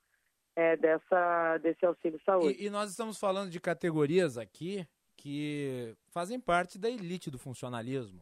[0.55, 2.57] é, dessa, desse auxílio saúde.
[2.59, 4.87] E, e, nós estamos falando de categorias aqui
[5.17, 8.21] que fazem parte da elite do funcionalismo.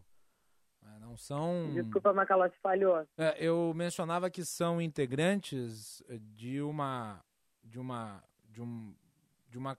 [1.10, 1.72] Não são.
[1.74, 3.04] Desculpa, Macalossi falhou.
[3.18, 6.00] É, eu mencionava que são integrantes
[6.36, 7.20] de uma
[7.64, 8.94] de uma de um
[9.48, 9.76] de uma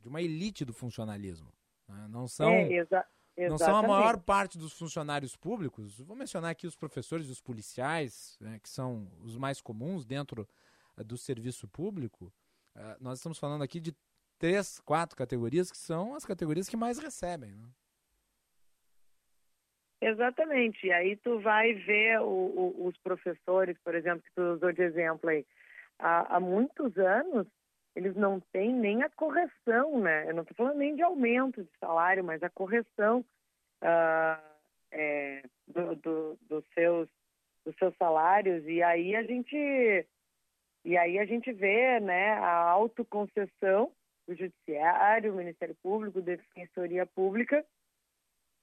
[0.00, 1.52] de uma elite do funcionalismo.
[1.88, 2.06] Né?
[2.08, 2.48] Não são.
[2.48, 3.50] É, exa Exatamente.
[3.50, 5.98] Não são a maior parte dos funcionários públicos.
[6.00, 10.46] Vou mencionar aqui os professores e os policiais, né, que são os mais comuns dentro
[10.98, 12.30] uh, do serviço público.
[12.76, 13.96] Uh, nós estamos falando aqui de
[14.38, 17.52] três, quatro categorias que são as categorias que mais recebem.
[17.52, 17.68] Né?
[20.02, 20.88] Exatamente.
[20.88, 24.82] E aí tu vai ver o, o, os professores, por exemplo, que tu usou de
[24.82, 25.46] exemplo aí.
[25.96, 27.46] Há, há muitos anos
[27.94, 30.28] eles não têm nem a correção, né?
[30.28, 34.42] Eu não estou falando nem de aumento de salário, mas a correção uh,
[34.90, 37.08] é, do, do, dos seus
[37.64, 39.56] dos seus salários e aí a gente
[40.84, 43.92] e aí a gente vê, né, a autoconcessão
[44.26, 47.64] do judiciário, Ministério Público, Defensoria Pública,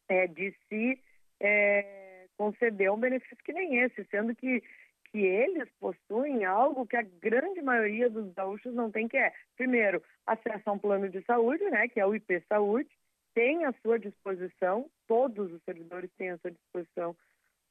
[0.09, 1.01] é, de se
[1.39, 4.63] é, conceder um benefício que nem esse, sendo que
[5.11, 10.03] que eles possuem algo que a grande maioria dos gaúchos não tem, que é, primeiro,
[10.25, 12.89] acesso a um plano de saúde, né, que é o IP Saúde,
[13.33, 17.15] tem à sua disposição, todos os servidores têm à sua disposição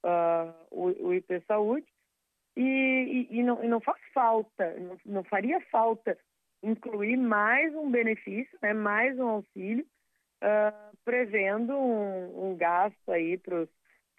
[0.05, 1.87] uh, o, o, IP Saúde,
[2.57, 6.19] e, e, e, não, e, não, faz falta, não, não, faria falta
[6.63, 9.87] incluir mais um benefício, né, mais um auxílio,
[10.43, 13.67] uh, prevendo um, um, gasto aí para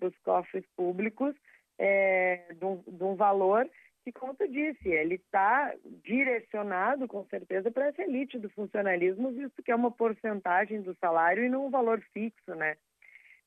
[0.01, 1.35] os cofres públicos
[1.77, 3.69] é, de, um, de um valor
[4.03, 5.73] que, como tu disse, ele está
[6.03, 11.43] direcionado com certeza para essa elite do funcionalismo, visto que é uma porcentagem do salário
[11.43, 12.75] e não um valor fixo, né?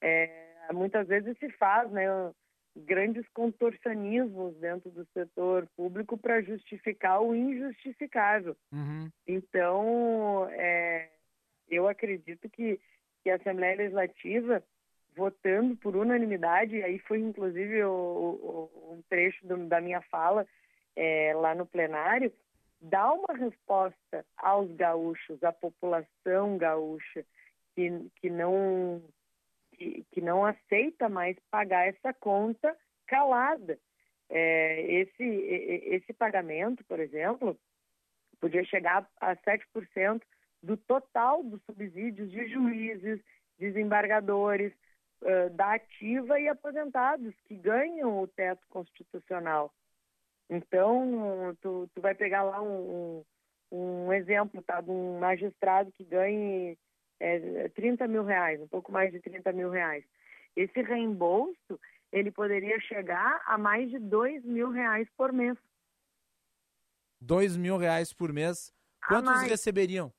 [0.00, 2.06] É, muitas vezes se faz, né?
[2.74, 8.56] grandes contorcionismos dentro do setor público para justificar o injustificável.
[8.72, 9.10] Uhum.
[9.26, 11.10] Então, é,
[11.72, 12.78] eu acredito que,
[13.22, 14.62] que a Assembleia Legislativa,
[15.16, 20.46] votando por unanimidade, aí foi inclusive o, o, um trecho do, da minha fala
[20.94, 22.32] é, lá no plenário,
[22.80, 27.24] dá uma resposta aos gaúchos, à população gaúcha,
[27.74, 29.02] que, que não
[29.72, 32.76] que, que não aceita mais pagar essa conta
[33.06, 33.78] calada.
[34.28, 37.58] É, esse, esse pagamento, por exemplo,
[38.40, 40.22] podia chegar a 7%
[40.62, 43.20] do total dos subsídios de juízes,
[43.58, 44.72] desembargadores,
[45.54, 49.72] da ativa e aposentados que ganham o teto constitucional.
[50.50, 53.22] Então, tu, tu vai pegar lá um,
[53.70, 56.76] um, um exemplo tá, de um magistrado que ganhe
[57.20, 60.04] é, 30 mil reais, um pouco mais de 30 mil reais.
[60.56, 61.80] Esse reembolso,
[62.10, 65.56] ele poderia chegar a mais de 2 mil reais por mês.
[67.20, 68.74] 2 mil reais por mês,
[69.06, 70.12] quantos receberiam?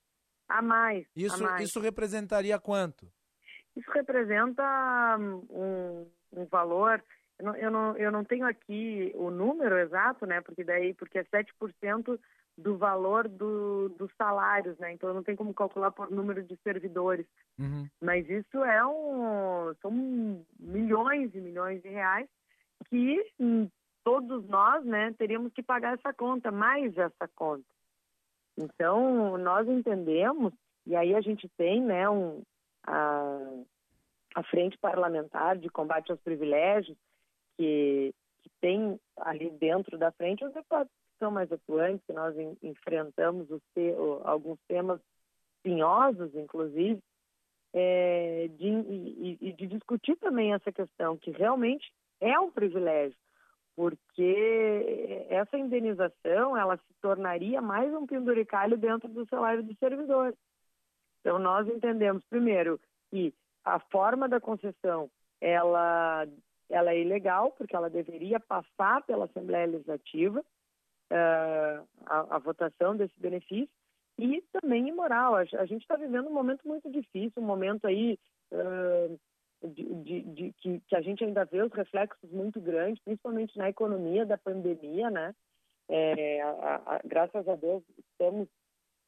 [0.53, 1.07] A mais.
[1.15, 1.67] Isso, a mais.
[1.67, 3.07] isso representaria quanto?
[3.75, 4.63] Isso representa
[5.49, 7.03] um, um valor.
[7.39, 10.41] Eu não, eu, não, eu não tenho aqui o número exato, né?
[10.41, 12.19] Porque daí, porque é 7%
[12.55, 14.93] do valor do, dos salários, né?
[14.93, 17.25] Então não tem como calcular por número de servidores.
[17.57, 17.89] Uhum.
[17.99, 22.30] Mas isso é um, são milhões e milhões de reais
[22.89, 23.67] que hum,
[24.03, 27.65] todos nós, né, teríamos que pagar essa conta, mais essa conta.
[28.57, 30.53] Então nós entendemos
[30.85, 32.41] e aí a gente tem, né, um,
[32.85, 33.39] a,
[34.35, 36.97] a frente parlamentar de combate aos privilégios
[37.57, 42.57] que, que tem ali dentro da frente os deputados são mais atuantes, que nós em,
[42.61, 43.61] enfrentamos os
[44.23, 44.99] alguns temas
[45.55, 46.99] espinhosos, inclusive,
[47.73, 53.17] é, de, e, e de discutir também essa questão, que realmente é um privilégio,
[53.75, 54.62] porque
[55.34, 60.35] essa indenização ela se tornaria mais um penduricalho dentro do salário do servidor.
[61.19, 62.80] Então nós entendemos primeiro
[63.10, 63.34] que
[63.65, 65.10] a forma da concessão
[65.41, 66.27] ela
[66.69, 73.19] ela é ilegal porque ela deveria passar pela Assembleia Legislativa uh, a, a, votação desse
[73.19, 73.69] benefício
[74.18, 75.35] e também imoral.
[75.35, 78.18] A, a gente está vivendo um momento muito difícil, um momento aí
[78.51, 79.19] uh,
[79.68, 83.69] de, de, de que, que, a gente ainda vê os reflexos muito grandes, principalmente na
[83.69, 85.35] economia da pandemia, né?
[85.90, 88.48] É, a, graças a Deus estamos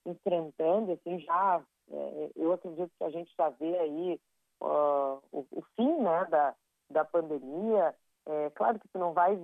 [0.06, 4.20] enfrentando, assim, já, é, eu acredito que a gente já vê aí
[4.62, 6.56] uh, o, o, fim, né, da,
[6.90, 7.96] da pandemia.
[8.28, 9.38] É, claro que não vai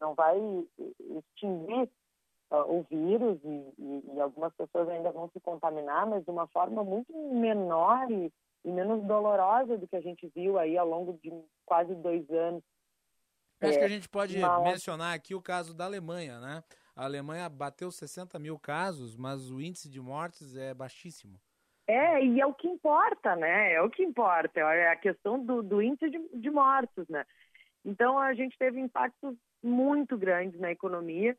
[0.00, 0.36] não vai
[0.98, 1.88] extinguir
[2.52, 6.46] uh, o vírus e, e, e, algumas pessoas ainda vão se contaminar, mas de uma
[6.48, 8.30] forma muito menor e,
[8.64, 11.32] e, menos dolorosa do que a gente viu aí ao longo de
[11.64, 12.62] quase dois anos.
[13.60, 14.62] Acho é, que a gente pode mas...
[14.62, 16.62] mencionar aqui o caso da Alemanha, né?
[16.94, 21.40] A Alemanha bateu 60 mil casos, mas o índice de mortes é baixíssimo.
[21.86, 23.72] É, e é o que importa, né?
[23.72, 27.24] É o que importa, é a questão do, do índice de, de mortos, né?
[27.84, 31.36] Então a gente teve impactos muito grandes na economia,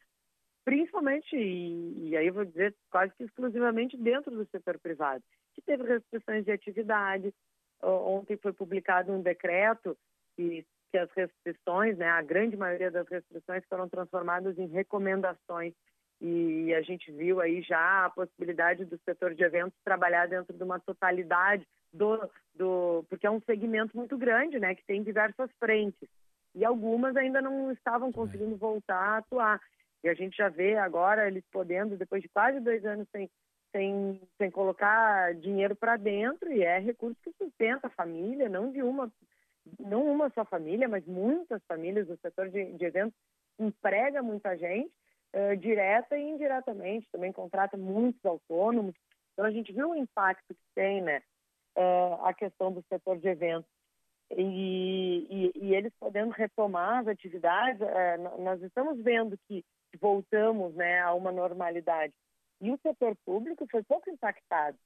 [0.63, 5.23] principalmente, e, e aí eu vou dizer quase que exclusivamente dentro do setor privado,
[5.53, 7.33] que teve restrições de atividade.
[7.81, 9.97] Ontem foi publicado um decreto
[10.35, 15.73] que, que as restrições, né, a grande maioria das restrições foram transformadas em recomendações
[16.21, 20.63] e a gente viu aí já a possibilidade do setor de eventos trabalhar dentro de
[20.63, 26.07] uma totalidade do, do porque é um segmento muito grande, né, que tem diversas frentes
[26.55, 29.59] e algumas ainda não estavam conseguindo voltar a atuar.
[30.03, 33.29] E a gente já vê agora eles podendo, depois de quase dois anos sem,
[33.71, 38.81] sem, sem colocar dinheiro para dentro, e é recurso que sustenta a família, não de
[38.81, 39.11] uma,
[39.79, 42.09] não uma só família, mas muitas famílias.
[42.09, 43.17] O setor de, de eventos
[43.57, 44.91] emprega muita gente,
[45.33, 48.95] uh, direta e indiretamente, também contrata muitos autônomos.
[49.33, 51.21] Então a gente viu o impacto que tem, né,
[51.77, 53.69] uh, a questão do setor de eventos
[54.37, 59.63] e, e, e, eles podendo retomar as atividades, é, nós estamos vendo que
[59.97, 62.13] voltamos né, a uma normalidade.
[62.61, 64.77] E o setor público foi pouco impactado,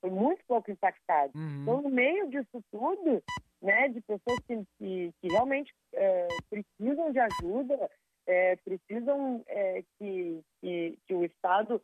[0.00, 1.32] foi muito pouco impactado.
[1.34, 1.62] Uhum.
[1.62, 3.22] Então, no meio disso tudo,
[3.62, 7.90] né, de pessoas que, que, que realmente é, precisam de ajuda,
[8.26, 11.82] é, precisam é, que, que, que, o Estado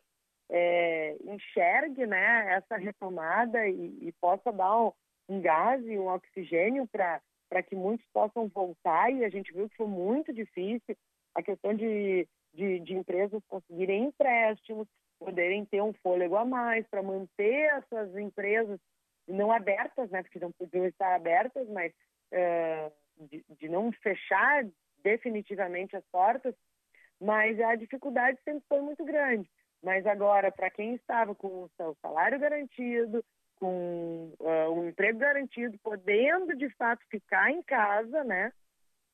[1.27, 4.93] enxergue né, essa retomada e, e possa dar um,
[5.29, 9.13] um gás e um oxigênio para que muitos possam voltar.
[9.13, 10.97] E a gente viu que foi muito difícil
[11.35, 17.03] a questão de, de, de empresas conseguirem empréstimos, poderem ter um fôlego a mais para
[17.03, 18.81] manter as suas empresas
[19.29, 21.93] não abertas, né, porque não podiam estar abertas, mas
[22.33, 22.93] uh,
[23.29, 24.65] de, de não fechar
[25.03, 26.55] definitivamente as portas,
[27.21, 29.49] mas a dificuldade sempre foi muito grande.
[29.83, 33.25] Mas agora, para quem estava com o seu salário garantido,
[33.57, 38.53] com uh, um emprego garantido, podendo de fato ficar em casa, né,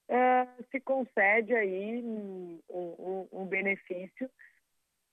[0.09, 4.31] uh, se concede aí um, um, um, benefício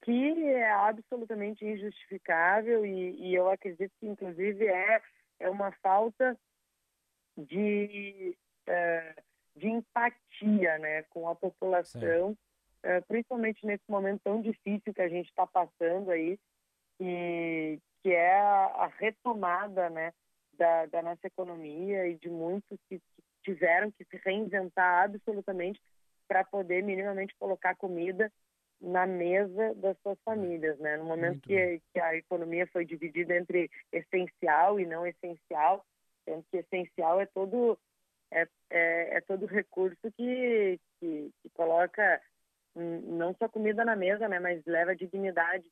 [0.03, 5.01] que é absolutamente injustificável e, e, eu acredito que inclusive é,
[5.39, 6.37] é uma falta
[7.37, 8.35] de,
[8.67, 9.21] uh,
[9.55, 12.37] de empatia né, com a população
[12.83, 16.37] é, principalmente nesse momento tão difícil que a gente está passando aí,
[16.97, 20.13] que, que é a, a retomada né,
[20.57, 25.81] da, da, nossa economia e de muitos que, que tiveram que se reinventar absolutamente
[26.27, 28.31] para poder minimamente colocar comida
[28.79, 30.97] na mesa das suas famílias, né?
[30.97, 35.85] No momento que, que, a economia foi dividida entre essencial e não essencial,
[36.25, 37.79] sendo que essencial é todo
[38.31, 42.21] é, é, é todo recurso que, que, que coloca
[42.75, 45.69] não só comida na mesa, né, mas leva dignidade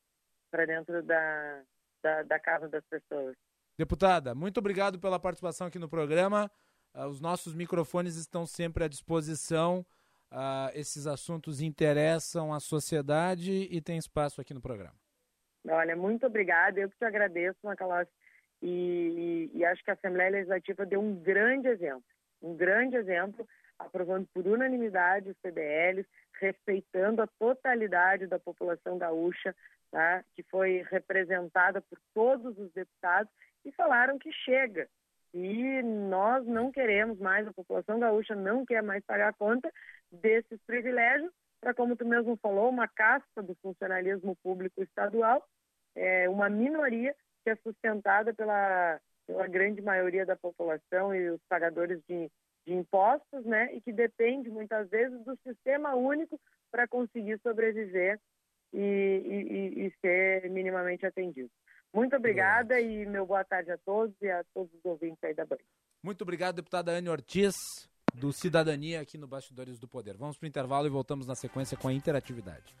[0.50, 1.62] para dentro da,
[2.02, 3.36] da, da, casa das pessoas.
[3.78, 6.50] Deputada, muito obrigado pela participação aqui no programa.
[6.94, 9.84] Uh, os nossos microfones estão sempre à disposição.
[10.30, 14.94] Uh, esses assuntos interessam a sociedade e tem espaço aqui no programa.
[15.68, 16.80] Olha, muito obrigada.
[16.80, 18.08] Eu que te agradeço, Macalós.
[18.60, 22.04] E, e, e acho que a Assembleia Legislativa deu um grande exemplo.
[22.40, 23.46] Um grande exemplo
[23.86, 26.08] aprovando por unanimidade os CDLs,
[26.40, 29.54] respeitando a totalidade da população gaúcha,
[29.90, 30.24] tá?
[30.34, 33.32] que foi representada por todos os deputados,
[33.64, 34.88] e falaram que chega.
[35.34, 39.72] E nós não queremos mais, a população gaúcha não quer mais pagar conta
[40.10, 45.46] desses privilégios, para, como tu mesmo falou, uma casta do funcionalismo público estadual,
[45.94, 47.14] é uma minoria
[47.44, 52.30] que é sustentada pela, pela grande maioria da população e os pagadores de
[52.66, 56.40] de impostos, né, e que depende muitas vezes do sistema único
[56.70, 58.18] para conseguir sobreviver
[58.72, 61.50] e, e, e, ser minimamente atendido.
[61.92, 65.44] Muito obrigada e meu boa tarde a todos e a todos os ouvintes aí da
[65.44, 65.60] Banha.
[66.02, 67.54] Muito obrigado, deputada Anne Ortiz,
[68.14, 70.16] do Cidadania aqui no Bastidores do Poder.
[70.16, 72.74] Vamos para o intervalo e voltamos na sequência com a interatividade.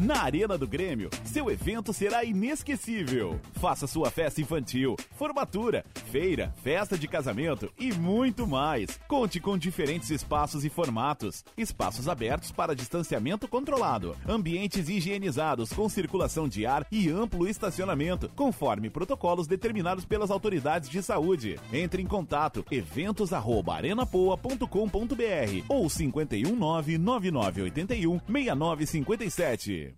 [0.00, 3.38] Na Arena do Grêmio, seu evento será inesquecível.
[3.52, 8.98] Faça sua festa infantil, formatura, feira, festa de casamento e muito mais.
[9.06, 11.44] Conte com diferentes espaços e formatos.
[11.54, 18.88] Espaços abertos para distanciamento controlado, ambientes higienizados com circulação de ar e amplo estacionamento, conforme
[18.88, 21.60] protocolos determinados pelas autoridades de saúde.
[21.70, 29.89] Entre em contato eventos@arenapoa.com.br ou 519 9981 6957.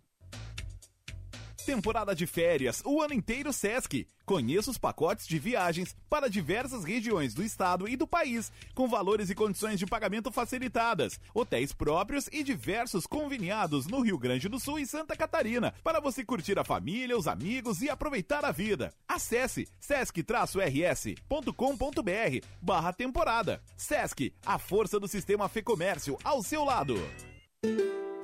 [1.64, 4.08] Temporada de férias, o ano inteiro Sesc.
[4.24, 9.30] Conheça os pacotes de viagens para diversas regiões do estado e do país, com valores
[9.30, 14.80] e condições de pagamento facilitadas, hotéis próprios e diversos conveniados no Rio Grande do Sul
[14.80, 18.92] e Santa Catarina, para você curtir a família, os amigos e aproveitar a vida.
[19.06, 23.62] Acesse sesc-rs.com.br barra temporada.
[23.76, 26.96] Sesc, a força do sistema Fê Comércio ao seu lado.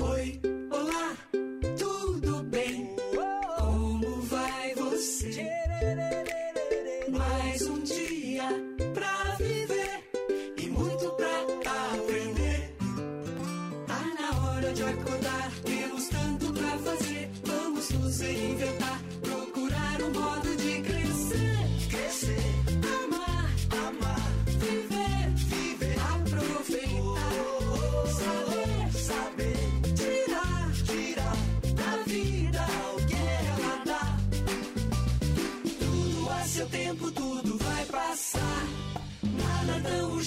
[0.01, 0.41] Oi,
[0.71, 1.17] olá,
[1.77, 2.78] tudo bem?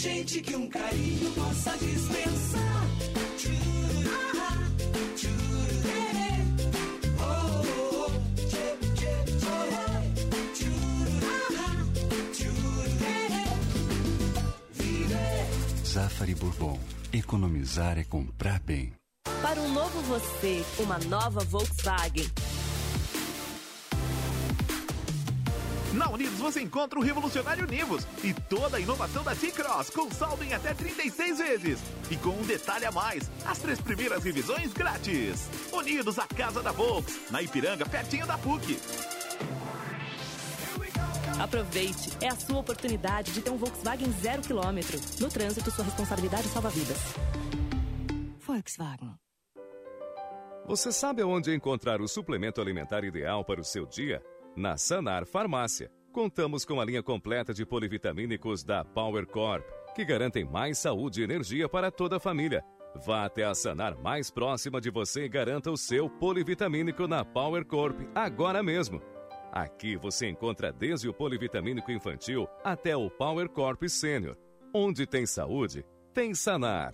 [0.04, 2.88] Urgente que um carinho possa dispensar.
[15.86, 16.80] Zafari Bourbon.
[17.14, 18.92] Economizar é comprar bem.
[19.44, 22.26] Para um novo você, uma nova Volkswagen.
[25.94, 30.44] Na Unidos você encontra o revolucionário Nivus e toda a inovação da T-Cross com saldo
[30.44, 31.80] em até 36 vezes.
[32.10, 35.50] E com um detalhe a mais, as três primeiras revisões grátis.
[35.72, 38.80] Unidos, a casa da Volks, na Ipiranga, pertinho da PUC.
[41.40, 45.00] Aproveite, é a sua oportunidade de ter um Volkswagen zero quilômetro.
[45.20, 46.98] No trânsito, sua responsabilidade salva vidas.
[48.46, 49.16] Volkswagen.
[50.68, 54.22] Você sabe onde encontrar o suplemento alimentar ideal para o seu dia?
[54.56, 55.90] Na Sanar Farmácia.
[56.12, 59.66] Contamos com a linha completa de polivitamínicos da Power Corp,
[59.96, 62.62] que garantem mais saúde e energia para toda a família.
[63.06, 67.66] Vá até a Sanar mais próxima de você e garanta o seu polivitamínico na Power
[67.66, 69.02] Corp agora mesmo.
[69.54, 74.36] Aqui você encontra desde o polivitamínico infantil até o Power Corp Sênior.
[74.74, 76.94] Onde tem saúde, tem Sanar.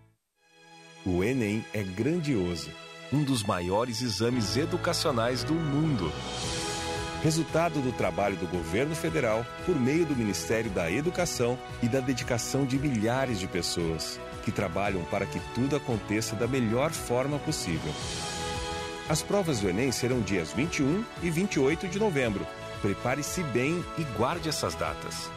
[1.03, 2.69] O Enem é grandioso,
[3.11, 6.13] um dos maiores exames educacionais do mundo.
[7.23, 12.67] Resultado do trabalho do governo federal por meio do Ministério da Educação e da dedicação
[12.67, 17.91] de milhares de pessoas que trabalham para que tudo aconteça da melhor forma possível.
[19.09, 22.45] As provas do Enem serão dias 21 e 28 de novembro.
[22.79, 25.31] Prepare-se bem e guarde essas datas.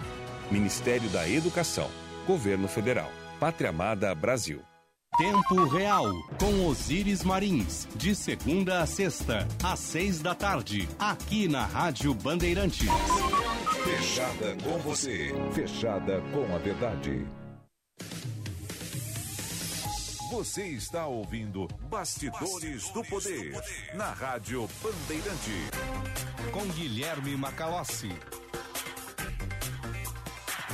[0.51, 1.91] Ministério da Educação,
[2.27, 3.11] Governo Federal,
[3.41, 4.63] Pátria Amada Brasil.
[5.17, 11.65] Tempo Real, com Osíris Marins, de segunda a sexta, às seis da tarde, aqui na
[11.65, 12.89] Rádio Bandeirantes.
[13.85, 15.33] Fechada com você.
[15.53, 17.25] Fechada com a verdade.
[20.33, 23.53] Você está ouvindo Bastidores, do, Poder,
[23.95, 25.71] na Rádio Bandeirante.
[26.51, 28.11] Com Guilherme Macalossi.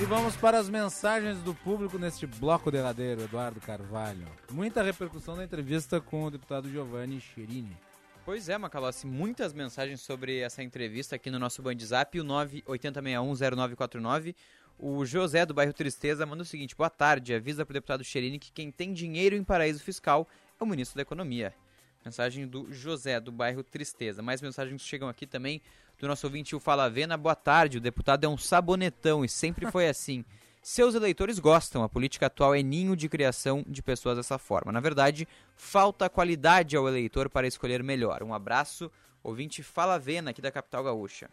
[0.01, 4.27] E vamos para as mensagens do público neste bloco derradeiro, Eduardo Carvalho.
[4.51, 7.77] Muita repercussão na entrevista com o deputado Giovanni Cherini.
[8.25, 14.35] Pois é, Macalossi, muitas mensagens sobre essa entrevista aqui no nosso Band Zap, o 980610949.
[14.79, 18.39] O José do bairro Tristeza manda o seguinte: Boa tarde, avisa para o deputado Cherini
[18.39, 20.27] que quem tem dinheiro em paraíso fiscal
[20.59, 21.55] é o ministro da Economia.
[22.03, 24.23] Mensagem do José do bairro Tristeza.
[24.23, 25.61] Mais mensagens chegam aqui também
[26.01, 27.17] do nosso ouvinte o Fala Vena.
[27.17, 30.25] Boa tarde, o deputado é um sabonetão e sempre foi assim.
[30.63, 34.73] Seus eleitores gostam, a política atual é ninho de criação de pessoas dessa forma.
[34.73, 38.23] Na verdade, falta qualidade ao eleitor para escolher melhor.
[38.23, 38.91] Um abraço,
[39.23, 41.29] ouvinte Fala Vena, aqui da capital gaúcha.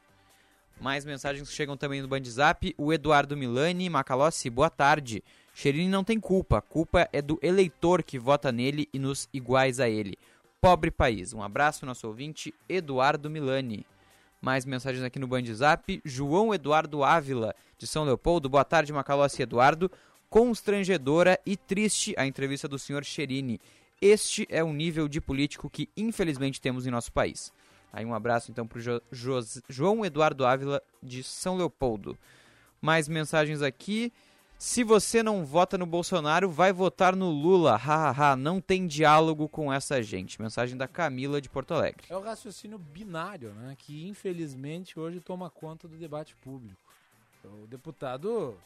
[0.79, 2.73] Mais mensagens chegam também no Bandzap.
[2.77, 5.23] O Eduardo Milani, Macalossi, boa tarde.
[5.53, 9.79] Cherini não tem culpa, a culpa é do eleitor que vota nele e nos iguais
[9.79, 10.17] a ele.
[10.61, 11.33] Pobre país.
[11.33, 13.85] Um abraço, nosso ouvinte Eduardo Milani.
[14.41, 16.01] Mais mensagens aqui no Bandzap.
[16.05, 18.47] João Eduardo Ávila, de São Leopoldo.
[18.49, 19.91] Boa tarde, Macalossi Eduardo.
[20.29, 23.59] Constrangedora e triste a entrevista do senhor Cherini.
[24.01, 27.51] Este é o nível de político que infelizmente temos em nosso país.
[27.91, 29.01] Aí um abraço então para o jo
[29.67, 32.17] João Eduardo Ávila de São Leopoldo.
[32.79, 34.13] Mais mensagens aqui.
[34.57, 37.75] Se você não vota no Bolsonaro, vai votar no Lula.
[37.75, 40.41] Hahaha, não tem diálogo com essa gente.
[40.41, 42.07] Mensagem da Camila de Porto Alegre.
[42.09, 43.75] É o raciocínio binário, né?
[43.77, 46.81] Que infelizmente hoje toma conta do debate público.
[47.43, 48.57] O deputado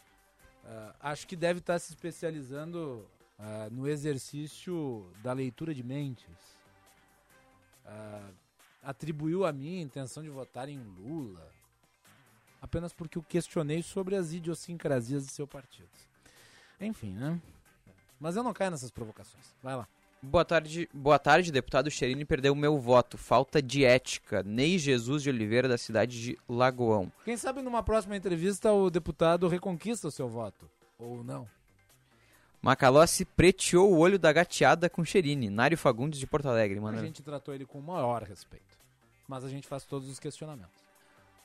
[0.63, 3.05] uh, acho que deve estar se especializando
[3.37, 6.55] uh, no exercício da leitura de mentes.
[7.85, 8.33] Uh,
[8.81, 11.51] atribuiu a mim a intenção de votar em Lula
[12.61, 15.89] apenas porque eu questionei sobre as idiosincrasias de seu partido.
[16.79, 17.39] Enfim, né?
[18.19, 19.53] Mas eu não caio nessas provocações.
[19.63, 19.87] Vai lá.
[20.23, 23.17] Boa tarde, boa tarde, deputado Cherini perdeu o meu voto.
[23.17, 24.43] Falta de ética.
[24.43, 27.11] Ney Jesus de Oliveira, da cidade de Lagoão.
[27.25, 30.69] Quem sabe numa próxima entrevista o deputado reconquista o seu voto.
[30.99, 31.49] Ou não.
[32.61, 35.49] Macalossi preteou o olho da gateada com Cherini.
[35.49, 36.79] Nário Fagundes de Porto Alegre.
[36.79, 36.99] Mano.
[36.99, 38.77] A gente tratou ele com o maior respeito.
[39.27, 40.80] Mas a gente faz todos os questionamentos.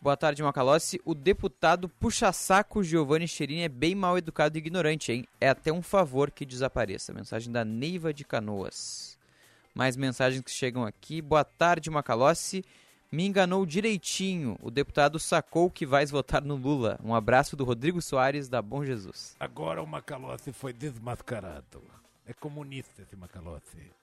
[0.00, 1.00] Boa tarde, Macalossi.
[1.04, 5.26] O deputado puxa-saco Giovanni Cherini é bem mal educado e ignorante, hein?
[5.40, 7.12] É até um favor que desapareça.
[7.12, 9.18] Mensagem da Neiva de Canoas.
[9.74, 11.20] Mais mensagens que chegam aqui.
[11.22, 12.64] Boa tarde, Macalossi.
[13.10, 14.58] Me enganou direitinho.
[14.62, 16.98] O deputado sacou que vais votar no Lula.
[17.02, 19.34] Um abraço do Rodrigo Soares, da Bom Jesus.
[19.40, 21.82] Agora o Macalossi foi desmascarado.
[22.26, 23.95] É comunista esse Macalossi.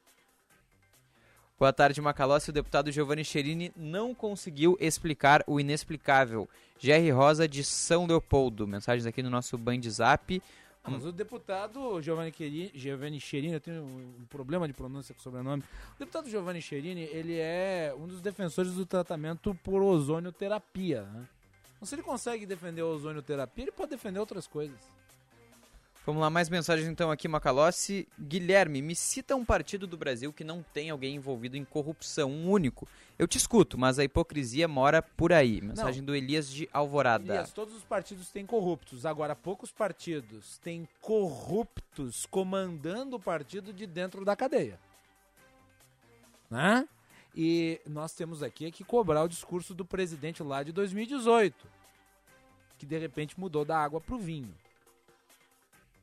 [1.60, 2.50] Boa tarde, Macalossi.
[2.50, 6.50] O deputado Giovanni Cherini não conseguiu explicar o inexplicável.
[6.80, 8.68] Jerry Rosa de São Leopoldo.
[8.68, 10.42] Mensagens aqui no nosso Band Zap.
[10.84, 15.20] Ah, Mas o deputado Giovanni, Queri- Giovanni Cherini, eu tenho um problema de pronúncia com
[15.22, 15.64] o sobrenome.
[15.96, 21.04] O deputado Giovanni Cherini, ele é um dos defensores do tratamento por ozonioterapia.
[21.04, 21.26] Né?
[21.78, 24.78] Então, se ele consegue defender a ozonioterapia, ele pode defender outras coisas.
[26.06, 28.06] Vamos lá, mais mensagens então aqui, Macalossi.
[28.20, 32.50] Guilherme, me cita um partido do Brasil que não tem alguém envolvido em corrupção, um
[32.50, 32.86] único.
[33.18, 35.62] Eu te escuto, mas a hipocrisia mora por aí.
[35.62, 37.36] Mensagem do Elias de Alvorada.
[37.36, 39.06] Elias, todos os partidos têm corruptos.
[39.06, 44.78] Agora, poucos partidos têm corruptos comandando o partido de dentro da cadeia.
[46.52, 46.86] Né?
[47.34, 51.66] E nós temos aqui que cobrar o discurso do presidente lá de 2018,
[52.78, 54.54] que de repente mudou da água para o vinho.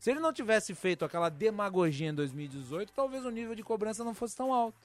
[0.00, 4.14] Se ele não tivesse feito aquela demagogia em 2018, talvez o nível de cobrança não
[4.14, 4.78] fosse tão alto.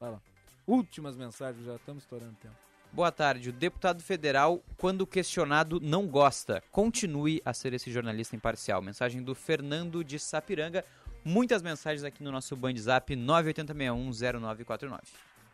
[0.00, 0.20] Vai lá.
[0.66, 2.54] Últimas mensagens, já estamos estourando tempo.
[2.90, 3.50] Boa tarde.
[3.50, 6.64] O deputado federal, quando questionado, não gosta.
[6.72, 8.80] Continue a ser esse jornalista imparcial.
[8.80, 10.82] Mensagem do Fernando de Sapiranga.
[11.22, 15.00] Muitas mensagens aqui no nosso Band Zap 980610949.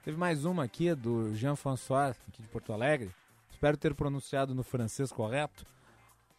[0.05, 3.11] Teve mais uma aqui do Jean-François, aqui de Porto Alegre.
[3.51, 5.67] Espero ter pronunciado no francês correto,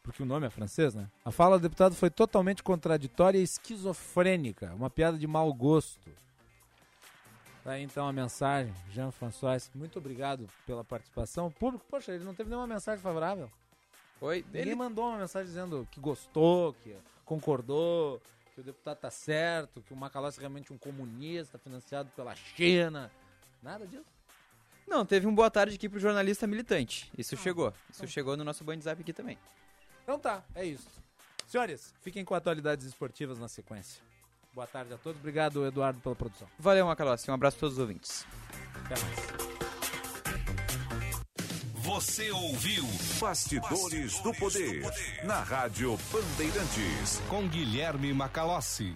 [0.04, 1.08] porque o nome é francês, né?
[1.24, 6.10] A fala do deputado foi totalmente contraditória e esquizofrênica, uma piada de mau gosto.
[7.64, 9.70] Tá aí então a mensagem, Jean-François.
[9.76, 11.48] Muito obrigado pela participação.
[11.48, 13.50] O público, poxa, ele não teve nenhuma mensagem favorável.
[14.20, 18.20] Oi, Ninguém ele- mandou uma mensagem dizendo que gostou, que concordou,
[18.56, 23.12] que o deputado tá certo, que o Macalossi é realmente um comunista financiado pela China.
[23.62, 24.06] Nada disso.
[24.88, 27.12] Não, teve um boa tarde aqui pro jornalista militante.
[27.18, 27.72] Isso chegou.
[27.92, 29.38] Isso chegou no nosso Band Zap aqui também.
[30.12, 30.90] Então tá, é isso.
[31.48, 34.04] Senhores, fiquem com atualidades esportivas na sequência.
[34.54, 35.18] Boa tarde a todos.
[35.18, 36.50] Obrigado, Eduardo, pela produção.
[36.60, 37.32] Valeu, Macalossi.
[37.32, 38.26] Um abraço a todos os ouvintes.
[38.84, 39.16] Até mais.
[41.76, 42.84] Você ouviu
[43.22, 44.84] Bastidores, do, poder,
[45.24, 47.22] na Rádio Bandeirantes.
[47.30, 48.94] Com Guilherme Macalossi.